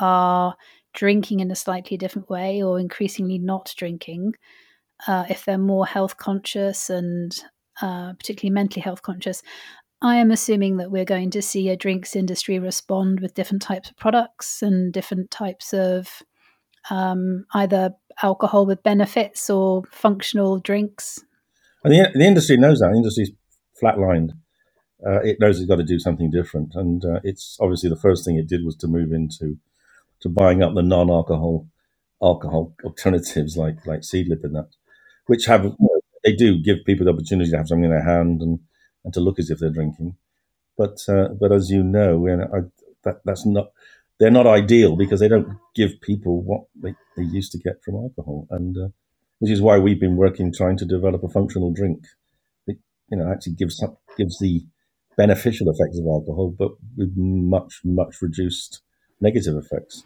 are 0.02 0.58
drinking 0.94 1.40
in 1.40 1.50
a 1.50 1.56
slightly 1.56 1.96
different 1.96 2.30
way 2.30 2.62
or 2.62 2.78
increasingly 2.78 3.38
not 3.38 3.74
drinking, 3.78 4.34
uh, 5.08 5.24
if 5.30 5.46
they're 5.46 5.58
more 5.58 5.86
health 5.86 6.18
conscious 6.18 6.90
and 6.90 7.42
uh, 7.82 8.12
particularly 8.14 8.54
mentally 8.54 8.82
health 8.82 9.02
conscious, 9.02 9.42
I 10.06 10.18
am 10.18 10.30
assuming 10.30 10.78
that 10.78 10.92
we're 10.92 11.04
going 11.04 11.32
to 11.32 11.42
see 11.42 11.68
a 11.70 11.76
drinks 11.76 12.16
industry 12.16 12.60
respond 12.60 13.22
with 13.22 13.34
different 13.34 13.64
types 13.64 13.90
of 13.90 13.98
products 13.98 14.62
and 14.62 14.94
different 14.94 15.32
types 15.32 15.74
of 15.74 16.22
um, 16.92 17.48
either 17.56 17.90
alcohol 18.22 18.68
with 18.68 18.84
benefits 18.84 19.50
or 19.50 19.82
functional 19.90 20.60
drinks. 20.60 21.24
And 21.84 21.92
the, 21.92 22.12
the 22.14 22.24
industry 22.24 22.56
knows 22.56 22.82
that. 22.82 22.92
The 22.92 22.98
industry's 22.98 23.32
flatlined. 23.82 24.34
Uh, 25.04 25.22
it 25.24 25.40
knows 25.40 25.60
it's 25.60 25.68
got 25.68 25.78
to 25.78 25.84
do 25.84 25.98
something 25.98 26.30
different. 26.30 26.76
And 26.76 27.04
uh, 27.04 27.22
it's 27.24 27.58
obviously 27.60 27.90
the 27.90 27.96
first 27.96 28.24
thing 28.24 28.38
it 28.38 28.48
did 28.48 28.64
was 28.64 28.76
to 28.78 28.88
move 28.88 29.12
into 29.12 29.58
to 30.20 30.30
buying 30.30 30.62
up 30.62 30.76
the 30.76 30.84
non-alcohol 30.84 31.68
alcohol 32.22 32.76
alternatives 32.84 33.58
like 33.58 33.88
like 33.88 34.02
Seedlip 34.02 34.44
and 34.44 34.54
that, 34.54 34.70
which 35.26 35.46
have 35.48 35.76
they 36.24 36.36
do 36.36 36.62
give 36.62 36.86
people 36.86 37.06
the 37.06 37.12
opportunity 37.12 37.50
to 37.50 37.58
have 37.58 37.68
something 37.68 37.86
in 37.86 37.90
their 37.90 38.06
hand 38.06 38.44
and 38.44 38.60
and 39.06 39.14
to 39.14 39.22
look 39.22 39.40
as 39.40 39.50
if 39.50 39.60
they're 39.60 39.70
drinking. 39.70 40.18
But 40.78 41.00
uh, 41.08 41.30
but 41.30 41.54
as 41.54 41.70
you 41.70 41.84
know, 41.84 42.28
I, 42.54 42.60
that 43.04 43.22
that's 43.24 43.46
not 43.46 43.72
they're 44.20 44.32
not 44.32 44.48
ideal 44.48 44.96
because 44.96 45.20
they 45.20 45.28
don't 45.28 45.58
give 45.74 46.02
people 46.02 46.42
what 46.42 46.64
they, 46.76 46.96
they 47.16 47.24
used 47.24 47.52
to 47.54 47.58
get 47.58 47.84
from 47.84 47.96
alcohol. 47.96 48.48
And 48.50 48.78
uh, 48.78 48.88
which 49.40 49.52
is 49.52 49.62
why 49.62 49.78
we've 49.78 50.00
been 50.00 50.16
working 50.16 50.52
trying 50.52 50.78
to 50.78 50.86
develop 50.86 51.24
a 51.24 51.30
functional 51.30 51.72
drink 51.72 52.06
that 52.68 52.78
you 53.10 53.18
know 53.18 53.32
actually 53.32 53.54
gives 53.54 53.84
gives 54.18 54.40
the 54.40 54.66
beneficial 55.18 55.70
effects 55.70 55.98
of 55.98 56.06
alcohol, 56.06 56.54
but 56.58 56.72
with 56.98 57.14
much 57.16 57.82
much 57.84 58.22
reduced 58.22 58.82
negative 59.22 59.56
effects. 59.56 60.04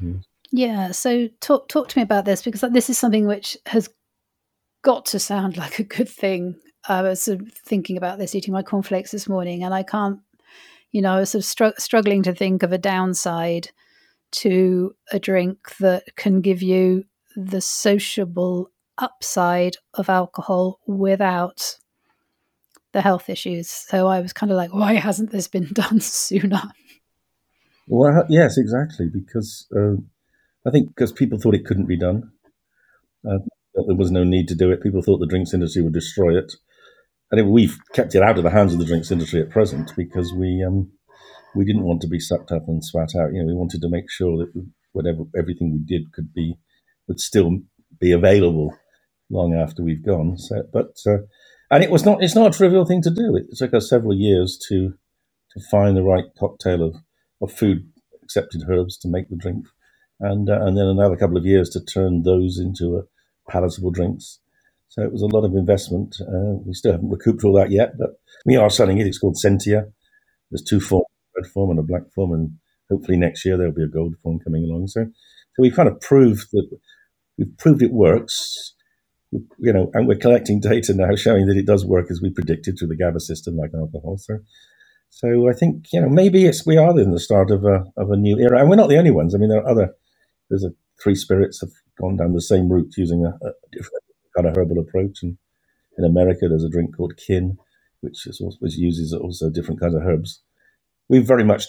Yeah. 0.52 0.92
So 0.92 1.30
talk 1.42 1.68
talk 1.68 1.88
to 1.90 2.00
me 2.00 2.04
about 2.04 2.26
this 2.26 2.42
because 2.42 2.62
this 2.72 2.90
is 2.90 2.98
something 2.98 3.28
which 3.28 3.58
has 3.68 3.90
got 4.82 5.06
to 5.08 5.20
sound 5.20 5.58
like 5.64 5.80
a 5.80 5.84
good 5.84 6.10
thing. 6.10 6.56
I 6.88 7.02
was 7.02 7.24
sort 7.24 7.42
of 7.42 7.52
thinking 7.54 7.98
about 7.98 8.18
this 8.18 8.36
eating 8.36 8.54
my 8.54 8.64
cornflakes 8.64 9.12
this 9.12 9.28
morning, 9.28 9.64
and 9.64 9.74
I 9.74 9.84
can't, 9.84 10.20
you 10.92 11.02
know, 11.02 11.14
I 11.14 11.20
was 11.20 11.32
sort 11.32 11.44
of 11.44 11.46
str- 11.46 11.80
struggling 11.80 12.24
to 12.24 12.34
think 12.34 12.64
of 12.64 12.72
a 12.72 12.78
downside 12.78 13.70
to 14.32 14.96
a 15.12 15.20
drink 15.20 15.76
that 15.80 16.16
can 16.16 16.42
give 16.42 16.62
you 16.62 17.04
the 17.36 17.62
sociable 17.62 18.72
upside 18.98 19.78
of 19.94 20.10
alcohol 20.10 20.80
without 20.86 21.78
the 22.92 23.02
health 23.02 23.30
issues. 23.30 23.70
So 23.70 24.08
I 24.08 24.20
was 24.20 24.34
kind 24.34 24.52
of 24.52 24.58
like, 24.58 24.74
why 24.74 24.94
hasn't 24.96 25.32
this 25.32 25.48
been 25.48 25.70
done 25.74 26.00
sooner? 26.00 26.62
Well, 27.88 28.26
yes, 28.30 28.58
exactly. 28.58 29.08
Because 29.12 29.68
uh, 29.76 29.96
I 30.66 30.72
think 30.72 30.90
because 30.90 31.12
people 31.12 31.40
thought 31.40 31.56
it 31.56 31.66
couldn't 31.66 31.88
be 31.88 31.98
done, 31.98 32.32
uh, 33.28 33.40
there 33.74 33.96
was 33.96 34.12
no 34.12 34.24
need 34.24 34.48
to 34.50 34.56
do 34.56 34.72
it. 34.72 34.84
People 34.84 35.02
thought 35.02 35.20
the 35.20 35.28
drinks 35.28 35.54
industry 35.54 35.82
would 35.82 35.94
destroy 35.94 36.38
it, 36.38 36.54
and 37.32 37.50
we've 37.50 37.78
kept 37.94 38.16
it 38.16 38.24
out 38.24 38.38
of 38.38 38.44
the 38.44 38.50
hands 38.50 38.74
of 38.74 38.80
the 38.80 38.86
drinks 38.86 39.12
industry 39.12 39.42
at 39.42 39.50
present 39.50 39.92
because 39.96 40.34
we 40.34 40.64
um, 40.66 40.92
we 41.56 41.66
didn't 41.66 41.84
want 41.84 42.02
to 42.02 42.08
be 42.08 42.20
sucked 42.20 42.52
up 42.52 42.68
and 42.68 42.84
spat 42.84 43.16
out. 43.16 43.34
You 43.34 43.42
know, 43.42 43.48
we 43.48 43.54
wanted 43.54 43.82
to 43.82 43.90
make 43.90 44.10
sure 44.10 44.38
that 44.38 44.68
whatever 44.94 45.24
everything 45.38 45.72
we 45.72 45.80
did 45.80 46.12
could 46.12 46.34
be 46.34 46.56
would 47.08 47.20
still 47.20 47.60
be 48.00 48.12
available 48.12 48.76
long 49.30 49.54
after 49.54 49.84
we've 49.84 50.06
gone. 50.06 50.38
So, 50.38 50.64
but 50.72 50.98
uh, 51.06 51.20
and 51.72 51.84
it 51.84 51.92
was 51.92 52.06
not 52.06 52.24
it's 52.24 52.36
not 52.36 52.54
a 52.54 52.58
trivial 52.58 52.86
thing 52.86 53.02
to 53.04 53.12
do. 53.12 53.36
It 53.36 53.56
took 53.56 53.74
us 53.74 53.90
several 53.90 54.16
years 54.16 54.58
to 54.70 54.94
to 55.52 55.60
find 55.72 55.98
the 55.98 56.04
right 56.04 56.26
cocktail 56.40 56.84
of, 56.84 56.96
of 57.42 57.52
food 57.52 57.90
accepted 58.24 58.64
herbs 58.70 58.98
to 59.00 59.08
make 59.08 59.30
the 59.30 59.36
drink, 59.36 59.66
and 60.20 60.50
uh, 60.50 60.62
and 60.62 60.78
then 60.78 60.86
another 60.86 61.16
couple 61.16 61.38
of 61.38 61.46
years 61.46 61.70
to 61.72 61.84
turn 61.84 62.24
those 62.24 62.60
into 62.60 62.98
a 62.98 63.52
palatable 63.52 63.92
drinks. 63.92 64.40
So 64.90 65.04
it 65.04 65.12
was 65.12 65.22
a 65.22 65.28
lot 65.28 65.46
of 65.46 65.56
investment. 65.56 66.16
Uh, 66.22 66.60
we 66.66 66.74
still 66.74 66.92
haven't 66.92 67.10
recouped 67.10 67.44
all 67.44 67.54
that 67.54 67.72
yet, 67.72 67.98
but 67.98 68.12
we 68.46 68.58
are 68.58 68.70
selling 68.70 68.98
it. 68.98 69.08
It's 69.08 69.20
called 69.20 69.38
Sentia. 69.44 69.92
There's 70.52 70.64
two 70.64 70.80
forms, 70.80 71.06
a 71.36 71.42
red 71.42 71.52
form 71.52 71.70
and 71.70 71.80
a 71.80 71.84
black 71.84 72.12
form, 72.14 72.34
and 72.34 72.52
hopefully 72.90 73.18
next 73.18 73.46
year 73.46 73.58
there'll 73.58 73.74
be 73.74 73.84
a 73.84 73.88
gold 73.88 74.16
form 74.24 74.40
coming 74.40 74.64
along. 74.64 74.88
So, 74.88 75.06
so 75.06 75.62
we've 75.62 75.76
kind 75.76 75.90
of 75.90 76.02
proved 76.02 76.48
that 76.52 76.68
we've 77.38 77.58
proved 77.58 77.84
it 77.84 77.92
works 77.92 78.74
you 79.32 79.74
know, 79.74 79.92
and 79.94 80.08
we're 80.08 80.18
collecting 80.18 80.60
data 80.60 80.94
now 80.94 81.16
showing 81.16 81.46
that 81.48 81.58
it 81.58 81.66
does 81.66 81.86
work 81.86 82.08
as 82.10 82.22
we 82.22 82.32
predicted 82.32 82.78
through 82.78 82.88
the 82.88 82.98
GABA 82.98 83.20
system, 83.20 83.58
like 83.58 83.72
alcohol. 83.76 84.18
So, 84.18 84.40
so 85.10 85.50
I 85.50 85.54
think 85.54 85.88
you 85.94 86.02
know 86.02 86.10
maybe 86.10 86.46
it's 86.46 86.66
we 86.66 86.78
are 86.78 86.98
in 87.00 87.12
the 87.12 87.20
start 87.20 87.52
of 87.52 87.64
a 87.64 87.86
of 87.98 88.12
a 88.12 88.18
new 88.18 88.40
era, 88.40 88.60
and 88.60 88.70
we're 88.70 88.76
not 88.76 88.90
the 88.90 88.98
only 88.98 89.12
ones. 89.12 89.36
I 89.36 89.38
mean, 89.38 89.50
there 89.50 89.60
are 89.60 89.70
other. 89.70 89.94
There's 90.50 90.64
a 90.64 90.72
three 91.02 91.16
spirits 91.16 91.62
have 91.62 91.70
gone 92.00 92.18
down 92.18 92.34
the 92.34 92.42
same 92.42 92.70
route 92.70 92.94
using 92.98 93.24
a, 93.24 93.30
a 93.46 93.52
different 93.72 93.99
kind 94.36 94.48
of 94.48 94.56
herbal 94.56 94.80
approach, 94.80 95.20
and 95.22 95.38
in 95.98 96.06
America 96.06 96.48
there's 96.48 96.64
a 96.64 96.70
drink 96.70 96.96
called 96.96 97.18
Kin, 97.18 97.58
which 98.02 98.26
is 98.28 98.40
also, 98.42 98.58
which 98.60 98.76
uses 98.76 99.14
also 99.14 99.50
different 99.50 99.82
kinds 99.82 99.96
of 99.96 100.02
herbs. 100.04 100.42
We've 101.10 101.26
very 101.26 101.44
much 101.44 101.66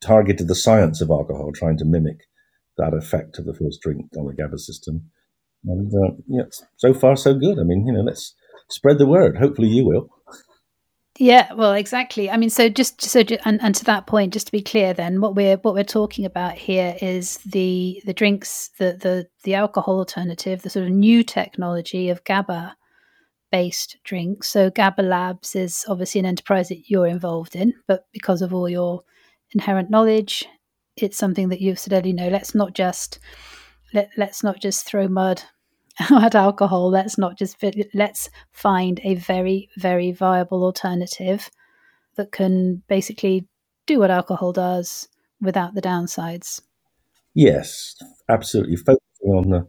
targeted 0.00 0.48
the 0.48 0.54
science 0.54 1.00
of 1.00 1.10
alcohol, 1.10 1.50
trying 1.52 1.76
to 1.78 1.84
mimic 1.84 2.20
that 2.78 2.94
effect 2.94 3.38
of 3.38 3.46
the 3.46 3.54
first 3.54 3.80
drink 3.82 4.06
on 4.16 4.26
the 4.26 4.34
GABA 4.34 4.58
system 4.58 5.10
and 5.66 5.92
uh, 5.92 6.14
yeah, 6.28 6.44
so 6.76 6.94
far 6.94 7.16
so 7.16 7.34
good. 7.34 7.58
I 7.58 7.64
mean, 7.64 7.86
you 7.86 7.92
know, 7.92 8.02
let's 8.02 8.34
spread 8.68 8.98
the 8.98 9.06
word. 9.06 9.36
Hopefully, 9.38 9.68
you 9.68 9.86
will. 9.86 10.08
Yeah, 11.18 11.52
well, 11.54 11.72
exactly. 11.72 12.30
I 12.30 12.36
mean, 12.36 12.50
so 12.50 12.68
just 12.68 13.00
so 13.00 13.22
and, 13.46 13.60
and 13.62 13.74
to 13.74 13.84
that 13.84 14.06
point, 14.06 14.34
just 14.34 14.46
to 14.46 14.52
be 14.52 14.60
clear, 14.62 14.92
then 14.92 15.20
what 15.20 15.34
we're 15.34 15.56
what 15.58 15.74
we're 15.74 15.84
talking 15.84 16.26
about 16.26 16.54
here 16.54 16.94
is 17.00 17.38
the 17.38 18.02
the 18.04 18.12
drinks, 18.12 18.68
the 18.78 18.98
the 19.00 19.26
the 19.44 19.54
alcohol 19.54 19.98
alternative, 19.98 20.60
the 20.62 20.68
sort 20.70 20.86
of 20.86 20.92
new 20.92 21.22
technology 21.22 22.10
of 22.10 22.22
GABA 22.24 22.76
based 23.50 23.96
drinks. 24.04 24.48
So 24.50 24.70
GABA 24.70 25.02
Labs 25.02 25.56
is 25.56 25.86
obviously 25.88 26.18
an 26.18 26.26
enterprise 26.26 26.68
that 26.68 26.90
you're 26.90 27.06
involved 27.06 27.56
in, 27.56 27.72
but 27.88 28.06
because 28.12 28.42
of 28.42 28.52
all 28.52 28.68
your 28.68 29.02
inherent 29.54 29.90
knowledge, 29.90 30.44
it's 30.96 31.16
something 31.18 31.48
that 31.50 31.60
you've 31.62 31.78
said, 31.78 32.06
you 32.06 32.12
know, 32.14 32.28
let's 32.28 32.54
not 32.54 32.74
just 32.74 33.18
let, 33.94 34.10
let's 34.18 34.42
not 34.42 34.60
just 34.60 34.84
throw 34.86 35.08
mud 35.08 35.42
at 36.10 36.34
alcohol. 36.34 36.90
Let's 36.90 37.18
not 37.18 37.38
just 37.38 37.62
let's 37.94 38.30
find 38.52 39.00
a 39.02 39.14
very 39.14 39.70
very 39.76 40.12
viable 40.12 40.64
alternative 40.64 41.50
that 42.16 42.32
can 42.32 42.82
basically 42.88 43.46
do 43.86 44.00
what 44.00 44.10
alcohol 44.10 44.52
does 44.52 45.08
without 45.40 45.74
the 45.74 45.82
downsides. 45.82 46.60
Yes, 47.34 47.94
absolutely. 48.28 48.76
Focusing 48.76 49.30
on 49.30 49.50
the 49.50 49.66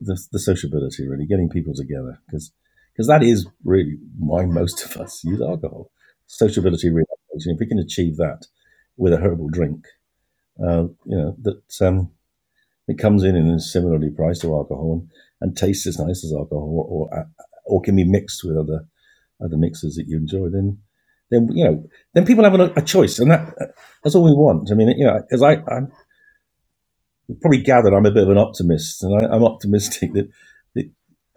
the, 0.00 0.18
the 0.32 0.38
sociability, 0.38 1.06
really 1.06 1.26
getting 1.26 1.50
people 1.50 1.74
together, 1.74 2.20
because 2.26 2.52
because 2.92 3.08
that 3.08 3.22
is 3.22 3.46
really 3.64 3.96
why 4.18 4.44
most 4.46 4.84
of 4.84 4.96
us 4.96 5.22
use 5.24 5.40
alcohol. 5.40 5.90
Sociability, 6.26 6.88
relaxation. 6.88 7.54
If 7.54 7.60
we 7.60 7.66
can 7.66 7.78
achieve 7.78 8.16
that 8.16 8.46
with 8.96 9.12
a 9.12 9.18
herbal 9.18 9.48
drink, 9.48 9.86
uh, 10.58 10.84
you 11.04 11.16
know 11.16 11.36
that 11.42 11.86
um, 11.86 12.12
it 12.88 12.98
comes 12.98 13.24
in 13.24 13.36
and 13.36 13.56
is 13.56 13.70
similarly 13.70 14.10
priced 14.10 14.42
to 14.42 14.54
alcohol 14.54 15.06
and 15.44 15.54
tastes 15.54 15.86
as 15.86 15.98
nice 15.98 16.24
as 16.24 16.32
alcohol, 16.32 16.72
or, 16.72 16.86
or 16.88 17.18
uh, 17.18 17.44
or 17.66 17.82
can 17.82 17.94
be 17.94 18.04
mixed 18.04 18.42
with 18.44 18.56
other 18.56 18.86
other 19.44 19.58
mixes 19.58 19.94
that 19.96 20.06
you 20.08 20.16
enjoy, 20.16 20.48
then 20.48 20.78
then 21.30 21.48
you 21.52 21.64
know 21.64 21.84
then 22.14 22.24
people 22.24 22.44
have 22.44 22.58
a, 22.58 22.72
a 22.76 22.82
choice, 22.82 23.18
and 23.18 23.30
that 23.30 23.54
that's 24.02 24.14
all 24.14 24.24
we 24.24 24.32
want. 24.32 24.70
I 24.72 24.74
mean, 24.74 24.88
you 24.96 25.04
know, 25.04 25.20
because 25.20 25.42
I 25.42 25.56
I'm 25.68 25.92
probably 27.42 27.60
gathered 27.60 27.92
I'm 27.92 28.06
a 28.06 28.10
bit 28.10 28.22
of 28.22 28.30
an 28.30 28.38
optimist, 28.38 29.02
and 29.02 29.22
I, 29.22 29.36
am 29.36 29.44
optimistic 29.44 30.14
that, 30.14 30.30
that, 30.74 30.90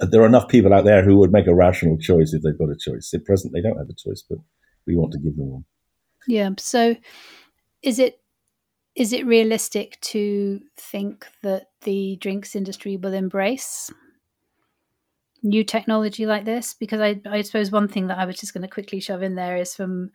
there 0.10 0.22
are 0.22 0.28
enough 0.28 0.48
people 0.48 0.74
out 0.74 0.86
there 0.86 1.04
who 1.04 1.18
would 1.18 1.34
make 1.34 1.48
a 1.48 1.56
rational 1.56 1.98
choice 1.98 2.34
if 2.34 2.44
they've 2.44 2.58
got 2.58 2.70
a 2.70 2.78
choice. 2.80 3.12
At 3.14 3.26
present, 3.26 3.54
they 3.54 3.62
don't 3.62 3.78
have 3.78 3.90
a 3.90 4.10
choice, 4.10 4.24
but 4.28 4.38
we 4.86 4.96
want 4.96 5.12
to 5.14 5.20
give 5.20 5.36
them 5.36 5.50
one. 5.50 5.66
Yeah. 6.28 6.52
So, 6.58 6.96
is 7.82 8.00
it 8.00 8.22
is 8.98 9.14
it 9.14 9.28
realistic 9.28 10.02
to 10.02 10.60
think 10.76 11.28
that 11.44 11.68
the 11.84 12.18
drinks 12.20 12.56
industry 12.56 12.98
will 12.98 13.14
embrace 13.14 13.92
new 15.44 15.64
technology 15.64 16.26
like 16.26 16.46
this? 16.46 16.74
Because 16.74 17.00
I, 17.00 17.22
I 17.30 17.44
suppose 17.44 17.72
one 17.72 17.88
thing 17.88 18.08
that 18.08 18.18
I 18.18 18.26
was 18.26 18.38
just 18.38 18.56
going 18.56 18.64
to 18.64 18.68
quickly 18.68 19.00
shove 19.00 19.22
in 19.22 19.36
there 19.36 19.56
is 19.56 19.76
from 19.76 20.10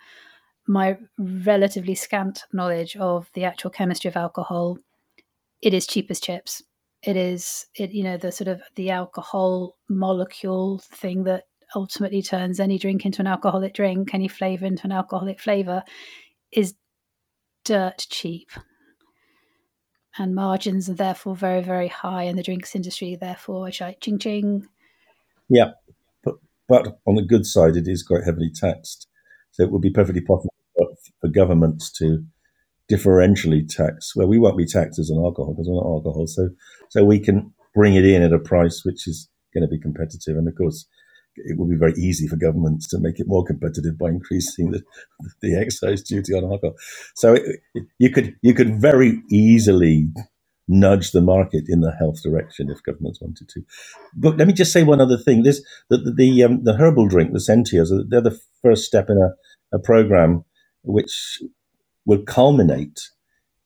my 0.67 0.99
relatively 1.17 1.95
scant 1.95 2.43
knowledge 2.53 2.97
of 2.97 3.31
the 3.35 3.45
actual 3.45 3.71
chemistry 3.71 4.09
of 4.09 4.17
alcohol, 4.17 4.79
it 5.61 5.73
is 5.73 5.87
cheap 5.87 6.11
as 6.11 6.19
chips. 6.19 6.61
It 7.05 7.17
is 7.17 7.67
it 7.77 7.93
you 7.93 8.03
know 8.03 8.17
the 8.17 8.33
sort 8.33 8.49
of 8.49 8.63
the 8.75 8.91
alcohol 8.91 9.77
molecule 9.89 10.81
thing 10.85 11.25
that 11.25 11.45
ultimately 11.75 12.23
turns 12.23 12.61
any 12.61 12.79
drink 12.79 13.07
into 13.07 13.23
an 13.23 13.29
alcoholic 13.29 13.75
drink, 13.75 14.13
any 14.13 14.29
flavor 14.29 14.67
into 14.67 14.85
an 14.85 14.93
alcoholic 14.93 15.41
flavor, 15.41 15.83
is 16.53 16.75
dirt 17.65 18.07
cheap 18.09 18.51
and 20.19 20.35
margins 20.35 20.89
are 20.89 20.95
therefore 20.95 21.35
very, 21.35 21.63
very 21.63 21.89
high 21.89 22.25
in 22.25 22.37
the 22.37 22.43
drinks 22.43 22.75
industry. 22.75 23.17
Therefore, 23.17 23.71
like 23.81 24.01
ching 24.01 24.19
ching. 24.19 24.67
Yeah, 25.49 25.73
but 26.23 26.35
but 26.69 26.99
on 27.07 27.15
the 27.15 27.23
good 27.23 27.47
side, 27.47 27.77
it 27.77 27.89
is 27.89 28.03
quite 28.03 28.25
heavily 28.25 28.51
taxed. 28.51 29.09
So 29.53 29.63
it 29.63 29.71
would 29.71 29.83
be 29.83 29.91
perfectly 29.91 30.23
possible 30.23 30.53
for 31.21 31.29
governments 31.29 31.91
to 31.93 32.25
differentially 32.91 33.67
tax. 33.67 34.15
Well, 34.15 34.29
we 34.29 34.39
won't 34.39 34.59
be 34.59 34.67
taxed 34.67 34.99
as 34.99 35.11
an 35.11 35.19
alcohol 35.19 35.55
because 35.55 35.69
we're 35.69 35.77
not 35.77 35.87
alcohol, 35.87 36.27
so 36.27 36.51
so 36.89 37.05
we 37.05 37.19
can 37.19 37.53
bring 37.75 37.95
it 37.95 38.05
in 38.05 38.23
at 38.23 38.33
a 38.33 38.39
price 38.39 38.85
which 38.85 39.07
is 39.07 39.29
going 39.55 39.63
to 39.63 39.69
be 39.69 39.81
competitive. 39.81 40.37
And 40.37 40.49
of 40.49 40.55
course, 40.57 40.87
it 41.37 41.59
will 41.59 41.69
be 41.69 41.77
very 41.77 41.95
easy 41.95 42.27
for 42.27 42.37
governments 42.37 42.89
to 42.89 42.99
make 42.99 43.19
it 43.19 43.27
more 43.29 43.45
competitive 43.45 43.99
by 43.99 44.09
increasing 44.09 44.71
the, 44.71 44.83
the 45.41 45.57
excise 45.59 46.03
duty 46.03 46.35
on 46.35 46.45
alcohol. 46.45 46.77
So 47.15 47.35
it, 47.35 47.61
you 47.99 48.11
could 48.11 48.37
you 48.43 48.55
could 48.55 48.81
very 48.81 49.23
easily 49.31 50.09
nudge 50.69 51.11
the 51.11 51.21
market 51.21 51.65
in 51.69 51.81
the 51.81 51.93
health 51.93 52.23
direction 52.23 52.71
if 52.71 52.83
governments 52.83 53.21
wanted 53.21 53.49
to. 53.49 53.63
But 54.15 54.37
let 54.37 54.47
me 54.47 54.55
just 54.55 54.73
say 54.73 54.83
one 54.83 55.01
other 55.01 55.19
thing: 55.19 55.43
this 55.43 55.63
the 55.89 55.99
the, 55.99 56.13
the, 56.13 56.45
um, 56.45 56.65
the 56.65 56.77
herbal 56.77 57.09
drink, 57.09 57.33
the 57.33 57.39
Sentias, 57.39 57.91
they're 58.09 58.21
the 58.21 58.39
first 58.63 58.85
step 58.85 59.09
in 59.09 59.19
a, 59.19 59.77
a 59.77 59.79
program 59.79 60.45
which 60.83 61.43
will 62.05 62.23
culminate 62.23 63.01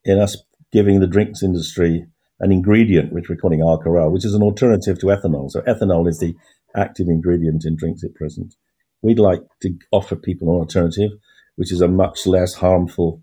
in 0.04 0.18
us 0.18 0.36
giving 0.72 1.00
the 1.00 1.06
drinks 1.06 1.42
industry 1.42 2.06
an 2.40 2.52
ingredient 2.52 3.12
which 3.12 3.28
we're 3.28 3.36
calling 3.36 3.60
Alcarelle, 3.60 4.12
which 4.12 4.24
is 4.24 4.34
an 4.34 4.42
alternative 4.42 4.98
to 4.98 5.06
ethanol. 5.06 5.50
So 5.50 5.62
ethanol 5.62 6.08
is 6.08 6.18
the 6.18 6.34
active 6.76 7.08
ingredient 7.08 7.64
in 7.64 7.76
drinks 7.76 8.04
at 8.04 8.14
present. 8.14 8.54
We'd 9.02 9.18
like 9.18 9.42
to 9.62 9.76
offer 9.92 10.16
people 10.16 10.50
an 10.50 10.60
alternative, 10.60 11.10
which 11.56 11.72
is 11.72 11.80
a 11.80 11.88
much 11.88 12.26
less 12.26 12.54
harmful 12.54 13.22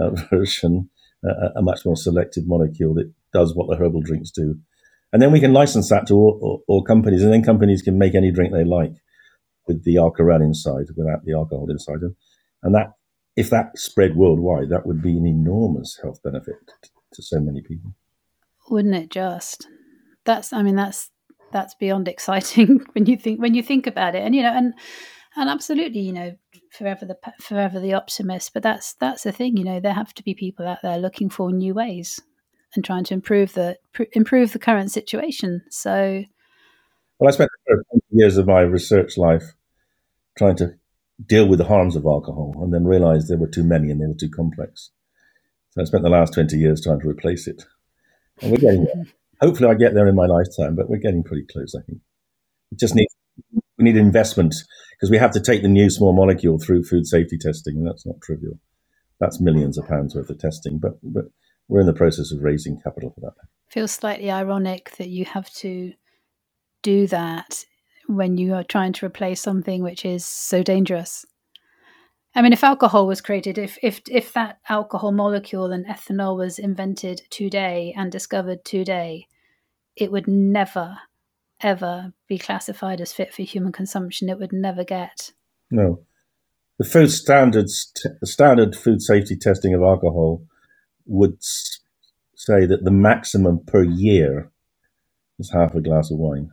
uh, 0.00 0.10
version, 0.30 0.90
uh, 1.24 1.50
a 1.56 1.62
much 1.62 1.84
more 1.84 1.96
selective 1.96 2.46
molecule 2.46 2.94
that 2.94 3.12
does 3.32 3.54
what 3.54 3.68
the 3.68 3.76
herbal 3.76 4.02
drinks 4.02 4.30
do. 4.30 4.58
and 5.12 5.22
then 5.22 5.32
we 5.32 5.40
can 5.40 5.52
license 5.52 5.88
that 5.88 6.06
to 6.06 6.14
all, 6.14 6.38
all, 6.42 6.62
all 6.68 6.82
companies, 6.82 7.22
and 7.22 7.32
then 7.32 7.42
companies 7.42 7.82
can 7.82 7.98
make 7.98 8.14
any 8.14 8.30
drink 8.30 8.52
they 8.52 8.64
like 8.64 8.94
with 9.66 9.84
the 9.84 9.96
Alcarelle 9.96 10.42
inside, 10.42 10.86
without 10.96 11.24
the 11.24 11.32
alcohol 11.32 11.70
inside 11.70 12.00
them, 12.00 12.16
and 12.62 12.74
that 12.74 12.92
if 13.36 13.50
that 13.50 13.78
spread 13.78 14.16
worldwide, 14.16 14.68
that 14.70 14.86
would 14.86 15.00
be 15.02 15.16
an 15.16 15.26
enormous 15.26 15.98
health 16.02 16.20
benefit 16.22 16.56
to 17.12 17.22
so 17.22 17.40
many 17.40 17.62
people. 17.62 17.94
Wouldn't 18.68 18.94
it 18.94 19.10
just? 19.10 19.68
That's 20.24 20.52
I 20.52 20.62
mean 20.62 20.76
that's 20.76 21.09
that's 21.52 21.74
beyond 21.74 22.08
exciting 22.14 22.80
when 22.92 23.06
you 23.06 23.16
think 23.16 23.40
when 23.40 23.54
you 23.54 23.62
think 23.62 23.86
about 23.86 24.14
it, 24.14 24.22
and 24.22 24.34
you 24.34 24.42
know, 24.42 24.52
and 24.52 24.74
and 25.36 25.48
absolutely, 25.48 26.00
you 26.00 26.12
know, 26.12 26.36
forever 26.72 27.04
the 27.04 27.16
forever 27.40 27.78
the 27.80 27.94
optimist. 27.94 28.52
But 28.52 28.62
that's 28.62 28.94
that's 28.94 29.22
the 29.22 29.32
thing, 29.32 29.56
you 29.56 29.64
know, 29.64 29.80
there 29.80 29.94
have 29.94 30.14
to 30.14 30.22
be 30.22 30.34
people 30.34 30.66
out 30.66 30.82
there 30.82 30.98
looking 30.98 31.30
for 31.30 31.52
new 31.52 31.74
ways 31.74 32.20
and 32.74 32.84
trying 32.84 33.04
to 33.04 33.14
improve 33.14 33.52
the 33.54 33.78
improve 34.12 34.52
the 34.52 34.58
current 34.58 34.90
situation. 34.90 35.62
So, 35.70 36.24
well, 37.18 37.28
I 37.28 37.32
spent 37.32 37.50
the 37.66 38.00
years 38.10 38.36
of 38.36 38.46
my 38.46 38.60
research 38.60 39.16
life 39.16 39.54
trying 40.36 40.56
to 40.56 40.74
deal 41.24 41.46
with 41.46 41.58
the 41.58 41.66
harms 41.66 41.96
of 41.96 42.06
alcohol, 42.06 42.54
and 42.62 42.72
then 42.72 42.84
realised 42.84 43.28
there 43.28 43.38
were 43.38 43.48
too 43.48 43.64
many 43.64 43.90
and 43.90 44.00
they 44.00 44.06
were 44.06 44.14
too 44.14 44.30
complex. 44.30 44.90
So 45.70 45.82
I 45.82 45.84
spent 45.84 46.02
the 46.02 46.10
last 46.10 46.34
twenty 46.34 46.56
years 46.56 46.82
trying 46.82 47.00
to 47.00 47.08
replace 47.08 47.46
it, 47.46 47.64
and 48.40 48.50
we're 48.50 48.58
getting 48.58 48.84
there. 48.84 49.04
Hopefully, 49.40 49.70
I 49.70 49.74
get 49.74 49.94
there 49.94 50.08
in 50.08 50.14
my 50.14 50.26
lifetime, 50.26 50.76
but 50.76 50.88
we're 50.88 50.98
getting 50.98 51.22
pretty 51.22 51.46
close. 51.50 51.74
I 51.74 51.82
think 51.82 52.00
it 52.72 52.78
just 52.78 52.94
needs 52.94 53.14
we 53.80 53.84
need 53.84 53.96
investment 53.96 54.54
because 54.92 55.10
we 55.10 55.18
have 55.18 55.30
to 55.32 55.40
take 55.40 55.62
the 55.62 55.68
new 55.68 55.88
small 55.88 56.12
molecule 56.12 56.58
through 56.58 56.84
food 56.84 57.06
safety 57.06 57.38
testing, 57.38 57.76
and 57.76 57.86
that's 57.86 58.06
not 58.06 58.20
trivial. 58.22 58.58
That's 59.18 59.40
millions 59.40 59.78
of 59.78 59.88
pounds 59.88 60.14
worth 60.14 60.30
of 60.30 60.38
testing, 60.38 60.78
but 60.78 60.98
but 61.02 61.24
we're 61.68 61.80
in 61.80 61.86
the 61.86 61.92
process 61.92 62.32
of 62.32 62.42
raising 62.42 62.80
capital 62.80 63.12
for 63.14 63.20
that. 63.20 63.32
Feels 63.68 63.92
slightly 63.92 64.30
ironic 64.30 64.92
that 64.98 65.08
you 65.08 65.24
have 65.24 65.48
to 65.54 65.94
do 66.82 67.06
that 67.06 67.64
when 68.06 68.36
you 68.36 68.54
are 68.54 68.64
trying 68.64 68.92
to 68.94 69.06
replace 69.06 69.40
something 69.40 69.82
which 69.82 70.04
is 70.04 70.24
so 70.24 70.62
dangerous. 70.62 71.24
I 72.34 72.42
mean, 72.42 72.52
if 72.52 72.62
alcohol 72.62 73.06
was 73.06 73.20
created, 73.20 73.58
if 73.58 73.78
if 73.82 74.00
if 74.08 74.32
that 74.34 74.58
alcohol 74.68 75.12
molecule 75.12 75.72
and 75.72 75.86
ethanol 75.86 76.36
was 76.36 76.58
invented 76.58 77.22
today 77.30 77.92
and 77.96 78.12
discovered 78.12 78.64
today, 78.64 79.26
it 79.96 80.12
would 80.12 80.28
never 80.28 80.98
ever 81.60 82.12
be 82.26 82.38
classified 82.38 83.00
as 83.00 83.12
fit 83.12 83.34
for 83.34 83.42
human 83.42 83.72
consumption. 83.72 84.28
It 84.28 84.38
would 84.38 84.52
never 84.52 84.84
get. 84.84 85.32
No, 85.70 86.04
the 86.78 86.84
food 86.84 87.10
standards, 87.10 87.92
standard 88.24 88.74
food 88.74 89.02
safety 89.02 89.36
testing 89.36 89.74
of 89.74 89.82
alcohol 89.82 90.42
would 91.06 91.36
say 92.34 92.64
that 92.64 92.84
the 92.84 92.90
maximum 92.90 93.60
per 93.66 93.82
year 93.82 94.50
is 95.38 95.50
half 95.50 95.74
a 95.74 95.80
glass 95.82 96.10
of 96.10 96.18
wine. 96.18 96.52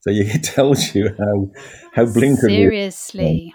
So 0.00 0.10
it 0.14 0.42
tells 0.42 0.94
you 0.94 1.10
how 1.18 1.50
how 1.92 2.06
blinkered. 2.06 2.48
Seriously, 2.48 3.52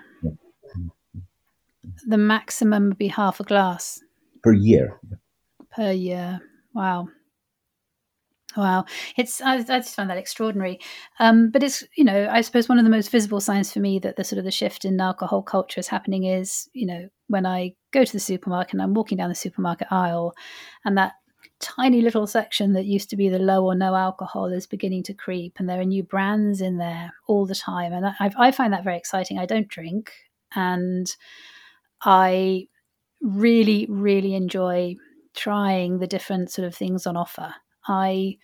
the 2.06 2.18
maximum 2.18 2.90
would 2.90 2.98
be 2.98 3.08
half 3.08 3.40
a 3.40 3.44
glass 3.44 4.00
per 4.44 4.54
year. 4.54 5.00
Per 5.76 5.92
year. 5.92 6.40
Wow. 6.74 7.08
Wow, 8.58 8.86
it's 9.16 9.42
I, 9.42 9.56
I, 9.56 9.58
just 9.60 9.96
find 9.96 10.10
that 10.10 10.18
extraordinary. 10.18 10.80
Um, 11.20 11.52
but 11.52 11.64
it's 11.64 11.84
you 11.96 12.04
know 12.04 12.28
I 12.30 12.42
suppose 12.42 12.68
one 12.68 12.78
of 12.78 12.84
the 12.84 12.92
most 12.92 13.10
visible 13.10 13.40
signs 13.40 13.72
for 13.72 13.80
me 13.80 13.98
that 14.00 14.18
the 14.18 14.24
sort 14.24 14.40
of 14.40 14.46
the 14.46 14.52
shift 14.52 14.84
in 14.84 15.00
alcohol 15.00 15.42
culture 15.42 15.80
is 15.80 15.88
happening 15.88 16.26
is 16.26 16.70
you 16.74 16.86
know 16.86 17.08
when 17.28 17.46
I 17.46 17.76
go 17.92 18.04
to 18.04 18.12
the 18.12 18.20
supermarket 18.20 18.74
and 18.74 18.82
I'm 18.82 18.94
walking 18.94 19.18
down 19.18 19.30
the 19.30 19.36
supermarket 19.36 19.88
aisle, 19.90 20.34
and 20.84 20.98
that 20.98 21.14
tiny 21.60 22.02
little 22.02 22.28
section 22.28 22.74
that 22.74 22.86
used 22.86 23.10
to 23.12 23.16
be 23.16 23.30
the 23.30 23.40
low 23.40 23.66
or 23.66 23.76
no 23.76 23.96
alcohol 23.96 24.48
is 24.48 24.68
beginning 24.68 25.04
to 25.04 25.14
creep, 25.14 25.54
and 25.58 25.70
there 25.70 25.80
are 25.80 25.86
new 25.86 26.04
brands 26.04 26.60
in 26.60 26.78
there 26.78 27.14
all 27.28 27.46
the 27.46 27.56
time, 27.56 27.94
and 27.94 28.06
I, 28.06 28.32
I 28.38 28.52
find 28.52 28.74
that 28.74 28.84
very 28.84 28.98
exciting. 28.98 29.40
I 29.40 29.46
don't 29.46 29.70
drink, 29.70 30.12
and 30.56 31.16
I 32.04 32.68
really 33.22 33.86
really 33.90 34.34
enjoy 34.34 34.96
trying 35.36 36.00
the 36.00 36.08
different 36.08 36.52
sort 36.52 36.68
of 36.68 36.76
things 36.76 37.06
on 37.06 37.16
offer 37.16 37.54
I 37.88 38.38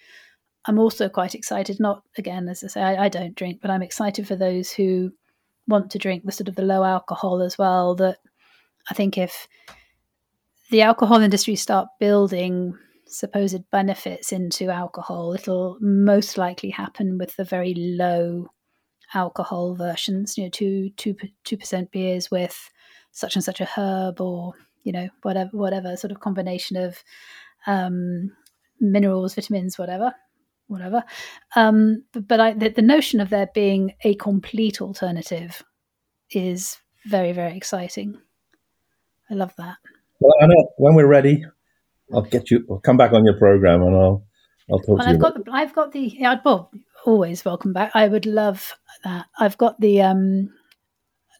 I'm 0.65 0.79
also 0.79 1.07
quite 1.07 1.33
excited. 1.33 1.79
Not 1.79 2.03
again, 2.17 2.49
as 2.49 2.63
I 2.63 2.67
say, 2.67 2.81
I, 2.81 3.05
I, 3.05 3.09
don't 3.09 3.35
drink, 3.35 3.59
but 3.61 3.71
I'm 3.71 3.81
excited 3.81 4.27
for 4.27 4.35
those 4.35 4.69
who 4.69 5.11
want 5.65 5.91
to 5.91 5.97
drink 5.97 6.25
the 6.25 6.31
sort 6.31 6.49
of 6.49 6.55
the 6.55 6.61
low 6.61 6.83
alcohol 6.83 7.41
as 7.41 7.57
well. 7.57 7.95
That 7.95 8.17
I 8.89 8.93
think 8.93 9.17
if 9.17 9.47
the 10.69 10.81
alcohol 10.81 11.21
industry 11.21 11.55
start 11.55 11.87
building 11.99 12.77
supposed 13.05 13.63
benefits 13.71 14.33
into 14.33 14.69
alcohol, 14.69 15.33
it'll 15.33 15.77
most 15.79 16.37
likely 16.37 16.69
happen 16.69 17.17
with 17.17 17.33
the 17.37 17.45
very 17.45 17.73
low 17.73 18.49
alcohol 19.13 19.73
versions. 19.73 20.37
You 20.37 20.45
know, 20.45 20.49
two 20.49 20.89
two 20.97 21.15
two 21.45 21.55
percent 21.55 21.91
beers 21.91 22.29
with 22.29 22.69
such 23.17 23.35
and 23.35 23.43
such 23.43 23.59
a 23.59 23.65
herb, 23.65 24.21
or 24.21 24.53
you 24.83 24.91
know, 24.91 25.09
whatever 25.23 25.49
whatever 25.53 25.97
sort 25.97 26.11
of 26.11 26.19
combination 26.19 26.77
of 26.77 27.03
um, 27.65 28.31
minerals, 28.79 29.35
vitamins, 29.35 29.77
whatever, 29.77 30.13
whatever. 30.67 31.03
Um, 31.55 32.03
but, 32.13 32.27
but 32.27 32.39
I, 32.39 32.53
the, 32.53 32.69
the 32.69 32.81
notion 32.81 33.19
of 33.19 33.29
there 33.29 33.49
being 33.53 33.93
a 34.03 34.13
complete 34.15 34.81
alternative 34.81 35.63
is 36.31 36.77
very, 37.05 37.31
very 37.33 37.57
exciting. 37.57 38.17
I 39.31 39.33
love 39.33 39.53
that. 39.57 39.77
Well, 40.19 40.33
Anna, 40.41 40.55
when 40.77 40.95
we're 40.95 41.07
ready, 41.07 41.43
I'll 42.13 42.21
get 42.21 42.51
you. 42.51 42.65
I'll 42.69 42.79
come 42.79 42.97
back 42.97 43.13
on 43.13 43.25
your 43.25 43.37
program 43.37 43.81
and 43.81 43.95
I'll 43.95 44.25
I'll 44.71 44.79
talk 44.79 44.99
well, 44.99 45.05
to 45.05 45.09
I've 45.09 45.15
you. 45.15 45.21
Got 45.21 45.45
the, 45.45 45.51
I've 45.51 45.73
got 45.73 45.91
the. 45.91 45.99
Yeah, 46.01 46.35
well, 46.45 46.71
always 47.05 47.43
welcome 47.43 47.73
back. 47.73 47.91
I 47.93 48.07
would 48.07 48.25
love 48.25 48.73
that. 49.03 49.25
I've 49.39 49.57
got 49.57 49.79
the. 49.81 50.01
um 50.03 50.49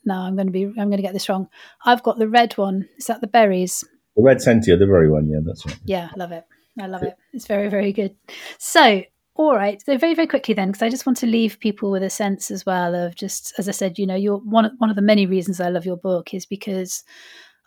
No, 0.07 0.15
I'm 0.15 0.35
going 0.35 0.47
to 0.47 0.53
be. 0.53 0.63
I'm 0.63 0.89
going 0.89 0.97
to 0.97 1.01
get 1.01 1.11
this 1.11 1.27
wrong. 1.27 1.49
I've 1.85 2.01
got 2.01 2.17
the 2.17 2.29
red 2.29 2.53
one. 2.53 2.87
Is 2.97 3.07
that 3.07 3.19
the 3.19 3.27
berries? 3.27 3.83
The 4.15 4.23
red 4.23 4.37
Sentia, 4.37 4.79
the 4.79 4.85
very 4.87 5.11
one. 5.11 5.29
Yeah, 5.29 5.39
that's 5.43 5.65
right. 5.65 5.77
Yeah, 5.83 6.09
love 6.15 6.31
it. 6.31 6.45
I 6.79 6.87
love 6.87 7.03
it. 7.03 7.17
It's 7.33 7.45
very, 7.45 7.67
very 7.67 7.91
good. 7.91 8.15
So, 8.57 9.03
all 9.35 9.53
right. 9.53 9.83
So, 9.85 9.97
very, 9.97 10.13
very 10.13 10.27
quickly 10.27 10.53
then, 10.53 10.69
because 10.69 10.81
I 10.81 10.89
just 10.89 11.05
want 11.05 11.17
to 11.17 11.27
leave 11.27 11.59
people 11.59 11.91
with 11.91 12.03
a 12.03 12.09
sense 12.09 12.49
as 12.51 12.65
well 12.65 12.95
of 12.95 13.15
just, 13.15 13.53
as 13.57 13.67
I 13.67 13.73
said, 13.73 13.99
you 13.99 14.07
know, 14.07 14.15
you're 14.15 14.37
one 14.37 14.71
one 14.77 14.89
of 14.89 14.95
the 14.95 15.01
many 15.01 15.25
reasons 15.25 15.59
I 15.59 15.67
love 15.67 15.85
your 15.85 15.97
book 15.97 16.33
is 16.33 16.45
because 16.45 17.03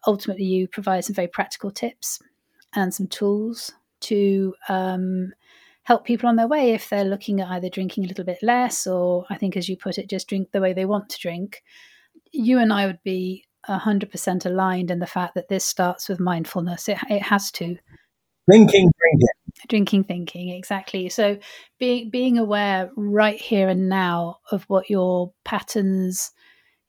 ultimately 0.07 0.45
you 0.45 0.66
provide 0.66 1.05
some 1.05 1.14
very 1.14 1.28
practical 1.28 1.70
tips 1.70 2.20
and 2.74 2.95
some 2.95 3.07
tools 3.07 3.70
to 4.01 4.55
um, 4.70 5.32
help 5.82 6.07
people 6.07 6.26
on 6.26 6.36
their 6.36 6.49
way 6.49 6.72
if 6.72 6.88
they're 6.88 7.05
looking 7.05 7.41
at 7.41 7.49
either 7.49 7.68
drinking 7.68 8.05
a 8.05 8.09
little 8.09 8.24
bit 8.24 8.38
less 8.43 8.86
or, 8.86 9.26
I 9.28 9.36
think, 9.36 9.59
as 9.59 9.68
you 9.68 9.76
put 9.76 9.99
it, 9.99 10.09
just 10.09 10.26
drink 10.26 10.53
the 10.53 10.61
way 10.62 10.72
they 10.72 10.86
want 10.86 11.11
to 11.11 11.18
drink. 11.18 11.62
You 12.33 12.59
and 12.59 12.72
I 12.72 12.87
would 12.87 13.03
be 13.03 13.45
100% 13.68 14.47
aligned 14.47 14.91
in 14.91 14.99
the 14.99 15.07
fact 15.07 15.35
that 15.35 15.49
this 15.49 15.64
starts 15.64 16.09
with 16.09 16.20
mindfulness. 16.20 16.89
It, 16.89 16.99
it 17.09 17.22
has 17.22 17.51
to. 17.53 17.76
Drinking, 18.49 18.91
drinking. 18.99 19.28
Drinking, 19.68 20.05
thinking, 20.05 20.49
exactly. 20.51 21.09
So 21.09 21.39
being 21.78 22.11
being 22.11 22.39
aware 22.39 22.91
right 22.97 23.39
here 23.39 23.68
and 23.68 23.89
now 23.89 24.39
of 24.51 24.64
what 24.64 24.89
your 24.89 25.33
patterns, 25.45 26.33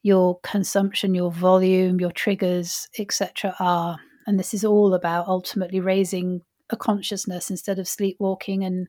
your 0.03 0.39
consumption, 0.41 1.13
your 1.13 1.31
volume, 1.31 1.99
your 1.99 2.11
triggers, 2.11 2.87
etc. 2.97 3.55
are. 3.59 3.99
And 4.25 4.39
this 4.39 4.53
is 4.53 4.63
all 4.63 4.93
about 4.93 5.27
ultimately 5.27 5.79
raising 5.79 6.41
a 6.69 6.77
consciousness 6.77 7.49
instead 7.49 7.79
of 7.79 7.87
sleepwalking 7.87 8.63
and 8.63 8.87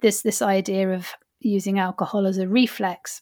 this 0.00 0.22
this 0.22 0.40
idea 0.40 0.90
of 0.90 1.12
using 1.40 1.78
alcohol 1.78 2.26
as 2.26 2.38
a 2.38 2.48
reflex 2.48 3.20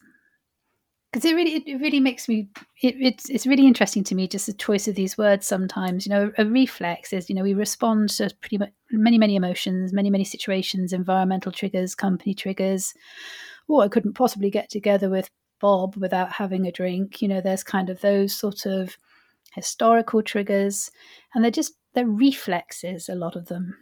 because 1.11 1.25
it 1.25 1.35
really 1.35 1.55
it 1.65 1.81
really 1.81 1.99
makes 1.99 2.27
me 2.27 2.47
it, 2.81 2.95
it's 2.99 3.29
it's 3.29 3.45
really 3.45 3.67
interesting 3.67 4.03
to 4.03 4.15
me 4.15 4.27
just 4.27 4.45
the 4.45 4.53
choice 4.53 4.87
of 4.87 4.95
these 4.95 5.17
words 5.17 5.45
sometimes 5.45 6.05
you 6.05 6.09
know 6.09 6.31
a, 6.37 6.45
reflex 6.45 7.11
is 7.11 7.29
you 7.29 7.35
know 7.35 7.43
we 7.43 7.53
respond 7.53 8.09
to 8.09 8.29
pretty 8.41 8.57
much 8.57 8.71
many 8.91 9.17
many 9.17 9.35
emotions 9.35 9.93
many 9.93 10.09
many 10.09 10.23
situations 10.23 10.93
environmental 10.93 11.51
triggers 11.51 11.95
company 11.95 12.33
triggers. 12.33 12.93
Oh 13.69 13.81
i 13.81 13.87
couldn't 13.87 14.13
possibly 14.13 14.49
get 14.49 14.69
together 14.69 15.09
with 15.09 15.29
bob 15.59 15.95
without 15.95 16.33
having 16.33 16.65
a 16.65 16.71
drink. 16.71 17.21
You 17.21 17.27
know 17.27 17.41
there's 17.41 17.63
kind 17.63 17.89
of 17.89 18.01
those 18.01 18.33
sort 18.33 18.65
of 18.65 18.97
historical 19.53 20.21
triggers 20.21 20.91
and 21.33 21.43
they're 21.43 21.51
just 21.51 21.73
they're 21.93 22.05
reflexes 22.07 23.09
a 23.09 23.15
lot 23.15 23.35
of 23.35 23.47
them. 23.47 23.77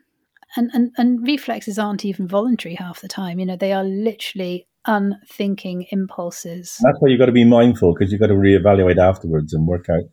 And, 0.56 0.72
and 0.74 0.92
and 0.98 1.22
reflexes 1.28 1.78
aren't 1.78 2.06
even 2.06 2.28
voluntary 2.28 2.74
half 2.74 3.02
the 3.02 3.08
time 3.08 3.40
you 3.40 3.46
know 3.46 3.56
they 3.56 3.72
are 3.72 3.84
literally 3.84 4.68
unthinking 4.86 5.86
impulses. 5.92 6.78
That's 6.82 6.98
why 7.00 7.10
you've 7.10 7.20
got 7.20 7.28
to 7.28 7.32
be 7.32 7.46
mindful 7.46 7.94
because 7.94 8.12
you've 8.12 8.22
got 8.22 8.28
to 8.28 8.34
reevaluate 8.34 8.98
afterwards 8.98 9.54
and 9.54 9.68
work 9.68 9.90
out. 9.90 10.04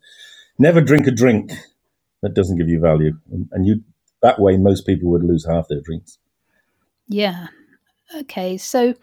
Never 0.59 0.81
drink 0.81 1.07
a 1.07 1.11
drink 1.11 1.53
that 2.23 2.35
doesn't 2.35 2.57
give 2.57 2.69
you 2.69 2.81
value, 2.81 3.13
and, 3.31 3.49
and 3.53 3.67
you 3.67 3.83
that 4.23 4.41
way 4.41 4.57
most 4.57 4.87
people 4.87 5.11
would 5.11 5.23
lose 5.23 5.47
half 5.47 5.69
their 5.69 5.81
drinks. 5.81 6.19
Yeah. 7.09 7.49
Okay. 8.15 8.57
So, 8.57 8.95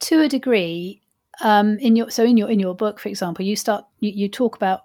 to 0.00 0.20
a 0.20 0.28
degree, 0.28 1.02
um, 1.42 1.78
in 1.78 1.96
your 1.96 2.10
so 2.10 2.24
in 2.24 2.36
your 2.36 2.50
in 2.50 2.60
your 2.60 2.74
book, 2.74 3.00
for 3.00 3.08
example, 3.08 3.44
you 3.44 3.56
start 3.56 3.84
you, 4.00 4.10
you 4.10 4.28
talk 4.28 4.56
about 4.56 4.82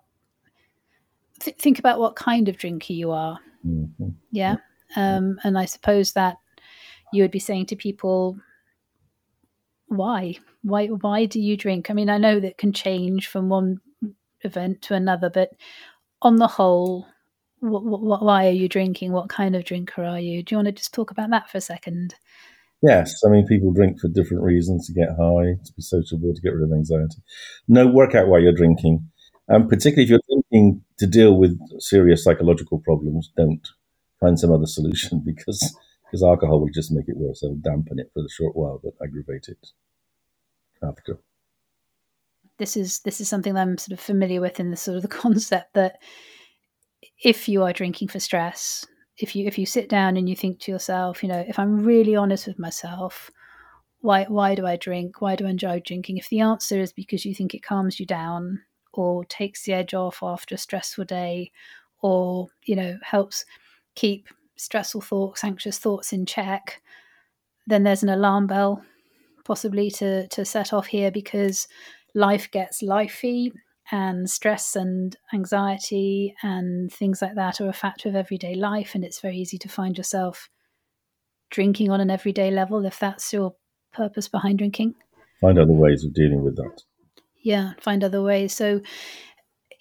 th- 1.39 1.57
think 1.57 1.79
about 1.79 1.99
what 1.99 2.15
kind 2.15 2.47
of 2.49 2.57
drinker 2.57 2.93
you 2.93 3.11
are. 3.11 3.39
Mm-hmm. 3.65 4.09
Yeah. 4.31 4.57
Um, 4.95 5.39
and 5.43 5.57
I 5.57 5.65
suppose 5.65 6.13
that 6.13 6.37
you 7.11 7.23
would 7.23 7.31
be 7.31 7.39
saying 7.39 7.67
to 7.67 7.75
people, 7.75 8.39
why? 9.87 10.37
Why 10.63 10.87
why 10.87 11.25
do 11.25 11.39
you 11.39 11.57
drink? 11.57 11.89
I 11.89 11.93
mean, 11.93 12.09
I 12.09 12.17
know 12.17 12.39
that 12.39 12.57
can 12.57 12.73
change 12.73 13.27
from 13.27 13.49
one 13.49 13.79
event 14.41 14.81
to 14.83 14.93
another, 14.93 15.29
but 15.29 15.51
on 16.21 16.37
the 16.37 16.47
whole, 16.47 17.07
why 17.59 18.47
are 18.47 18.51
you 18.51 18.67
drinking? 18.67 19.11
What 19.11 19.29
kind 19.29 19.55
of 19.55 19.63
drinker 19.63 20.03
are 20.03 20.19
you? 20.19 20.43
Do 20.43 20.53
you 20.53 20.57
want 20.57 20.67
to 20.67 20.71
just 20.71 20.93
talk 20.93 21.11
about 21.11 21.29
that 21.31 21.49
for 21.49 21.57
a 21.57 21.61
second? 21.61 22.15
Yes, 22.81 23.21
I 23.25 23.29
mean, 23.29 23.47
people 23.47 23.71
drink 23.71 23.99
for 23.99 24.07
different 24.07 24.43
reasons 24.43 24.85
to 24.87 24.93
get 24.93 25.09
high, 25.09 25.57
to 25.65 25.73
be 25.75 25.81
sociable, 25.81 26.33
to 26.33 26.41
get 26.41 26.53
rid 26.53 26.63
of 26.63 26.75
anxiety. 26.75 27.23
No, 27.67 27.87
work 27.87 28.13
out 28.13 28.27
why 28.27 28.39
you're 28.39 28.53
drinking. 28.53 29.09
And 29.47 29.67
particularly 29.67 30.03
if 30.03 30.09
you're 30.09 30.19
drinking 30.29 30.83
to 30.99 31.07
deal 31.07 31.37
with 31.37 31.57
serious 31.79 32.23
psychological 32.23 32.79
problems, 32.79 33.31
don't 33.35 33.67
find 34.19 34.39
some 34.39 34.51
other 34.51 34.67
solution 34.67 35.19
because 35.25 35.75
because 36.07 36.23
alcohol 36.23 36.61
will 36.61 36.69
just 36.73 36.91
make 36.91 37.07
it 37.07 37.17
worse. 37.17 37.43
It'll 37.43 37.55
dampen 37.55 37.99
it 37.99 38.11
for 38.13 38.21
the 38.21 38.29
short 38.29 38.55
while, 38.55 38.79
but 38.83 38.93
aggravate 39.03 39.47
it 39.49 39.67
after. 40.81 41.19
This 42.57 42.77
is 42.77 42.99
this 42.99 43.21
is 43.21 43.27
something 43.29 43.53
that 43.53 43.61
I'm 43.61 43.77
sort 43.77 43.97
of 43.97 44.03
familiar 44.03 44.41
with 44.41 44.59
in 44.59 44.71
the 44.71 44.77
sort 44.77 44.97
of 44.97 45.03
the 45.03 45.07
concept 45.23 45.73
that 45.73 46.01
if 47.23 47.47
you 47.47 47.63
are 47.63 47.73
drinking 47.73 48.07
for 48.07 48.19
stress, 48.19 48.85
if 49.17 49.35
you 49.35 49.45
if 49.45 49.57
you 49.57 49.65
sit 49.65 49.89
down 49.89 50.17
and 50.17 50.29
you 50.29 50.35
think 50.35 50.59
to 50.61 50.71
yourself, 50.71 51.21
you 51.23 51.29
know, 51.29 51.43
if 51.47 51.59
I'm 51.59 51.83
really 51.83 52.15
honest 52.15 52.47
with 52.47 52.57
myself, 52.57 53.29
why 53.99 54.25
why 54.25 54.55
do 54.55 54.65
I 54.65 54.77
drink? 54.77 55.21
Why 55.21 55.35
do 55.35 55.45
I 55.45 55.49
enjoy 55.49 55.81
drinking? 55.85 56.17
If 56.17 56.29
the 56.29 56.39
answer 56.39 56.79
is 56.79 56.93
because 56.93 57.25
you 57.25 57.35
think 57.35 57.53
it 57.53 57.63
calms 57.63 57.99
you 57.99 58.05
down 58.05 58.61
or 58.93 59.25
takes 59.25 59.63
the 59.63 59.73
edge 59.73 59.93
off 59.93 60.19
after 60.23 60.55
a 60.55 60.57
stressful 60.57 61.05
day 61.05 61.51
or, 62.01 62.47
you 62.63 62.75
know, 62.75 62.97
helps 63.03 63.45
keep 63.95 64.27
stressful 64.57 65.01
thoughts, 65.01 65.43
anxious 65.43 65.77
thoughts 65.77 66.11
in 66.11 66.25
check, 66.25 66.81
then 67.65 67.83
there's 67.83 68.03
an 68.03 68.09
alarm 68.09 68.47
bell 68.47 68.83
possibly 69.45 69.89
to 69.89 70.27
to 70.27 70.43
set 70.43 70.73
off 70.73 70.87
here 70.87 71.09
because 71.09 71.67
life 72.13 72.51
gets 72.51 72.81
lifey 72.81 73.51
and 73.91 74.29
stress 74.29 74.75
and 74.75 75.15
anxiety 75.33 76.35
and 76.43 76.91
things 76.91 77.21
like 77.21 77.35
that 77.35 77.61
are 77.61 77.69
a 77.69 77.73
factor 77.73 78.09
of 78.09 78.15
everyday 78.15 78.53
life 78.53 78.93
and 78.93 79.05
it's 79.05 79.21
very 79.21 79.37
easy 79.37 79.57
to 79.57 79.69
find 79.69 79.97
yourself 79.97 80.49
drinking 81.49 81.89
on 81.89 82.01
an 82.01 82.11
everyday 82.11 82.51
level 82.51 82.85
if 82.85 82.99
that's 82.99 83.31
your 83.31 83.55
purpose 83.93 84.27
behind 84.27 84.57
drinking. 84.57 84.93
Find 85.39 85.57
other 85.57 85.71
ways 85.71 86.03
of 86.03 86.13
dealing 86.13 86.43
with 86.43 86.57
that. 86.57 86.81
Yeah 87.41 87.73
find 87.79 88.03
other 88.03 88.21
ways. 88.21 88.53
So 88.53 88.81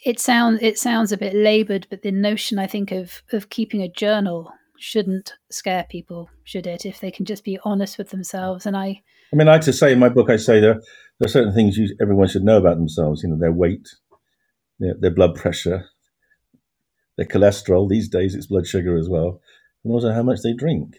it 0.04 0.20
sounds 0.20 0.60
it 0.62 0.78
sounds 0.78 1.10
a 1.10 1.16
bit 1.16 1.34
labored 1.34 1.86
but 1.88 2.02
the 2.02 2.10
notion 2.10 2.58
i 2.58 2.66
think 2.66 2.92
of 2.92 3.22
of 3.32 3.48
keeping 3.48 3.80
a 3.80 3.88
journal 3.88 4.52
shouldn't 4.78 5.34
scare 5.50 5.86
people 5.88 6.28
should 6.44 6.66
it 6.66 6.84
if 6.84 7.00
they 7.00 7.10
can 7.10 7.24
just 7.24 7.44
be 7.44 7.58
honest 7.64 7.98
with 7.98 8.10
themselves 8.10 8.66
and 8.66 8.76
i 8.76 9.02
i 9.32 9.36
mean 9.36 9.48
i 9.48 9.52
like 9.52 9.60
to 9.60 9.72
say 9.72 9.92
in 9.92 9.98
my 9.98 10.08
book 10.08 10.30
i 10.30 10.36
say 10.36 10.60
there 10.60 10.80
there 11.18 11.26
are 11.26 11.30
certain 11.30 11.54
things 11.54 11.78
you, 11.78 11.96
everyone 12.00 12.28
should 12.28 12.44
know 12.44 12.58
about 12.58 12.76
themselves. 12.76 13.22
You 13.22 13.30
know, 13.30 13.38
their 13.38 13.52
weight, 13.52 13.88
their, 14.78 14.94
their 14.98 15.10
blood 15.10 15.34
pressure, 15.34 15.86
their 17.16 17.26
cholesterol. 17.26 17.88
These 17.88 18.08
days, 18.08 18.34
it's 18.34 18.46
blood 18.46 18.66
sugar 18.66 18.96
as 18.96 19.08
well, 19.08 19.40
and 19.84 19.92
also 19.92 20.12
how 20.12 20.22
much 20.22 20.40
they 20.42 20.52
drink. 20.52 20.96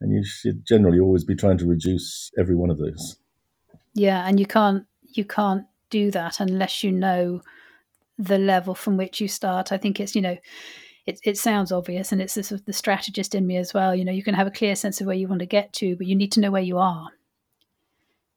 And 0.00 0.12
you 0.12 0.24
should 0.24 0.64
generally 0.66 1.00
always 1.00 1.24
be 1.24 1.34
trying 1.34 1.58
to 1.58 1.66
reduce 1.66 2.30
every 2.38 2.54
one 2.54 2.70
of 2.70 2.78
those. 2.78 3.16
Yeah, 3.94 4.26
and 4.26 4.38
you 4.38 4.46
can't 4.46 4.86
you 5.02 5.24
can't 5.24 5.64
do 5.90 6.10
that 6.12 6.40
unless 6.40 6.84
you 6.84 6.92
know 6.92 7.42
the 8.16 8.38
level 8.38 8.74
from 8.74 8.96
which 8.96 9.20
you 9.20 9.28
start. 9.28 9.72
I 9.72 9.76
think 9.76 10.00
it's 10.00 10.14
you 10.14 10.22
know. 10.22 10.38
It, 11.08 11.20
it 11.24 11.38
sounds 11.38 11.72
obvious 11.72 12.12
and 12.12 12.20
it's 12.20 12.34
this, 12.34 12.50
the 12.50 12.72
strategist 12.74 13.34
in 13.34 13.46
me 13.46 13.56
as 13.56 13.72
well. 13.72 13.94
You 13.94 14.04
know 14.04 14.12
you 14.12 14.22
can 14.22 14.34
have 14.34 14.46
a 14.46 14.50
clear 14.50 14.76
sense 14.76 15.00
of 15.00 15.06
where 15.06 15.16
you 15.16 15.26
want 15.26 15.40
to 15.40 15.46
get 15.46 15.72
to 15.74 15.96
but 15.96 16.06
you 16.06 16.14
need 16.14 16.30
to 16.32 16.40
know 16.40 16.50
where 16.50 16.60
you 16.60 16.76
are. 16.76 17.08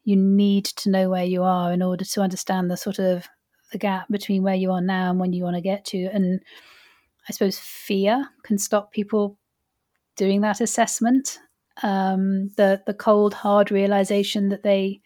You 0.05 0.15
need 0.15 0.63
to 0.63 0.89
know 0.89 1.09
where 1.09 1.25
you 1.25 1.43
are 1.43 1.73
in 1.73 1.81
order 1.81 2.05
to 2.05 2.21
understand 2.21 2.71
the 2.71 2.77
sort 2.77 2.97
of 2.97 3.27
the 3.73 3.77
gap 3.77 4.07
between 4.09 4.41
where 4.41 4.55
you 4.55 4.71
are 4.71 4.79
now 4.79 5.09
and 5.09 5.19
when 5.19 5.33
you 5.33 5.43
want 5.43 5.57
to 5.57 5.61
get 5.61 5.83
to. 5.87 6.05
And 6.13 6.41
i 7.27 7.33
suppose 7.33 7.59
fear 7.59 8.29
can 8.43 8.57
stop 8.57 8.93
people 8.93 9.37
doing 10.15 10.39
that 10.39 10.61
assessment. 10.61 11.39
Um, 11.83 12.51
the 12.55 12.81
the 12.85 12.93
cold 12.93 13.33
hard 13.33 13.69
realization 13.69 14.47
that 14.47 14.63
they 14.63 15.01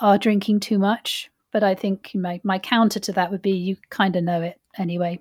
are 0.00 0.16
drinking 0.16 0.60
too 0.60 0.78
much. 0.78 1.30
But 1.52 1.62
i 1.62 1.74
think 1.74 2.12
my, 2.14 2.40
my 2.42 2.58
counter 2.58 3.00
to 3.00 3.12
that 3.12 3.30
would 3.30 3.42
be 3.42 3.50
you 3.50 3.76
kind 3.90 4.16
of 4.16 4.24
know 4.24 4.40
it 4.40 4.58
anyway 4.78 5.20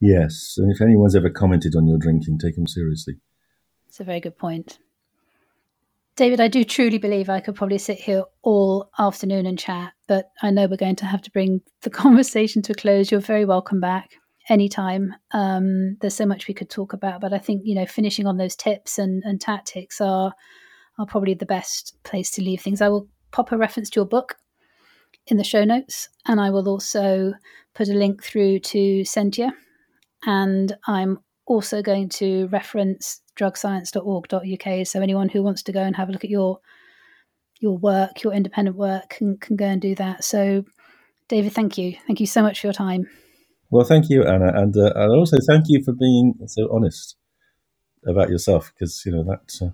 yes 0.00 0.54
and 0.56 0.72
if 0.72 0.80
anyone's 0.80 1.16
ever 1.16 1.30
commented 1.30 1.74
on 1.76 1.86
your 1.86 1.98
drinking 1.98 2.38
take 2.38 2.54
them 2.56 2.66
seriously 2.66 3.14
it's 3.88 4.00
a 4.00 4.04
very 4.04 4.20
good 4.20 4.38
point 4.38 4.78
David, 6.16 6.38
I 6.38 6.48
do 6.48 6.64
truly 6.64 6.98
believe 6.98 7.30
I 7.30 7.40
could 7.40 7.54
probably 7.54 7.78
sit 7.78 7.98
here 7.98 8.24
all 8.42 8.90
afternoon 8.98 9.46
and 9.46 9.58
chat, 9.58 9.94
but 10.06 10.30
I 10.42 10.50
know 10.50 10.66
we're 10.66 10.76
going 10.76 10.96
to 10.96 11.06
have 11.06 11.22
to 11.22 11.30
bring 11.30 11.62
the 11.80 11.88
conversation 11.88 12.60
to 12.60 12.72
a 12.72 12.74
close. 12.74 13.10
You're 13.10 13.20
very 13.20 13.46
welcome 13.46 13.80
back 13.80 14.10
anytime. 14.50 15.14
Um, 15.32 15.96
there's 16.00 16.14
so 16.14 16.26
much 16.26 16.46
we 16.46 16.52
could 16.52 16.68
talk 16.68 16.92
about, 16.92 17.22
but 17.22 17.32
I 17.32 17.38
think 17.38 17.62
you 17.64 17.74
know 17.74 17.86
finishing 17.86 18.26
on 18.26 18.36
those 18.36 18.54
tips 18.54 18.98
and, 18.98 19.22
and 19.24 19.40
tactics 19.40 19.98
are 19.98 20.34
are 20.98 21.06
probably 21.06 21.32
the 21.32 21.46
best 21.46 21.96
place 22.02 22.30
to 22.32 22.42
leave 22.42 22.60
things. 22.60 22.82
I 22.82 22.90
will 22.90 23.08
pop 23.30 23.50
a 23.50 23.56
reference 23.56 23.88
to 23.90 24.00
your 24.00 24.06
book 24.06 24.36
in 25.28 25.38
the 25.38 25.44
show 25.44 25.64
notes, 25.64 26.10
and 26.26 26.38
I 26.38 26.50
will 26.50 26.68
also 26.68 27.32
put 27.74 27.88
a 27.88 27.94
link 27.94 28.22
through 28.22 28.58
to 28.58 29.02
Sentia, 29.04 29.52
and 30.24 30.76
I'm 30.86 31.18
also 31.46 31.82
going 31.82 32.08
to 32.08 32.46
reference 32.48 33.20
drugscience.org.uk. 33.38 34.86
So 34.86 35.00
anyone 35.00 35.28
who 35.28 35.42
wants 35.42 35.62
to 35.64 35.72
go 35.72 35.80
and 35.80 35.96
have 35.96 36.08
a 36.08 36.12
look 36.12 36.24
at 36.24 36.30
your 36.30 36.60
your 37.60 37.76
work, 37.76 38.22
your 38.22 38.32
independent 38.32 38.76
work, 38.76 39.10
can, 39.10 39.36
can 39.36 39.56
go 39.56 39.66
and 39.66 39.82
do 39.82 39.94
that. 39.94 40.24
So, 40.24 40.64
David, 41.28 41.52
thank 41.52 41.76
you. 41.76 41.94
Thank 42.06 42.18
you 42.18 42.26
so 42.26 42.42
much 42.42 42.60
for 42.60 42.66
your 42.66 42.74
time. 42.74 43.06
Well, 43.70 43.84
thank 43.84 44.08
you, 44.08 44.24
Anna, 44.24 44.50
and 44.54 44.76
uh, 44.76 44.92
and 44.96 45.12
also 45.12 45.36
thank 45.46 45.64
you 45.68 45.82
for 45.84 45.92
being 45.92 46.34
so 46.46 46.68
honest 46.72 47.16
about 48.06 48.30
yourself, 48.30 48.72
because 48.74 49.02
you 49.06 49.12
know 49.12 49.22
that 49.24 49.64
uh, 49.64 49.70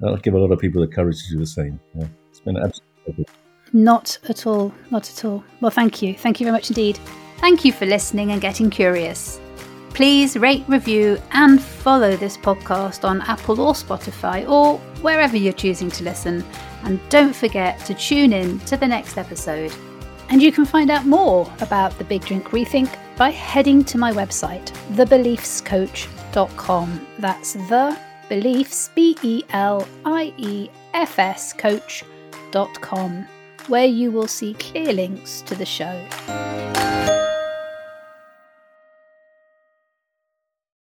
that'll 0.00 0.16
give 0.16 0.34
a 0.34 0.38
lot 0.38 0.50
of 0.50 0.58
people 0.58 0.80
the 0.80 0.88
courage 0.88 1.22
to 1.24 1.34
do 1.34 1.38
the 1.38 1.46
same. 1.46 1.78
Yeah, 1.94 2.08
it's 2.30 2.40
been 2.40 2.56
absolutely. 2.56 3.26
Not 3.72 4.18
at 4.28 4.46
all. 4.46 4.74
Not 4.90 5.08
at 5.10 5.24
all. 5.24 5.44
Well, 5.60 5.70
thank 5.70 6.02
you. 6.02 6.14
Thank 6.14 6.40
you 6.40 6.46
very 6.46 6.56
much 6.56 6.70
indeed. 6.70 6.98
Thank 7.36 7.64
you 7.64 7.72
for 7.72 7.86
listening 7.86 8.32
and 8.32 8.40
getting 8.40 8.68
curious. 8.68 9.40
Please 9.94 10.36
rate, 10.36 10.64
review, 10.68 11.18
and 11.32 11.60
follow 11.60 12.16
this 12.16 12.36
podcast 12.36 13.06
on 13.06 13.20
Apple 13.22 13.60
or 13.60 13.74
Spotify 13.74 14.48
or 14.48 14.78
wherever 15.02 15.36
you're 15.36 15.52
choosing 15.52 15.90
to 15.90 16.04
listen. 16.04 16.44
And 16.84 17.00
don't 17.10 17.36
forget 17.36 17.84
to 17.86 17.94
tune 17.94 18.32
in 18.32 18.60
to 18.60 18.76
the 18.76 18.86
next 18.86 19.18
episode. 19.18 19.72
And 20.30 20.40
you 20.40 20.52
can 20.52 20.64
find 20.64 20.90
out 20.90 21.04
more 21.06 21.52
about 21.60 21.98
the 21.98 22.04
Big 22.04 22.24
Drink 22.24 22.50
Rethink 22.50 22.96
by 23.16 23.30
heading 23.30 23.82
to 23.84 23.98
my 23.98 24.12
website, 24.12 24.66
thebeliefscoach.com. 24.94 27.06
That's 27.18 27.54
the 27.54 27.98
beliefs, 28.28 28.90
B 28.94 29.16
E 29.22 29.42
L 29.50 29.88
I 30.04 30.32
E 30.38 30.68
F 30.94 31.18
S 31.18 31.52
coach.com, 31.52 33.26
where 33.66 33.86
you 33.86 34.12
will 34.12 34.28
see 34.28 34.54
clear 34.54 34.92
links 34.92 35.42
to 35.42 35.56
the 35.56 35.66
show. 35.66 36.06